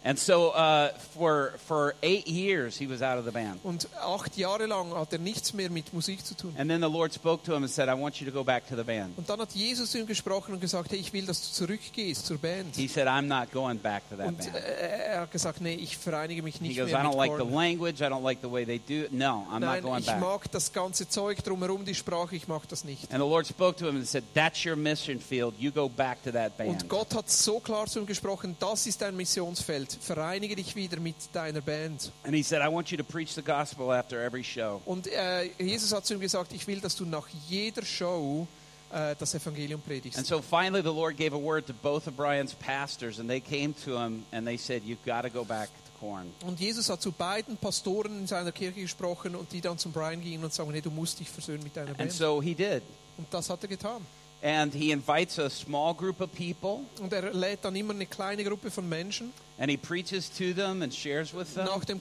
And 0.05 0.17
so 0.17 0.55
uh, 0.55 0.91
for 1.15 1.55
for 1.67 1.93
eight 2.03 2.29
years 2.29 2.77
he 2.79 2.87
was 2.89 3.03
out 3.03 3.19
of 3.19 3.25
the 3.25 3.33
band. 3.33 3.59
Und 3.65 3.89
acht 4.01 4.37
Jahre 4.37 4.67
lang 4.67 4.95
hat 4.95 5.13
er 5.13 5.19
nichts 5.19 5.53
mehr 5.53 5.69
mit 5.71 5.93
Musik 5.93 6.25
zu 6.25 6.35
tun. 6.37 6.55
And 6.57 6.71
then 6.71 6.81
the 6.81 6.89
Lord 6.89 7.13
spoke 7.13 7.43
to 7.45 7.53
him 7.55 7.65
and 7.65 7.71
said, 7.71 7.89
"I 7.89 8.01
want 8.01 8.21
you 8.21 8.27
to 8.27 8.33
go 8.33 8.45
back 8.45 8.67
to 8.69 8.77
the 8.77 8.85
band." 8.85 9.19
Und 9.19 9.29
dann 9.29 9.41
hat 9.41 9.51
Jesus 9.55 9.93
ihm 9.97 10.07
gesprochen 10.07 10.55
und 10.55 10.61
gesagt, 10.61 10.93
hey, 10.93 10.99
ich 10.99 11.13
will, 11.13 11.27
dass 11.27 11.41
du 11.49 11.53
zurückgehst 11.67 12.27
zur 12.27 12.39
Band. 12.39 12.77
He 12.77 12.87
said, 12.87 13.09
"I'm 13.09 13.23
not 13.27 13.51
going 13.53 13.79
back 13.81 14.09
to 14.09 14.17
that 14.17 14.29
Und 14.29 14.39
band." 14.39 14.55
äh, 14.55 15.09
er 15.15 15.21
hat 15.23 15.33
gesagt, 15.33 15.61
nee, 15.61 15.75
ich 15.75 15.99
vereinige 15.99 16.43
mich 16.45 16.57
He 16.59 16.69
nicht 16.69 16.79
goes, 16.79 16.91
mehr 16.93 17.01
"I 17.01 17.03
don't 17.03 17.09
mit 17.09 17.17
like 17.19 17.33
the 17.33 17.39
Korn. 17.39 17.53
language. 17.55 18.01
I 18.01 18.05
don't 18.05 18.23
like 18.23 18.39
the 18.41 18.51
way 18.51 18.65
they 18.65 18.79
do 18.79 19.05
it. 19.07 19.13
No, 19.13 19.47
I'm 19.51 19.55
not 19.55 19.61
Nein, 19.63 19.83
going 19.83 20.01
ich 20.01 20.07
back." 20.07 20.21
mag 20.21 20.51
das 20.53 20.73
ganze 20.73 21.09
Zeug 21.09 21.43
drumherum, 21.43 21.85
die 21.85 21.95
Sprache, 21.97 22.37
ich 22.37 22.47
mag 22.47 22.69
das 22.69 22.85
nicht. 22.85 23.03
And 23.13 23.21
the 23.21 23.29
Lord 23.29 23.49
spoke 23.49 23.77
to 23.79 23.87
him 23.89 23.97
and 23.97 24.07
said, 24.07 24.23
"That's 24.33 24.65
your 24.65 24.77
mission 24.77 25.19
field. 25.19 25.55
You 25.59 25.73
go 25.73 25.89
back 25.89 26.23
to 26.23 26.31
that 26.31 26.57
band." 26.57 26.71
Und 26.71 26.89
Gott 26.89 27.13
hat 27.17 27.29
so 27.29 27.59
klar 27.59 27.87
zu 27.89 27.99
ihm 27.99 28.07
gesprochen, 28.07 28.57
das 28.61 28.87
ist 28.87 29.03
dein 29.03 29.17
Missionsfeld. 29.17 29.88
Vereinige 30.01 30.57
dich 30.57 30.75
wieder 30.77 30.99
mit 31.01 31.17
deiner 31.33 31.61
Band. 31.61 32.11
And 32.25 32.35
he 32.35 32.43
said, 32.43 32.61
"I 32.63 32.73
want 32.73 32.91
you 32.91 32.97
to 32.99 33.05
preach 33.05 33.33
the 33.35 33.43
gospel 33.43 33.91
after 33.91 34.21
every 34.23 34.45
show." 34.45 34.81
Und 34.85 35.07
äh, 35.07 35.51
Jesus 35.59 35.93
hat 35.93 36.05
zu 36.07 36.15
ihm 36.15 36.21
gesagt, 36.21 36.53
ich 36.53 36.67
will, 36.67 36.81
dass 36.81 36.97
du 36.97 37.05
nach 37.05 37.27
jeder 37.49 37.85
Show 37.85 38.47
äh, 38.93 39.15
das 39.19 39.35
Evangelium 39.35 39.81
And 39.81 39.87
predigst. 39.87 40.27
so 40.27 40.41
finally, 40.43 40.83
the 40.83 40.89
Lord 40.95 41.17
gave 41.17 41.35
a 41.35 41.39
word 41.41 41.67
to 41.67 41.73
both 41.75 42.07
of 42.07 42.17
Brian's 42.17 42.55
pastors, 42.55 43.19
and 43.19 43.29
they 43.29 43.41
came 43.41 43.75
to 43.85 43.99
him 43.99 44.25
and 44.33 44.47
they 44.47 44.57
said, 44.57 44.83
"You've 44.85 45.05
got 45.05 45.23
to 45.23 45.31
go 45.31 45.45
back 45.45 45.69
to 45.69 45.99
Corn." 46.01 46.33
Und 46.47 46.59
Jesus 46.61 46.89
hat 46.89 47.03
zu 47.03 47.13
beiden 47.13 47.57
Pastoren 47.57 48.21
in 48.21 48.27
seiner 48.27 48.53
Kirche 48.53 48.81
gesprochen 48.81 49.35
und 49.37 49.53
die 49.53 49.61
dann 49.61 49.79
zum 49.79 49.93
Brian 49.93 50.21
gingen 50.23 50.43
und 50.45 50.53
sagen, 50.55 50.71
hey, 50.73 50.81
du 50.83 50.91
musst 50.91 51.21
dich 51.21 51.29
versöhnen 51.29 51.63
mit 51.63 51.77
deiner 51.77 51.89
And 51.91 51.99
Band. 51.99 52.13
so 52.13 52.41
he 52.43 52.55
did. 52.55 52.83
Und 53.17 53.27
das 53.33 53.51
hat 53.51 53.63
er 53.63 53.69
getan. 53.69 54.01
And 54.41 54.73
he 54.73 54.93
invites 54.93 55.39
a 55.39 55.51
small 55.51 55.93
group 55.95 56.21
of 56.21 56.31
people, 56.33 56.85
Und 57.01 57.13
er 57.13 57.33
lädt 57.33 57.65
dann 57.65 57.75
immer 57.75 57.93
eine 57.93 58.07
kleine 58.07 58.45
Gruppe 58.45 58.71
von 58.71 58.89
Menschen 58.89 59.33
and 59.59 59.69
he 59.69 59.77
preaches 59.77 60.31
to 60.31 60.53
them 60.55 60.83
and 60.83 60.95
shares 60.95 61.35
with 61.35 61.55
them. 61.55 61.65
nach 61.65 61.85
dem 61.85 62.01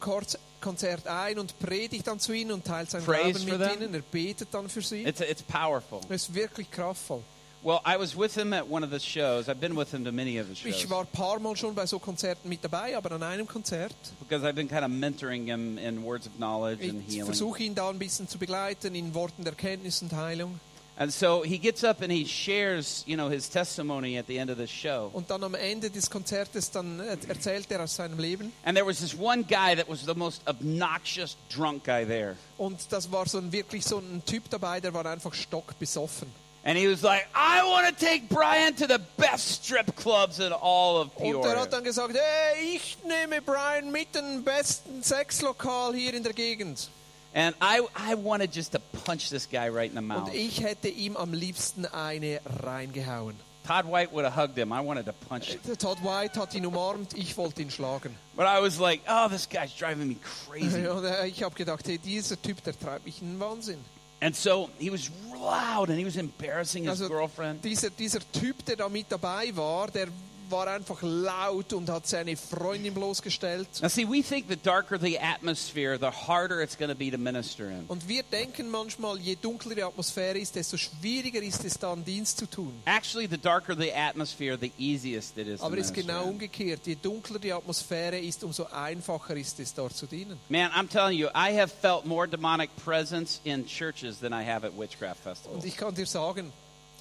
Konzert 0.61 1.07
ein 1.07 1.39
und 1.39 1.57
predigt 1.57 2.05
dann 2.05 2.19
zu 2.19 2.33
ihnen 2.33 2.51
und 2.51 2.63
teilt 2.65 2.91
Prays 2.91 3.43
Glauben 3.43 3.45
mit 3.45 3.69
them. 3.71 3.81
ihnen. 3.81 3.93
Er 3.95 4.01
betet 4.01 4.49
dann 4.51 4.69
für 4.69 4.83
sie. 4.83 5.03
It's, 5.03 5.19
it's 5.21 5.41
powerful. 5.41 5.99
Es 6.09 6.23
ist 6.29 6.35
wirklich 6.35 6.69
kraftvoll. 6.69 7.23
Well, 7.63 7.79
I 7.83 7.97
was 7.97 8.15
with 8.15 8.35
him 8.35 8.53
at 8.53 8.69
one 8.69 8.85
of 8.85 8.91
the 8.91 8.99
shows. 8.99 9.49
I've 9.49 9.59
been 9.59 9.75
with 9.75 9.89
him 9.91 10.05
to 10.05 10.11
many 10.11 10.39
of 10.39 10.47
the 10.47 10.55
shows 10.55 10.69
Ich 10.75 10.87
war 10.91 11.05
paar 11.05 11.39
Mal 11.39 11.55
schon 11.57 11.73
bei 11.73 11.87
so 11.87 11.97
Konzerten 11.97 12.47
mit 12.47 12.63
dabei, 12.63 12.95
aber 12.95 13.11
an 13.13 13.23
einem 13.23 13.47
Konzert, 13.47 13.95
because 14.19 14.45
I've 14.47 14.53
been 14.53 14.69
kind 14.69 14.83
of 14.83 14.91
mentoring 14.91 15.47
him 15.47 15.79
in 15.79 16.03
words 16.03 16.27
of 16.27 16.33
knowledge 16.37 16.87
and 16.87 17.01
ich 17.07 17.15
healing. 17.15 17.25
versuche 17.25 17.63
ihn 17.63 17.73
da 17.73 17.89
ein 17.89 17.97
bisschen 17.97 18.27
zu 18.29 18.37
begleiten 18.37 18.93
in 18.93 19.15
Worten 19.15 19.43
der 19.43 19.53
Erkenntnis 19.53 20.03
und 20.03 20.13
Heilung. 20.13 20.59
And 20.99 21.13
so 21.13 21.43
he 21.43 21.59
gets 21.59 21.83
up 21.83 22.01
and 22.01 22.11
he 22.11 22.25
shares, 22.25 23.03
you 23.05 23.17
know, 23.17 23.29
his 23.29 23.47
testimony 23.47 24.17
at 24.17 24.25
the 24.25 24.39
end 24.39 24.49
of 24.49 24.57
the 24.57 24.65
show. 24.65 25.11
Und 25.13 25.29
dann 25.29 25.43
am 25.43 25.53
Ende 25.53 25.91
des 25.91 26.09
Konzertes 26.09 26.71
dann 26.71 26.99
äh, 26.99 27.17
erzählt 27.27 27.69
er 27.69 27.83
aus 27.83 27.95
seinem 27.95 28.17
Leben. 28.17 28.51
And 28.65 28.75
there 28.75 28.85
was 28.87 28.99
this 28.99 29.13
one 29.15 29.43
guy 29.43 29.75
that 29.75 29.87
was 29.87 30.03
the 30.05 30.15
most 30.15 30.41
obnoxious 30.47 31.37
drunk 31.49 31.83
guy 31.83 32.03
there. 32.03 32.35
Und 32.57 32.91
das 32.91 33.11
war 33.11 33.27
so 33.27 33.37
ein, 33.37 33.51
wirklich 33.51 33.85
so 33.85 33.99
ein 33.99 34.23
Typ 34.25 34.49
dabei, 34.49 34.79
der 34.79 34.91
war 34.93 35.05
einfach 35.05 35.35
stockbesoffen. 35.35 36.31
And 36.63 36.77
he 36.77 36.87
was 36.87 37.03
like, 37.03 37.27
I 37.33 37.61
want 37.63 37.87
to 37.87 38.05
take 38.05 38.27
Brian 38.27 38.75
to 38.77 38.87
the 38.87 38.99
best 39.17 39.63
strip 39.63 39.95
clubs 39.95 40.39
in 40.39 40.51
all 40.51 40.97
of 40.97 41.15
Und 41.15 41.27
er 41.27 41.31
Peoria. 41.41 41.61
hat 41.61 41.73
dann 41.73 41.83
gesagt, 41.83 42.13
hey, 42.15 42.75
ich 42.75 42.97
nehme 43.07 43.41
Brian 43.41 43.91
mit 43.91 44.13
dem 44.15 44.43
besten 44.43 45.01
Sexlokal 45.03 45.93
hier 45.93 46.13
in 46.15 46.23
der 46.23 46.33
Gegend. 46.33 46.89
And 47.33 47.55
I, 47.61 47.81
I 47.95 48.15
wanted 48.15 48.51
just 48.53 48.71
to 48.71 48.79
punch 49.05 49.29
this 49.29 49.47
guy 49.49 49.69
right 49.69 49.89
in 49.89 49.95
the 49.95 50.01
mouth. 50.01 50.27
Und 50.29 50.33
ich 50.33 50.61
hätte 50.63 50.87
ihm 50.87 51.15
am 51.17 51.33
liebsten 51.33 51.85
eine 51.85 52.39
reingehauen. 52.63 53.35
Todd 53.65 53.85
White 53.85 54.13
would 54.13 54.23
have 54.23 54.33
hugged 54.33 54.57
him. 54.57 54.71
I 54.71 54.79
wanted 54.79 55.05
to 55.07 55.13
punch 55.27 55.49
him. 55.49 55.59
Äh, 55.69 55.75
Todd 55.75 55.97
White 56.01 56.39
hat 56.39 56.55
ihn 56.55 56.65
umarmt, 56.65 57.13
ich 57.15 57.35
wollte 57.37 57.61
ihn 57.61 57.69
schlagen. 57.69 58.15
But 58.35 58.45
I 58.45 58.61
was 58.61 58.79
like, 58.79 59.01
oh, 59.09 59.27
this 59.27 59.47
guy's 59.47 59.75
driving 59.77 60.07
me 60.07 60.15
crazy. 60.47 60.87
Und 60.87 61.03
äh, 61.03 61.27
ich 61.27 61.43
habe 61.43 61.53
gedacht, 61.53 61.85
hey, 61.87 61.97
dieser 61.97 62.41
Typ, 62.41 62.63
der 62.63 62.79
treibt 62.79 63.05
mich 63.05 63.21
in 63.21 63.33
den 63.33 63.39
Wahnsinn. 63.41 63.79
And 64.21 64.35
so 64.35 64.69
he 64.79 64.89
was 64.91 65.11
loud 65.33 65.89
and 65.89 65.99
he 65.99 66.05
was 66.05 66.15
embarrassing 66.15 66.83
his 66.85 67.01
Also 67.01 67.07
girlfriend. 67.09 67.63
dieser, 67.63 67.89
dieser 67.91 68.19
Typ, 68.31 68.65
der 68.65 68.77
da 68.77 68.89
mit 68.89 69.07
dabei 69.09 69.55
war, 69.55 69.87
der 69.91 70.07
war 70.51 70.67
einfach 70.67 71.01
laut 71.01 71.73
und 71.73 71.89
hat 71.89 72.07
seine 72.07 72.35
Freundin 72.35 72.93
bloßgestellt. 72.93 73.67
Now, 73.81 73.89
see, 73.89 74.07
we 74.07 74.21
think 74.21 74.47
the 74.47 74.55
darker 74.55 74.99
the 74.99 75.19
atmosphere, 75.19 75.97
the 75.97 76.11
harder 76.11 76.61
it's 76.61 76.77
going 76.77 76.89
to 76.89 76.97
be 76.97 77.09
to 77.11 77.17
minister 77.17 77.69
in. 77.69 77.85
Und 77.87 78.07
wir 78.07 78.23
denken 78.23 78.69
manchmal, 78.69 79.17
je 79.19 79.35
dunkler 79.35 79.75
die 79.75 79.83
Atmosphäre 79.83 80.37
ist, 80.37 80.55
desto 80.55 80.77
schwieriger 80.77 81.41
ist 81.41 81.63
es 81.65 81.77
dann, 81.77 82.03
Dienst 82.03 82.37
zu 82.37 82.45
tun. 82.45 82.73
Actually, 82.85 83.27
the 83.27 83.37
darker 83.37 83.75
the 83.75 83.91
atmosphere, 83.93 84.57
the 84.57 84.71
easiest 84.77 85.37
it 85.37 85.47
is 85.47 85.61
Aber 85.61 85.77
es 85.77 85.87
ist 85.87 85.93
genau 85.93 86.25
umgekehrt. 86.25 86.81
Je 86.85 86.95
dunkler 86.95 87.39
die 87.39 87.53
Atmosphäre 87.53 88.19
ist, 88.19 88.43
umso 88.43 88.65
einfacher 88.65 89.35
ist 89.35 89.59
es, 89.59 89.73
dort 89.73 89.95
zu 89.95 90.05
dienen. 90.05 90.39
Man, 90.49 90.71
I'm 90.71 90.89
telling 90.89 91.17
you, 91.17 91.27
I 91.29 91.57
have 91.59 91.71
felt 91.81 92.05
more 92.05 92.27
demonic 92.27 92.69
presence 92.83 93.39
in 93.43 93.65
churches 93.65 94.19
than 94.19 94.33
I 94.33 94.43
have 94.43 94.65
at 94.65 94.77
witchcraft 94.77 95.21
festivals. 95.23 95.63
Und 95.63 95.65
ich 95.65 95.77
kann 95.77 95.93
dir 95.93 96.05
sagen, 96.05 96.51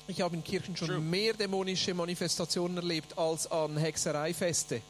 ich 0.09 0.21
habe 0.21 0.37
in 0.37 0.45
Kirchen 0.45 0.77
schon 0.77 0.89
True. 0.89 1.01
mehr 1.01 1.35
dämonische 1.35 1.95
Manifestationen 1.95 2.77
erlebt 2.77 3.17
als 3.19 3.51
an 3.51 3.77
Hexereifeste. 3.77 4.81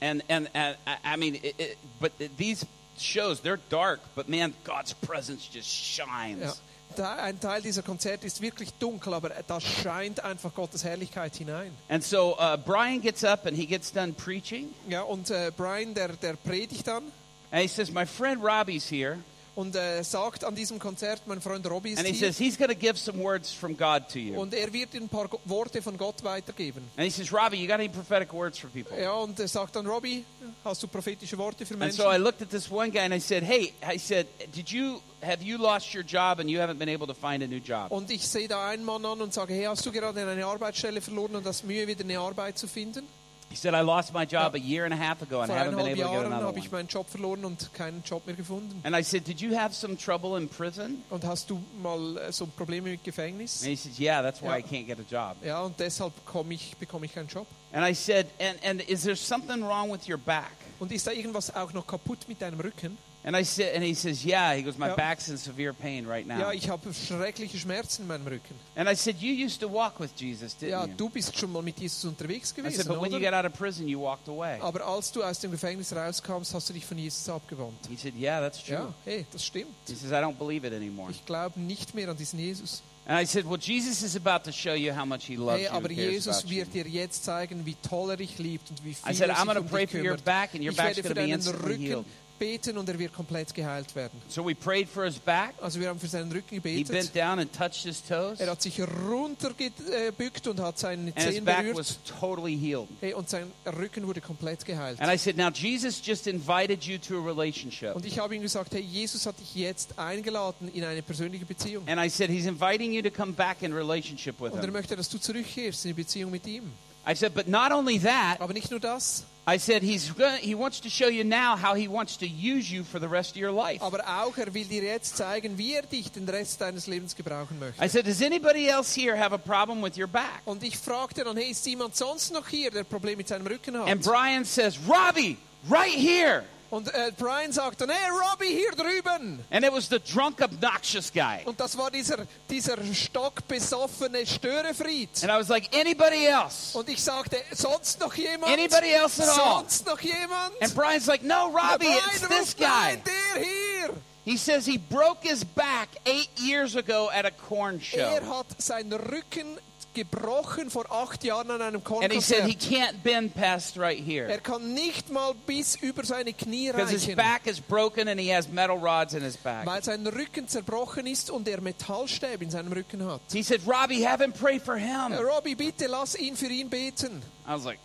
And 0.00 0.22
and, 0.28 0.48
and 0.54 0.76
I 0.86 1.14
I 1.14 1.16
mean, 1.16 1.34
it, 1.36 1.54
it, 1.58 1.78
but 2.00 2.12
these 2.36 2.66
shows 2.98 3.40
they're 3.40 3.60
dark, 3.70 4.00
but 4.14 4.28
man, 4.28 4.54
God's 4.64 4.94
presence 4.94 5.48
just 5.52 5.68
shines. 5.68 6.40
Ja. 6.40 6.54
Ein 6.96 7.40
Teil 7.40 7.60
dieser 7.60 7.82
Konzerte 7.82 8.24
ist 8.24 8.40
wirklich 8.40 8.72
dunkel, 8.74 9.14
aber 9.14 9.30
da 9.48 9.60
scheint 9.60 10.22
einfach 10.22 10.54
Gottes 10.54 10.84
Herrlichkeit 10.84 11.34
hinein. 11.34 11.72
And 11.88 12.04
so 12.04 12.36
uh, 12.38 12.56
Brian 12.56 13.00
gets 13.00 13.24
up 13.24 13.46
and 13.46 13.56
he 13.56 13.66
gets 13.66 13.92
done 13.92 14.12
preaching, 14.12 14.72
Ja, 14.88 15.02
und 15.02 15.28
äh, 15.30 15.50
Brian, 15.56 15.94
der, 15.94 16.08
der 16.08 16.34
predigt 16.34 16.86
dann 16.86 17.02
and 17.50 17.62
he 17.62 17.68
says, 17.68 17.90
"My 17.90 18.04
friend 18.04 18.42
Robbie's 18.42 18.88
here," 18.88 19.18
und 19.56 19.76
äh, 19.76 20.02
sagt 20.02 20.42
an 20.44 20.54
diesem 20.54 20.78
Konzert, 20.78 21.22
mein 21.26 21.40
Freund 21.40 21.64
Robbie 21.68 21.90
ist 21.90 21.98
and 21.98 22.06
he 22.08 22.12
hier. 22.12 22.26
says 22.28 22.38
he's 22.38 22.58
going 22.58 22.70
to 22.70 22.76
give 22.76 22.98
some 22.98 23.18
words 23.22 23.52
from 23.52 23.76
God 23.76 24.08
to 24.12 24.18
you. 24.18 24.40
Und 24.40 24.52
er 24.54 24.72
wird 24.72 24.94
ein 24.94 25.08
paar 25.08 25.28
Go- 25.28 25.40
Worte 25.44 25.80
von 25.80 25.96
Gott 25.96 26.24
weitergeben. 26.24 26.82
And 26.96 27.04
he 27.04 27.10
says, 27.10 27.32
"Robbie, 27.32 27.58
you 27.58 27.66
got 27.66 27.74
any 27.76 27.88
prophetic 27.88 28.32
words 28.32 28.58
for 28.58 28.68
people?" 28.70 29.00
Ja, 29.00 29.12
und 29.12 29.38
er 29.38 29.46
sagt 29.48 29.76
dann, 29.76 29.86
Robbie, 29.86 30.24
hast 30.64 30.82
du 30.82 30.88
prophetische 30.88 31.38
Worte 31.38 31.64
für 31.64 31.74
And 31.74 31.80
Menschen? 31.84 31.96
so 32.02 32.10
I 32.10 32.16
looked 32.16 32.42
at 32.42 32.50
this 32.50 32.70
one 32.70 32.90
guy 32.90 33.00
and 33.00 33.14
I 33.14 33.20
said, 33.20 33.44
"Hey," 33.44 33.72
I 33.82 33.98
said, 33.98 34.26
"Did 34.54 34.68
you 34.70 35.00
have 35.22 35.42
you 35.42 35.56
lost 35.56 35.94
your 35.94 36.02
job 36.02 36.40
and 36.40 36.50
you 36.50 36.58
haven't 36.60 36.78
been 36.78 36.88
able 36.88 37.06
to 37.06 37.14
find 37.14 37.42
a 37.42 37.46
new 37.46 37.58
job?" 37.64 37.90
Und 37.92 38.10
ich 38.10 38.26
sehe 38.26 38.48
da 38.48 38.68
einen 38.68 38.84
Mann 38.84 39.04
an 39.06 39.20
und 39.20 39.32
sage, 39.32 39.54
hey, 39.54 39.64
hast 39.64 39.86
du 39.86 39.92
gerade 39.92 40.20
eine 40.28 40.44
Arbeitsstelle 40.46 41.00
verloren 41.00 41.36
und 41.36 41.46
hast 41.46 41.64
Mühe, 41.64 41.86
wieder 41.86 42.02
eine 42.02 42.18
Arbeit 42.18 42.58
zu 42.58 42.66
finden? 42.66 43.06
He 43.54 43.60
said, 43.60 43.72
"I 43.72 43.82
lost 43.82 44.12
my 44.12 44.26
job 44.26 44.56
a 44.56 44.58
year 44.58 44.84
and 44.84 44.92
a 44.92 44.96
half 44.96 45.22
ago 45.22 45.40
and 45.40 45.48
Vor 45.48 45.56
haven't 45.56 45.76
been 45.76 45.86
able 45.86 45.90
to 45.90 45.94
get 45.94 46.10
Jahren 46.10 46.26
another 46.26 46.46
habe 46.48 46.58
ich 46.58 46.72
meinen 46.72 46.88
Job 46.88 47.08
verloren 47.08 47.44
und 47.44 47.72
keinen 47.72 48.02
Job 48.04 48.26
mehr 48.26 48.34
gefunden. 48.34 48.80
And 48.82 48.96
I 48.96 49.04
said, 49.04 49.28
"Did 49.28 49.40
you 49.40 49.56
have 49.56 49.72
some 49.72 49.96
trouble 49.96 50.36
in 50.36 50.48
prison?" 50.48 51.04
Und 51.08 51.24
hast 51.24 51.48
du 51.50 51.62
mal 51.80 52.16
äh, 52.16 52.32
so 52.32 52.46
Probleme 52.46 52.90
mit 52.90 53.04
Gefängnis? 53.04 53.62
And 53.62 53.70
he 53.70 53.76
says, 53.76 53.96
"Yeah, 53.96 54.22
that's 54.22 54.42
why 54.42 54.46
Ja. 54.48 54.56
I 54.58 54.62
can't 54.62 54.86
get 54.86 54.98
a 54.98 55.04
job." 55.08 55.36
Ja, 55.44 55.60
und 55.60 55.78
deshalb 55.78 56.12
komm 56.24 56.50
ich, 56.50 56.76
bekomme 56.78 57.06
ich 57.06 57.14
keinen 57.14 57.28
Job. 57.28 57.46
And 57.72 57.88
I 57.88 57.94
said, 57.94 58.26
"And 58.40 58.58
and 58.64 58.88
is 58.88 59.04
there 59.04 59.14
something 59.14 59.62
wrong 59.62 59.92
with 59.92 60.08
your 60.08 60.18
back?" 60.18 60.50
Und 60.80 60.90
ist 60.90 61.06
da 61.06 61.12
irgendwas 61.12 61.54
auch 61.54 61.72
noch 61.72 61.86
kaputt 61.86 62.26
mit 62.26 62.42
deinem 62.42 62.58
Rücken? 62.58 62.98
And 63.26 63.34
I 63.34 63.42
said, 63.42 63.74
and 63.74 63.82
he 63.82 63.94
says, 63.94 64.22
"Yeah." 64.22 64.54
He 64.54 64.62
goes, 64.62 64.76
"My 64.76 64.88
Ja. 64.88 64.96
back's 64.96 65.28
in 65.28 65.38
severe 65.38 65.72
pain 65.72 66.06
right 66.06 66.26
now." 66.26 66.38
Ja, 66.38 66.52
ich 66.52 66.68
habe 66.68 66.92
schreckliche 66.92 67.56
Schmerzen 67.58 68.02
in 68.02 68.08
meinem 68.08 68.26
Rücken. 68.26 68.54
And 68.76 68.86
I 68.86 68.94
said, 68.94 69.16
"You 69.18 69.32
used 69.32 69.60
to 69.60 69.72
walk 69.72 69.98
with 69.98 70.10
Jesus, 70.14 70.54
didn't 70.54 70.70
Ja, 70.70 70.84
you?" 70.84 70.92
du 70.94 71.08
bist 71.08 71.34
schon 71.38 71.50
mal 71.50 71.62
mit 71.62 71.80
Jesus 71.80 72.04
unterwegs 72.04 72.54
gewesen. 72.54 72.74
I 72.74 72.76
said, 72.76 72.88
"But 72.88 73.00
when 73.00 73.10
you 73.12 73.18
got 73.18 73.32
out 73.32 73.46
of 73.46 73.54
prison, 73.54 73.88
you 73.88 73.98
walked 73.98 74.28
away." 74.28 74.58
Aber 74.60 74.86
als 74.86 75.10
du 75.10 75.22
aus 75.22 75.38
dem 75.40 75.52
Gefängnis 75.52 75.90
rauskommst, 75.94 76.52
hast 76.52 76.68
du 76.68 76.74
dich 76.74 76.84
von 76.84 76.98
Jesus 76.98 77.26
abgewandt. 77.30 77.88
He 77.88 77.96
said, 77.96 78.14
"Yeah, 78.14 78.40
that's 78.40 78.62
true." 78.62 78.74
Ja, 78.74 78.94
hey, 79.06 79.24
das 79.32 79.42
stimmt. 79.42 79.74
He 79.86 79.94
says, 79.94 80.10
"I 80.10 80.16
don't 80.16 80.36
believe 80.36 80.66
it 80.66 80.74
anymore." 80.74 81.10
Ich 81.10 81.24
glaube 81.24 81.58
nicht 81.58 81.94
mehr 81.94 82.10
an 82.10 82.18
diesen 82.18 82.38
Jesus. 82.38 82.82
And 83.06 83.18
I 83.18 83.24
said, 83.26 83.44
Well, 83.44 83.58
Jesus 83.58 84.02
is 84.02 84.16
about 84.16 84.44
to 84.44 84.52
show 84.52 84.72
you 84.72 84.90
how 84.90 85.04
much 85.04 85.24
he 85.24 85.36
loves 85.36 85.60
Hey, 85.60 85.64
you 85.64 85.76
aber 85.76 85.90
Jesus 85.90 86.48
wird 86.48 86.72
dir 86.72 86.86
jetzt 86.88 87.22
zeigen, 87.22 87.66
wie 87.66 87.76
toll 87.86 88.10
er 88.10 88.16
dich 88.16 88.38
liebt 88.38 88.70
und 88.70 88.82
wie 88.82 88.94
viel 88.94 89.12
I 89.12 89.14
said, 89.14 89.28
er 89.28 89.36
I'm 89.36 89.44
gonna 89.46 89.60
um 89.60 89.68
pray 89.68 89.86
for 89.86 90.00
your 90.00 90.16
back 90.16 90.54
and 90.54 90.64
your 90.64 90.72
back's 90.72 90.96
gonna 90.96 91.10
be 91.10 91.14
deinen 91.14 91.32
instantly 91.34 91.76
healed. 91.76 92.06
Beten 92.38 92.76
und 92.78 92.88
er 92.88 92.98
wird 92.98 93.12
komplett 93.12 93.54
geheilt 93.54 93.94
werden. 93.94 94.20
So 94.28 94.44
we 94.46 94.54
prayed 94.54 94.88
for 94.88 95.04
his 95.04 95.18
back. 95.18 95.54
Also 95.60 95.80
wir 95.80 95.88
haben 95.88 95.98
für 96.00 96.06
seinen 96.08 96.30
Rücken 96.32 96.48
He 96.50 96.56
gebetet. 96.56 96.88
bent 96.92 97.14
down 97.16 97.38
and 97.38 97.52
touched 97.52 97.82
his 97.84 98.02
toes, 98.02 98.40
Er 98.40 98.50
hat 98.50 98.60
sich 98.62 98.80
runtergebückt 98.80 100.46
und 100.48 100.60
hat 100.60 100.78
seine 100.78 101.08
and 101.08 101.18
his 101.20 101.34
Zehen 101.34 101.44
back 101.44 101.58
berührt. 101.58 101.76
was 101.78 101.98
totally 102.20 102.56
healed. 102.56 102.88
Hey, 103.00 103.14
und 103.14 103.28
sein 103.28 103.50
Rücken 103.66 104.06
wurde 104.06 104.20
komplett 104.20 104.64
geheilt. 104.64 105.00
And 105.00 105.12
I 105.12 105.16
said, 105.18 105.36
Now, 105.36 105.48
Jesus 105.50 106.00
just 106.04 106.26
invited 106.26 106.84
you 106.84 106.98
to 106.98 107.18
a 107.18 107.24
relationship. 107.26 107.94
Und 107.94 108.04
ich 108.06 108.18
habe 108.18 108.34
ihm 108.34 108.42
gesagt, 108.42 108.74
hey, 108.74 108.80
Jesus 108.82 109.26
hat 109.26 109.38
dich 109.38 109.54
jetzt 109.54 109.98
eingeladen 109.98 110.70
in 110.72 110.84
eine 110.84 111.02
persönliche 111.02 111.44
Beziehung. 111.44 111.86
And 111.88 112.00
I 112.00 112.08
said, 112.08 112.30
He's 112.30 112.46
inviting 112.46 112.92
you 112.92 113.02
to 113.02 113.10
come 113.10 113.32
back 113.32 113.62
in 113.62 113.72
relationship 113.72 114.40
with 114.40 114.52
Und 114.52 114.58
er 114.58 114.64
him. 114.64 114.72
möchte, 114.72 114.96
dass 114.96 115.08
du 115.08 115.18
zurückkehrst 115.18 115.84
in 115.84 115.90
die 115.90 116.02
Beziehung 116.02 116.30
mit 116.30 116.46
ihm. 116.46 116.64
I 117.08 117.14
said, 117.14 117.34
But 117.34 117.48
not 117.48 117.70
only 117.70 117.98
that, 118.00 118.40
Aber 118.40 118.52
nicht 118.54 118.70
nur 118.70 118.80
das, 118.80 119.24
I 119.46 119.58
said, 119.58 119.82
he's 119.82 120.10
gonna, 120.10 120.38
He 120.38 120.54
wants 120.54 120.80
to 120.80 120.88
show 120.88 121.08
you 121.08 121.22
now 121.22 121.54
how 121.56 121.74
He 121.74 121.86
wants 121.86 122.16
to 122.18 122.26
use 122.26 122.70
you 122.70 122.82
for 122.82 122.98
the 122.98 123.08
rest 123.08 123.32
of 123.32 123.36
your 123.36 123.52
life. 123.52 123.82
aber 123.82 124.00
auch 124.06 124.38
er 124.38 124.54
will 124.54 124.64
dir 124.64 124.82
jetzt 124.82 125.16
zeigen, 125.18 125.58
wie 125.58 125.74
er 125.74 125.82
dich 125.82 126.10
den 126.10 126.26
Rest 126.26 126.60
deines 126.60 126.86
Lebens 126.86 127.14
gebrauchen 127.14 127.58
möchte. 127.58 127.82
I 127.82 127.88
said, 127.88 128.06
Does 128.06 128.22
anybody 128.22 128.68
else 128.68 128.94
here 128.94 129.16
have 129.16 129.34
a 129.34 129.38
problem 129.38 129.82
with 129.82 129.98
your 129.98 130.06
back? 130.06 130.40
Und 130.46 130.62
ich 130.62 130.78
fragte 130.78 131.24
dann, 131.24 131.36
hey, 131.36 131.50
ist 131.50 131.66
jemand 131.66 131.94
sonst 131.94 132.32
noch 132.32 132.48
hier, 132.48 132.70
der 132.70 132.84
Problem 132.84 133.18
mit 133.18 133.28
seinem 133.28 133.46
Rücken 133.46 133.78
hat? 133.78 133.88
And 133.88 134.02
Brian 134.02 134.44
says, 134.44 134.78
Robbie, 134.88 135.36
right 135.68 135.92
here. 135.94 136.44
Und 136.74 136.92
äh, 136.92 137.12
Brian 137.16 137.52
sagt 137.52 137.80
dann, 137.82 137.88
hey, 137.88 138.10
Robbie, 138.10 138.48
hier 138.48 138.72
drüben. 138.72 139.44
And 139.48 139.64
it 139.64 139.72
was 139.72 139.88
the 139.88 140.00
drunk, 140.00 140.40
obnoxious 140.40 141.08
guy. 141.12 141.38
Und 141.44 141.60
das 141.60 141.78
war 141.78 141.88
dieser, 141.88 142.26
dieser 142.50 142.76
stockbesoffene 142.92 144.26
Störefried. 144.26 145.22
And 145.22 145.30
I 145.30 145.36
was 145.38 145.48
like, 145.48 145.72
Anybody 145.72 146.26
else? 146.26 146.76
Und 146.76 146.88
ich 146.88 147.00
sagte, 147.00 147.36
sonst 147.52 148.00
noch 148.00 148.14
jemand? 148.16 148.52
Anybody 148.52 148.90
else 148.92 149.22
at 149.22 149.28
all? 149.28 149.58
Sonst 149.60 149.86
noch 149.86 150.00
jemand? 150.00 150.60
And 150.60 150.74
Brian's 150.74 151.06
like, 151.06 151.22
No, 151.22 151.46
Robbie, 151.46 151.86
Brian 151.86 152.00
it's 152.12 152.26
this 152.28 152.56
"Nein, 152.58 153.00
guy. 153.04 153.12
der 153.12 153.44
hier. 153.44 153.94
He 154.24 154.36
says 154.36 154.66
he 154.66 154.78
broke 154.78 155.18
his 155.22 155.44
back 155.44 155.88
eight 156.06 156.30
years 156.40 156.74
ago 156.76 157.08
at 157.14 157.24
a 157.24 157.30
corn 157.30 157.80
show. 157.80 157.98
Er 157.98 158.22
hat 158.26 158.46
seinen 158.58 158.92
Rücken 158.94 159.58
gebrochen 159.94 160.70
vor 160.70 160.90
acht 160.90 161.24
Jahren 161.24 161.50
an 161.50 161.62
einem 161.62 161.82
And 162.02 162.12
he 162.12 162.20
said 162.20 162.44
he 162.44 162.54
can't 162.54 163.02
bend 163.02 163.34
past 163.34 163.76
right 163.78 163.98
here. 163.98 164.28
Er 164.28 164.38
kann 164.38 164.74
nicht 164.74 165.10
mal 165.10 165.34
bis 165.46 165.76
über 165.76 166.04
seine 166.04 166.32
Knie 166.32 166.72
Because 166.72 166.90
his 166.90 167.04
reichen, 167.06 167.16
back 167.16 167.46
is 167.46 167.60
broken 167.60 168.08
and 168.08 168.20
he 168.20 168.28
has 168.32 168.48
metal 168.48 168.76
rods 168.76 169.14
in 169.14 169.22
his 169.22 169.36
back. 169.36 169.64
weil 169.66 169.82
sein 169.82 170.06
Rücken 170.06 170.48
zerbrochen 170.48 171.06
ist 171.06 171.30
und 171.30 171.48
er 171.48 171.60
Metallstäbe 171.60 172.44
in 172.44 172.50
seinem 172.50 172.72
Rücken 172.72 173.06
hat. 173.06 173.20
He 173.32 173.42
said, 173.42 173.60
Robbie, 173.66 174.04
have 174.04 174.22
him 174.22 174.32
pray 174.32 174.58
for 174.58 174.76
him. 174.76 175.12
Robbie, 175.12 175.54
bitte 175.54 175.86
lass 175.86 176.14
ihn 176.16 176.36
für 176.36 176.48
ihn 176.48 176.68
beten. 176.68 177.22
I 177.46 177.54
was 177.54 177.64
like, 177.64 177.78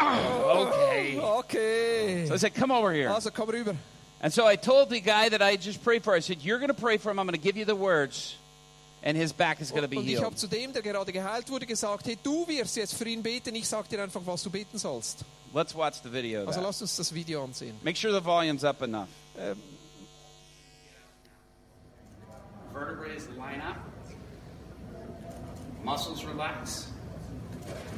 oh, 0.00 0.68
okay. 0.68 1.18
Okay. 1.20 2.26
So 2.26 2.34
I 2.34 2.36
said, 2.38 2.54
come 2.54 2.70
over 2.70 2.92
here. 2.92 3.08
Also 3.08 3.30
komm 3.30 3.48
rüber. 3.48 3.76
And 4.22 4.32
so 4.32 4.46
I 4.46 4.54
told 4.54 4.90
the 4.90 5.00
guy 5.00 5.28
that 5.30 5.42
I 5.42 5.56
just 5.56 5.82
prayed 5.82 6.04
for, 6.04 6.14
I 6.14 6.20
said, 6.20 6.42
You're 6.42 6.58
going 6.58 6.68
to 6.68 6.80
pray 6.80 6.96
for 6.96 7.10
him. 7.10 7.18
I'm 7.18 7.26
going 7.26 7.36
to 7.36 7.42
give 7.42 7.56
you 7.56 7.64
the 7.64 7.74
words, 7.74 8.36
and 9.02 9.16
his 9.16 9.32
back 9.32 9.60
is 9.60 9.70
going 9.70 9.82
to 9.82 9.88
be 9.88 9.96
Und 9.98 10.06
ich 10.08 10.16
habe 10.16 10.26
healed. 10.26 10.38
zu 10.38 10.46
dem, 10.46 10.72
der 10.72 10.82
gerade 10.82 11.12
geheilt 11.12 11.50
wurde, 11.50 11.66
gesagt, 11.66 12.06
hey, 12.06 12.16
du 12.22 12.46
wirst 12.48 12.76
jetzt 12.76 12.94
für 12.94 13.08
ihn 13.08 13.22
beten, 13.22 13.54
ich 13.54 13.66
sag 13.68 13.88
dir 13.88 14.02
einfach, 14.02 14.20
was 14.24 14.42
du 14.42 14.50
beten 14.50 14.78
sollst. 14.78 15.24
Let's 15.54 15.74
watch 15.74 15.96
the 16.02 16.10
video. 16.10 16.42
of 16.42 16.48
Also 16.48 16.60
that. 16.60 16.66
lass 16.66 16.80
uns 16.82 16.96
das 16.96 17.12
Video 17.12 17.44
ansehen. 17.44 17.74
Make 17.82 17.96
sure 17.98 18.12
the 18.12 18.24
volume's 18.24 18.64
up 18.64 18.80
enough. 18.82 19.08
Ähm, 19.38 19.56
Vertebrae 22.72 23.18
line 23.36 23.60
up. 23.60 23.76
Muscles 25.84 26.24
relax. 26.24 26.88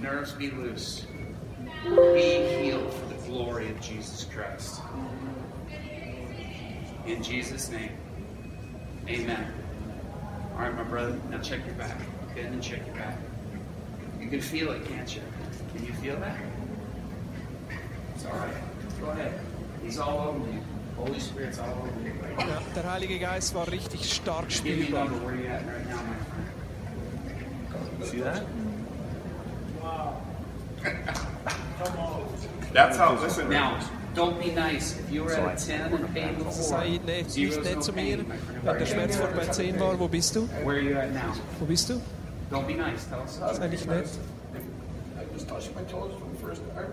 Nerves 0.00 0.32
be 0.32 0.50
loose. 0.50 1.06
Be 1.84 2.62
healed 2.62 2.92
for 2.92 3.06
the 3.14 3.28
glory 3.28 3.70
of 3.70 3.80
Jesus 3.80 4.24
Christ. 4.24 4.80
In 7.06 7.22
Jesus' 7.22 7.68
name. 7.70 7.92
Amen. 9.06 9.52
All 10.54 10.60
right, 10.62 10.74
my 10.74 10.82
brother. 10.84 11.18
Now 11.30 11.38
check 11.38 11.64
your 11.66 11.74
back. 11.74 11.98
Bend 12.34 12.54
and 12.54 12.62
check 12.62 12.86
your 12.86 12.94
back. 12.96 13.18
You 14.20 14.28
can 14.28 14.40
feel 14.40 14.70
it, 14.72 14.84
can't 14.86 15.14
you? 15.14 15.22
Can 15.74 15.86
you 15.86 15.92
feel 15.94 16.16
that? 16.20 16.36
It's 18.14 18.24
all 18.26 18.32
right. 18.32 18.54
Go 19.00 19.10
ahead. 19.10 19.38
He's 19.82 19.98
all 19.98 20.28
over 20.28 20.38
you. 20.50 20.60
Holy 20.96 21.18
Spirit's 21.18 21.58
all 21.58 21.70
over 21.70 22.00
you 22.04 22.12
right 22.22 22.36
now. 22.38 22.46
ja, 22.46 22.60
der 22.74 22.84
Heilige 22.84 23.18
Geist 23.18 23.54
war 23.54 23.66
richtig 23.68 24.04
stark 24.04 24.48
Give 24.48 24.78
me 24.78 24.86
a 24.86 24.90
number 24.90 25.16
where 25.26 25.34
you 25.34 25.46
at 25.48 25.66
right 25.66 25.88
now, 25.88 25.96
my 26.02 26.16
friend. 26.30 28.10
See 28.10 28.20
that? 28.20 28.42
Wow. 29.82 30.22
Come 30.82 31.98
on. 31.98 32.24
That's 32.72 32.96
how, 32.96 33.14
listen, 33.20 33.48
Now, 33.50 33.78
don't 34.14 34.40
be 34.40 34.50
nice. 34.50 34.98
If 34.98 35.10
you 35.12 35.24
were 35.24 35.32
at 35.32 35.62
a 35.62 35.66
10 35.66 35.92
in 35.92 36.08
pain 36.08 36.34
before, 36.36 36.52
Sei 36.52 37.00
nett, 37.04 37.36
nicht 37.36 37.64
nett 37.64 37.82
zu 37.82 37.92
mir. 37.92 38.18
Wenn 38.62 38.78
der 38.78 38.86
Schmerz 38.86 39.16
vor 39.16 39.28
bei 39.28 39.46
10 39.46 39.78
war, 39.80 39.98
wo 39.98 40.08
bist 40.08 40.36
du? 40.36 40.48
Where 40.64 40.76
are 40.76 40.80
you 40.80 40.96
at 40.96 41.12
now? 41.12 41.34
Wo 41.58 41.66
bist 41.66 41.88
du? 41.88 42.00
Don't 42.50 42.66
be 42.66 42.74
nice. 42.74 43.06
Tell 43.08 43.20
us. 43.20 43.56
Sei 43.56 43.68
nicht 43.68 43.86
nett. 43.86 44.06
I 44.06 45.34
just 45.34 45.48
touched 45.48 45.74
my 45.74 45.82
toes 45.82 46.12
for 46.18 46.28
the 46.30 46.46
first 46.46 46.62
time. 46.74 46.86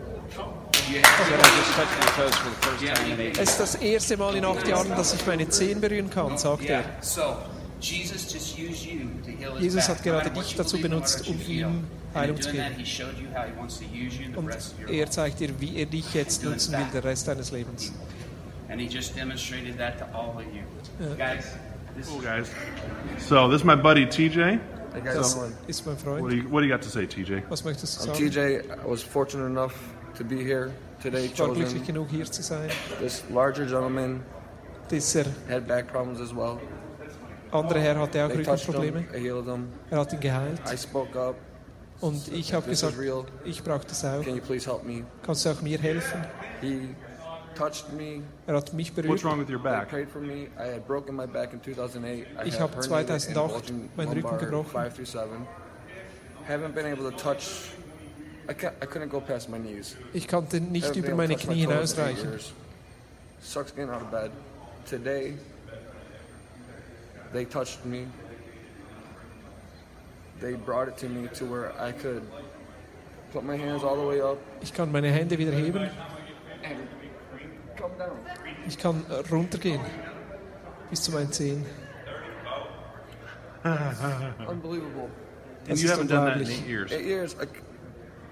You 0.90 1.02
said 1.04 1.40
I 1.40 1.50
just 1.58 1.74
touched 1.76 2.18
your 2.18 2.26
toes 2.26 2.36
for 2.36 2.50
the 2.50 2.56
first 2.68 3.02
time 3.02 3.14
in 3.14 3.20
eight 3.20 3.38
Es 3.38 3.52
ist 3.52 3.60
das 3.60 3.76
erste 3.76 4.18
Mal 4.18 4.36
in 4.36 4.46
acht 4.46 4.68
Jahren, 4.68 4.90
dass 4.90 5.14
ich 5.14 5.26
meine 5.28 5.48
Zehen 5.50 5.80
berühren 5.80 6.10
kann, 6.10 6.38
sagt 6.38 6.66
er. 6.66 6.84
Jesus 7.82 9.90
hat 9.90 10.04
gerade 10.04 10.30
dich 10.30 10.56
dazu 10.56 10.80
benutzt, 10.80 11.28
um 11.28 11.42
ihm 11.48 11.86
Heilung 12.14 12.40
zu 12.40 12.52
geben. 12.52 12.76
Und 14.36 14.56
er 14.88 15.10
zeigt 15.10 15.40
dir, 15.40 15.60
wie 15.60 15.78
er 15.78 15.88
dich 15.88 16.14
jetzt 16.14 16.44
nutzen 16.44 16.74
will, 16.74 16.86
den 16.94 17.02
Rest 17.02 17.28
deines 17.28 17.52
Lebens. 17.52 17.92
Ja. 21.18 21.34
Cool, 22.10 22.22
guys. 22.22 22.50
So, 23.28 23.50
this 23.50 23.58
is 23.58 23.64
my 23.66 23.76
buddy 23.76 24.06
TJ. 24.06 24.60
Hey 24.94 25.02
guys. 25.02 25.32
So, 25.32 25.46
ist 25.68 25.86
mein 25.86 25.98
Freund. 25.98 26.22
What 26.22 26.32
do, 26.32 26.38
you, 26.38 26.50
what 26.50 26.62
do 26.62 26.66
you 26.66 26.72
got 26.72 26.82
to 26.82 26.90
say, 26.90 27.06
TJ? 27.06 27.44
Was 27.50 27.64
möchtest 27.64 27.98
du 27.98 28.10
um, 28.10 28.16
sagen? 28.16 28.24
Um, 28.24 28.32
TJ, 28.32 28.72
I 28.72 28.90
was 28.90 29.02
fortunate 29.02 29.48
enough 29.48 29.74
to 30.18 30.24
be 30.24 30.38
here 30.38 30.72
today, 31.02 31.30
chosen. 31.30 31.86
genug, 31.86 32.10
hier 32.10 32.26
zu 32.26 32.42
sein. 32.42 32.70
This 33.00 33.24
larger 33.30 33.66
gentleman 33.66 34.22
Dieser 34.90 35.26
had 35.48 35.68
back 35.68 35.88
problems 35.88 36.20
as 36.20 36.34
well. 36.34 36.60
Andere 37.52 37.80
Herr 37.80 38.00
hatte 38.00 38.26
auch 38.26 38.30
Rückenprobleme. 38.30 39.06
Er 39.90 40.00
hat 40.00 40.14
ihn 40.14 40.20
geheilt. 40.20 40.62
I 40.72 40.78
spoke 40.78 41.20
up. 41.20 41.36
Und 42.00 42.28
ich 42.34 42.54
habe 42.54 42.68
gesagt, 42.70 42.96
ich 43.46 43.64
brauche 43.64 43.86
das 43.86 44.04
auch. 44.04 44.24
Can 44.24 44.36
you 44.36 44.42
please 44.42 44.70
help 44.70 44.84
me? 44.84 45.04
Kannst 45.24 45.46
du 45.46 45.52
auch 45.52 45.62
mir 45.62 45.78
helfen? 45.78 46.24
He 46.60 46.90
touched 47.56 47.94
me. 47.94 48.24
Er 48.48 48.56
hat 48.56 48.74
mich 48.74 48.90
What's 48.90 49.06
berührt. 49.06 49.24
wrong 49.24 49.40
with 49.40 49.50
your 49.50 49.62
They 49.62 49.72
back? 49.72 49.90
prayed 49.90 50.10
for 50.10 50.22
me. 50.22 50.48
I 50.58 50.74
had 50.74 50.88
broken 50.88 51.16
my 51.16 51.28
back 51.28 51.54
in 51.54 51.62
2008. 51.62 52.26
I 52.44 52.48
Ich 52.48 52.54
had 52.60 52.62
hab 52.62 52.76
herniated 52.76 53.12
and 53.12 53.22
2008 53.22 53.54
bulging 53.54 53.90
meinen 53.96 54.14
Rücken 54.14 54.38
gebrochen. 54.40 54.92
Ich 60.14 60.28
konnte 60.28 60.60
nicht 60.60 60.96
über 60.96 61.16
meine 61.16 61.36
Knie 61.36 61.62
hinausreichen. 61.62 62.32
Sucks 63.42 63.74
getting 63.76 63.90
out 63.90 64.02
of 64.02 64.12
bed. 64.12 64.32
Today, 64.90 65.36
they 67.34 67.46
touched 67.46 67.86
me. 67.86 68.08
They 70.40 70.54
brought 70.56 70.88
it 70.88 70.98
to 70.98 71.08
me 71.10 71.28
to 71.36 71.46
where 71.46 71.72
I 71.80 71.92
could 71.92 72.24
put 73.32 73.44
my 73.44 73.56
hands 73.58 73.84
all 73.84 73.96
the 73.96 74.06
way 74.08 74.20
up 74.22 74.38
Ich 74.62 74.74
kann 74.74 74.92
meine 74.92 75.10
Hände 75.12 75.38
wieder 75.38 75.52
heben. 75.52 75.84
and 76.64 76.88
come 77.78 77.94
down. 77.98 78.18
Ich 78.68 78.78
kann 78.78 79.06
runtergehen. 79.32 79.82
Bis 80.90 81.02
zu 81.04 81.12
meinen 81.12 81.32
Zehen. 81.32 81.66
Unbelievable. 84.48 85.10
And 85.62 85.70
Das 85.70 85.82
you 85.82 85.90
ist 85.90 85.94
haven't 85.96 86.08
done 86.10 86.26
that 86.26 86.42
in 86.42 86.48
eight 86.50 86.66
years, 86.68 86.92
Eight 86.92 87.06
years. 87.06 87.36
I, 87.40 87.46
c- 87.46 87.62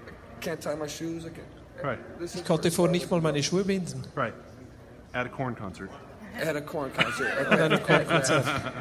I 0.08 0.40
can't 0.44 0.60
tie 0.60 0.74
my 0.74 0.88
shoes. 0.88 1.24
I 1.24 1.30
can't. 1.30 1.84
right? 1.84 1.98
Ich 2.20 2.44
konnte 2.44 2.70
vor 2.72 2.88
nicht 2.88 3.08
mal 3.10 3.20
meine 3.20 3.42
Schuhe 3.42 3.64
binden. 3.64 4.02
Right. 4.16 4.34
At 5.12 5.26
a 5.26 5.28
corn 5.28 5.54
concert. 5.54 5.90
I 6.34 6.44
had 6.44 6.56
a 6.56 6.60
corn 6.62 6.90
concert. 6.92 7.28
An 7.50 7.60
einem 7.60 7.78
Kornkonzert. 7.80 8.72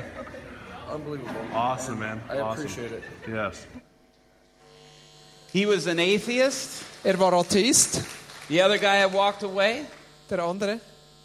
Unbelievable. 0.90 1.42
Awesome, 1.54 2.00
man. 2.00 2.22
I 2.30 2.40
Awesome. 2.40 2.66
appreciate 2.66 2.92
it. 2.92 3.04
Yes. 3.28 3.66
he 5.52 5.66
was 5.66 5.88
an 5.88 6.00
atheist. 6.00 6.84
Er 7.06 7.18
war 7.18 7.34
Atheist. 7.34 8.02
The 8.50 8.62
other 8.62 8.78
guy 8.78 8.96
had 8.98 9.14
walked 9.14 9.44
away. 9.44 9.86
Der 10.30 10.40
andere 10.40 10.80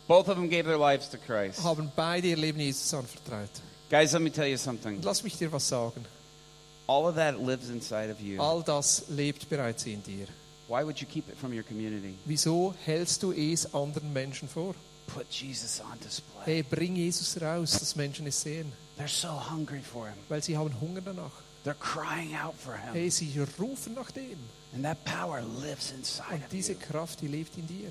Both 0.06 0.28
of 0.28 0.36
them 0.36 0.48
gave 0.48 0.66
their 0.66 0.76
lives 0.76 1.08
to 1.08 1.18
Christ. 1.18 1.62
haben 1.62 1.90
beide 1.96 2.26
ihr 2.26 2.36
Leben 2.36 2.60
Jesus 2.60 2.92
anvertraut. 2.92 3.48
Guys, 3.90 4.12
let 4.12 4.22
me 4.22 4.30
tell 4.30 4.46
you 4.46 4.56
something. 4.58 5.00
Lass 5.02 5.22
mich 5.24 5.38
dir 5.38 5.50
was 5.50 5.64
sagen. 5.66 6.04
All 6.86 7.06
of 7.08 7.14
that 7.16 7.40
lives 7.40 7.70
inside 7.70 8.10
of 8.10 8.20
you. 8.20 8.38
All 8.40 8.60
das 8.62 9.04
lebt 9.08 9.48
bereits 9.48 9.86
in 9.86 10.02
dir. 10.02 10.26
Why 10.68 10.82
would 10.84 11.00
you 11.00 11.06
keep 11.06 11.28
it 11.30 11.36
from 11.38 11.52
your 11.54 11.62
community? 11.62 12.16
Wieso 12.26 12.74
hältst 12.84 13.22
du 13.22 13.32
es 13.32 13.66
anderen 13.74 14.12
Menschen 14.12 14.48
vor? 14.48 14.74
Put 15.06 15.26
Jesus 15.30 15.80
on 15.80 15.98
display. 16.00 16.44
Hey, 16.44 16.62
bring 16.62 16.96
Jesus 16.96 17.40
raus, 17.40 17.78
dass 17.78 17.94
Menschen 17.96 18.26
es 18.26 18.40
sehen. 18.40 18.72
They're 18.96 19.08
so 19.08 19.28
hungry 19.28 19.80
for 19.80 20.06
him. 20.06 20.14
Weil 20.28 20.42
sie 20.42 20.56
haben 20.56 20.72
Hunger 20.80 21.00
danach. 21.00 21.32
They're 21.64 21.74
crying 21.74 22.34
out 22.34 22.54
for 22.54 22.74
him. 22.76 22.92
Hey, 22.92 23.10
sie 23.10 23.32
rufen 23.58 23.94
nach 23.94 24.10
dem. 24.10 24.38
And 24.74 24.84
that 24.84 25.04
power 25.04 25.42
lives 25.62 25.92
inside 25.92 26.34
Und 26.34 26.52
diese. 26.52 26.74
Kraft, 26.74 27.20
die 27.20 27.28
lebt 27.28 27.56
in 27.56 27.66
dir. 27.66 27.90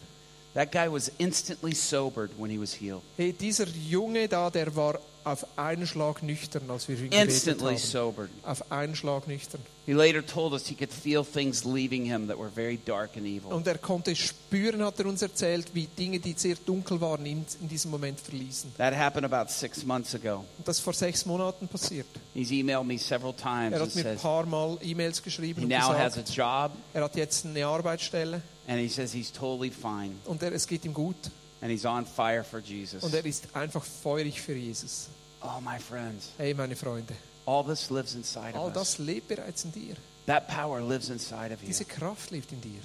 That 0.53 0.72
guy 0.72 0.88
was 0.88 1.11
instantly 1.18 1.74
sobered 1.74 2.32
when 2.38 2.51
he 2.51 2.59
was 2.59 2.74
healed. 2.74 3.01
Hey, 3.18 3.34
dieser 3.34 3.68
Junge 3.68 4.28
da, 4.28 4.49
der 4.49 4.76
war 4.76 4.99
auf 5.26 5.45
einen 5.57 5.88
Schlag 5.88 6.24
nüchtern, 6.24 6.69
als 6.69 6.88
wir 6.88 6.97
ihn 6.97 7.09
gebetet 7.09 7.30
Instantly 7.30 7.76
haben. 7.76 7.78
sobered. 7.78 8.30
Auf 8.43 8.71
einen 8.71 8.95
Schlag 8.95 9.28
nüchtern. 9.28 9.61
He 9.86 9.91
later 9.91 10.26
told 10.26 10.53
us 10.53 10.67
he 10.67 10.76
could 10.76 10.93
feel 10.93 11.26
things 11.26 11.65
leaving 11.65 12.05
him 12.05 12.28
that 12.28 12.39
were 12.39 12.49
very 12.49 12.80
dark 12.86 13.17
and 13.17 13.26
evil. 13.26 13.51
Und 13.51 13.67
er 13.67 13.78
konnte 13.78 14.15
spüren, 14.15 14.82
hat 14.82 14.97
er 14.99 15.07
uns 15.07 15.21
erzählt, 15.21 15.67
wie 15.74 15.88
Dinge, 15.88 16.19
die 16.19 16.34
sehr 16.38 16.55
dunkel 16.55 17.01
waren, 17.01 17.26
ihn 17.26 17.45
in 17.61 17.67
diesem 17.67 17.91
Moment 17.91 18.19
verließen. 18.19 18.74
That 18.78 18.95
happened 18.95 19.26
about 19.26 19.51
six 19.51 19.84
months 19.84 20.15
ago. 20.15 20.45
Und 20.57 20.67
das 20.67 20.80
vor 20.80 20.93
sechs 20.93 21.26
Monaten 21.26 21.67
passiert. 21.67 22.07
He's 22.34 22.51
emailed 22.51 22.86
me 22.86 22.97
several 22.97 23.34
times 23.34 23.74
Er 23.74 23.82
hat 23.82 23.95
mir 23.95 24.05
ein 24.07 24.17
paar 24.17 24.45
Mal 24.45 24.78
E-Mails 24.82 25.17
he 25.17 25.24
geschrieben 25.24 25.63
und 25.63 25.69
now 25.69 25.93
has 25.93 26.17
a 26.17 26.21
gesagt, 26.21 26.30
job 26.30 26.71
er 26.93 27.03
hat 27.03 27.15
jetzt 27.15 27.45
eine 27.45 27.65
Arbeitsstelle 27.65 28.41
and 28.67 28.80
he 28.80 28.88
says 28.88 29.11
he's 29.11 29.32
totally 29.32 29.69
fine 29.69 30.11
und 30.26 30.41
er, 30.41 30.53
es 30.53 30.65
geht 30.65 30.86
ihm 30.86 30.93
gut. 30.93 31.15
And 31.64 31.72
he's 31.72 31.86
on 31.86 32.05
fire 32.05 32.43
for 32.43 32.59
Jesus. 32.59 33.01
Und 33.03 33.14
er 33.14 33.26
ist 33.26 33.47
einfach 33.55 33.86
feurig 33.86 34.41
für 34.41 34.53
Jesus. 34.53 35.07
Oh, 35.41 35.61
my 35.61 35.80
friends, 35.80 36.30
Hey, 36.38 36.53
meine 36.53 36.76
Freunde, 36.76 37.16
all 37.45 37.64
this 37.64 37.89
lives 37.89 38.16
inside 38.16 38.53
all 38.53 38.68
of 38.68 38.76
us. 38.76 38.97
das 38.97 38.97
lebt 38.97 39.30
bereits 39.30 39.64
in 39.64 39.72
dir. 39.72 39.95
That 40.26 40.49
power 40.49 40.82
lives 40.82 41.09
inside 41.09 41.53
of 41.53 41.61
you. 41.61 41.68
Diese 41.68 41.86
Kraft 41.86 42.32
lebt 42.32 42.51
in 42.51 42.59
dir. 42.59 42.82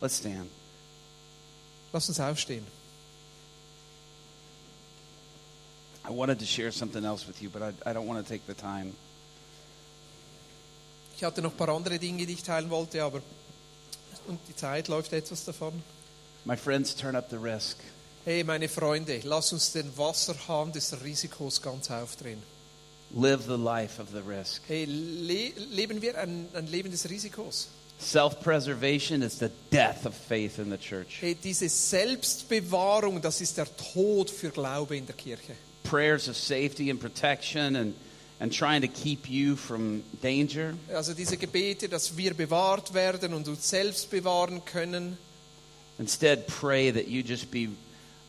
Let's 0.00 0.18
stand. 0.18 0.48
Lass 1.92 2.08
uns 2.08 2.20
aufstehen. 2.20 2.64
I 6.06 6.10
wanted 6.10 6.38
to 6.38 6.44
share 6.46 6.70
something 6.70 7.04
else 7.04 7.26
with 7.26 7.42
you, 7.42 7.50
but 7.50 7.62
I, 7.62 7.90
I 7.90 7.92
don't 7.92 8.06
want 8.06 8.24
to 8.24 8.28
take 8.28 8.42
the 8.46 8.54
time. 8.54 8.92
Ich 11.16 11.24
hatte 11.24 11.42
noch 11.42 11.52
ein 11.52 11.56
paar 11.56 11.70
andere 11.70 11.98
Dinge, 11.98 12.24
die 12.26 12.34
ich 12.34 12.42
teilen 12.44 12.70
wollte, 12.70 13.02
aber 13.02 13.20
und 14.28 14.38
die 14.48 14.54
Zeit 14.54 14.86
läuft 14.88 15.12
etwas 15.12 15.44
davon. 15.44 15.82
My 16.46 16.56
friends, 16.56 16.94
turn 16.94 17.16
up 17.16 17.30
the 17.30 17.38
risk. 17.38 17.78
Hey, 18.26 18.42
meine 18.42 18.68
Freunde, 18.68 19.20
lass 19.24 19.50
uns 19.54 19.72
den 19.72 19.90
Wasserhahn 19.96 20.72
des 20.72 20.92
Risikos 21.02 21.62
ganz 21.62 21.90
aufdrehen. 21.90 22.42
Live 23.14 23.46
the 23.46 23.56
life 23.56 23.98
of 23.98 24.10
the 24.12 24.20
risk. 24.20 24.60
Hey, 24.68 24.84
le 24.84 25.52
leben 25.70 26.02
wir 26.02 26.18
ein, 26.18 26.46
ein 26.52 26.66
Leben 26.66 26.90
des 26.90 27.08
Risikos? 27.08 27.68
Self 27.98 28.42
preservation 28.42 29.22
is 29.22 29.38
the 29.38 29.50
death 29.70 30.04
of 30.04 30.14
faith 30.14 30.58
in 30.58 30.68
the 30.68 30.76
church. 30.76 31.18
Hey, 31.22 31.34
diese 31.34 31.70
Selbstbewahrung, 31.70 33.22
das 33.22 33.40
ist 33.40 33.56
der 33.56 33.66
Tod 33.94 34.28
für 34.28 34.50
Glaube 34.50 34.98
in 34.98 35.06
der 35.06 35.14
Kirche. 35.14 35.54
Prayers 35.84 36.28
of 36.28 36.36
safety 36.36 36.90
and 36.90 37.00
protection 37.00 37.74
and, 37.74 37.94
and 38.38 38.52
trying 38.52 38.82
to 38.82 38.88
keep 38.88 39.30
you 39.30 39.56
from 39.56 40.02
danger. 40.20 40.74
Also 40.92 41.14
diese 41.14 41.38
Gebete, 41.38 41.88
dass 41.88 42.18
wir 42.18 42.34
bewahrt 42.34 42.92
werden 42.92 43.32
und 43.32 43.48
uns 43.48 43.70
selbst 43.70 44.10
bewahren 44.10 44.62
können. 44.66 45.16
Instead, 45.98 46.46
pray 46.46 46.90
that 46.90 47.06
you 47.08 47.22
just 47.22 47.50
be 47.50 47.68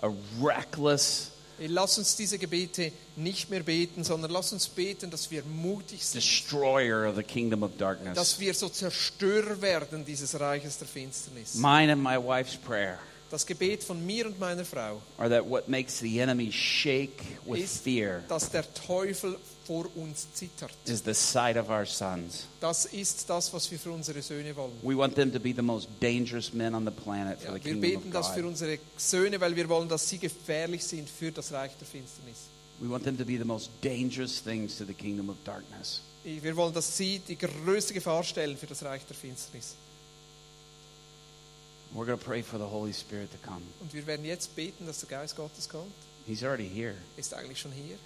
a 0.01 0.09
reckless, 0.39 1.31
lass 1.59 1.97
uns 1.97 2.15
diese 2.15 2.37
Gebete 2.37 2.91
nicht 3.15 3.49
mehr 3.49 3.63
beten, 3.63 4.03
sondern 4.03 4.29
lass 4.31 4.51
uns 4.53 4.67
beten, 4.67 5.09
dass 5.09 5.31
wir 5.31 5.43
mutig 5.43 6.05
sind, 6.05 6.21
destroyer 6.21 7.07
of 7.07 7.15
the 7.15 7.23
kingdom 7.23 7.63
of 7.63 7.77
darkness. 7.77 8.15
dass 8.15 8.39
wir 8.39 8.53
so 8.53 8.69
Zerstörer 8.69 9.61
werden 9.61 10.05
dieses 10.05 10.39
Reiches 10.39 10.77
der 10.77 10.87
Finsternis. 10.87 11.55
Mine 11.55 11.93
and 11.93 12.03
my 12.03 12.17
wife's 12.17 12.55
prayer 12.55 12.99
Das 13.31 13.45
Gebet 13.45 13.83
von 13.83 14.05
mir 14.05 14.27
und 14.27 14.39
meiner 14.39 14.63
Frau 14.63 15.01
are 15.17 15.29
that 15.29 15.49
what 15.49 15.67
makes 15.67 15.99
the 15.99 16.19
enemy 16.19 16.51
shake 16.51 17.21
with 17.45 17.59
ist, 17.63 17.83
fear 17.83 18.23
dass 18.29 18.49
der 18.51 18.71
Teufel 18.73 19.37
vor 19.65 19.87
uns 19.95 20.27
zittert. 20.33 20.71
is 20.85 21.01
the 21.03 21.13
sight 21.13 21.57
of 21.57 21.69
our 21.69 21.85
sons. 21.87 22.45
Das 22.61 22.85
ist 22.85 23.27
das, 23.29 23.51
was 23.51 23.69
wir 23.71 23.79
für 23.79 23.91
unsere 23.91 24.21
Söhne 24.21 24.55
wollen. 24.55 24.73
We 24.83 24.95
want 24.95 25.15
them 25.15 25.33
to 25.33 25.39
be 25.39 25.53
the 25.55 25.63
most 25.63 25.89
dangerous 25.99 26.53
men 26.53 26.75
on 26.75 26.85
the 26.85 26.91
planet 26.91 27.39
for 27.41 27.53
Ja, 27.55 27.57
the 27.57 27.65
wir 27.65 27.73
kingdom 27.73 27.81
beten 27.81 28.07
of 28.09 28.13
das 28.13 28.27
für 28.35 28.45
unsere 28.45 28.77
Söhne, 28.95 29.41
weil 29.41 29.55
wir 29.55 29.67
wollen, 29.69 29.89
dass 29.89 30.07
sie 30.07 30.19
gefährlich 30.19 30.83
sind 30.83 31.09
für 31.09 31.31
das 31.31 31.51
Reich 31.51 31.71
der 31.79 31.87
Finsternis. 31.87 32.37
We 32.79 32.89
want 32.89 33.05
them 33.05 33.17
to 33.17 33.25
be 33.25 33.37
the 33.37 33.43
most 33.45 33.71
dangerous 33.81 34.43
things 34.43 34.77
to 34.77 34.85
the 34.85 34.93
kingdom 34.93 35.29
of 35.29 35.37
darkness. 35.43 36.01
Wir 36.23 36.55
wollen, 36.55 36.73
dass 36.73 36.95
sie 36.95 37.19
die 37.19 37.37
größte 37.37 37.93
Gefahr 37.93 38.23
stellen 38.23 38.57
für 38.57 38.67
das 38.67 38.83
Reich 38.83 39.05
der 39.05 39.15
Finsternis. 39.15 39.75
We're 41.95 42.05
going 42.05 42.19
to 42.19 42.25
pray 42.25 42.41
for 42.41 42.57
the 42.57 42.65
Holy 42.67 42.91
Spirit 42.91 43.31
to 43.31 43.37
come. 43.47 43.61
Und 43.79 43.93
wir 43.93 44.05
werden 44.05 44.25
jetzt 44.25 44.53
beten, 44.55 44.85
dass 44.85 44.99
der 44.99 45.09
Geist 45.09 45.35
Gottes 45.37 45.69
kommt. 45.69 45.93
He's 46.27 46.43
already 46.43 46.67
here. 46.67 46.95
Er 47.15 47.19
Ist 47.19 47.33
eigentlich 47.33 47.59
schon 47.59 47.71
hier. 47.71 47.97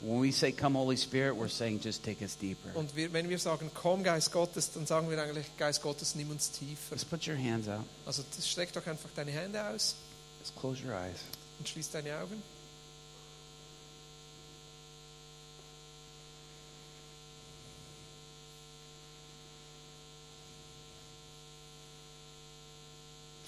When 0.00 0.20
we 0.20 0.30
say, 0.32 0.52
Come, 0.52 0.76
Holy 0.76 0.96
Spirit, 0.96 1.36
we're 1.36 1.48
saying, 1.48 1.80
just 1.80 2.04
take 2.04 2.20
us 2.22 2.36
deeper. 2.36 2.74
Und 2.74 2.94
wir, 2.96 3.12
wenn 3.12 3.28
wir 3.30 3.38
sagen, 3.38 3.70
komm 3.72 4.02
Geist 4.02 4.30
Gottes, 4.32 4.72
dann 4.72 4.86
sagen 4.86 5.08
wir 5.08 5.22
eigentlich, 5.22 5.46
Geist 5.56 5.80
Gottes, 5.82 6.14
nimm 6.16 6.30
uns 6.30 6.50
tiefer. 6.50 6.94
Just 6.94 7.08
put 7.08 7.26
your 7.26 7.36
hands 7.36 7.68
out. 7.68 7.84
Also 8.04 8.22
streck 8.42 8.72
doch 8.72 8.86
einfach 8.86 9.08
deine 9.14 9.30
Hände 9.30 9.64
aus 9.64 9.94
Just 10.40 10.54
close 10.56 10.82
your 10.84 10.92
eyes. 10.92 11.20
und 11.58 11.68
schließ 11.68 11.90
deine 11.92 12.18
Augen. 12.18 12.42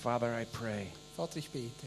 Father, 0.03 0.33
I 0.35 0.45
pray 0.45 0.89
Vater, 1.17 1.39
ich 1.39 1.51
bete, 1.51 1.87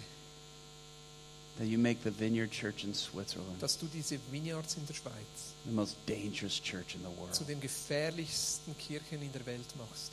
that 1.57 1.67
you 1.67 1.77
make 1.77 2.01
the 2.03 2.11
Vineyard 2.11 2.51
Church 2.51 2.83
in 2.83 2.93
Switzerland 2.93 3.61
dass 3.61 3.77
du 3.77 3.87
diese 3.87 4.17
Vineyards 4.31 4.75
in 4.75 4.85
der 4.85 4.93
Schweiz 4.93 5.53
the 5.65 5.71
most 5.71 5.95
dangerous 6.07 6.59
church 6.61 6.95
in 6.95 7.01
the 7.01 7.09
zu 7.31 7.41
world. 7.41 7.49
den 7.49 7.61
gefährlichsten 7.61 8.75
Kirchen 8.77 9.21
in 9.21 9.31
der 9.31 9.45
Welt 9.45 9.75
machst. 9.77 10.11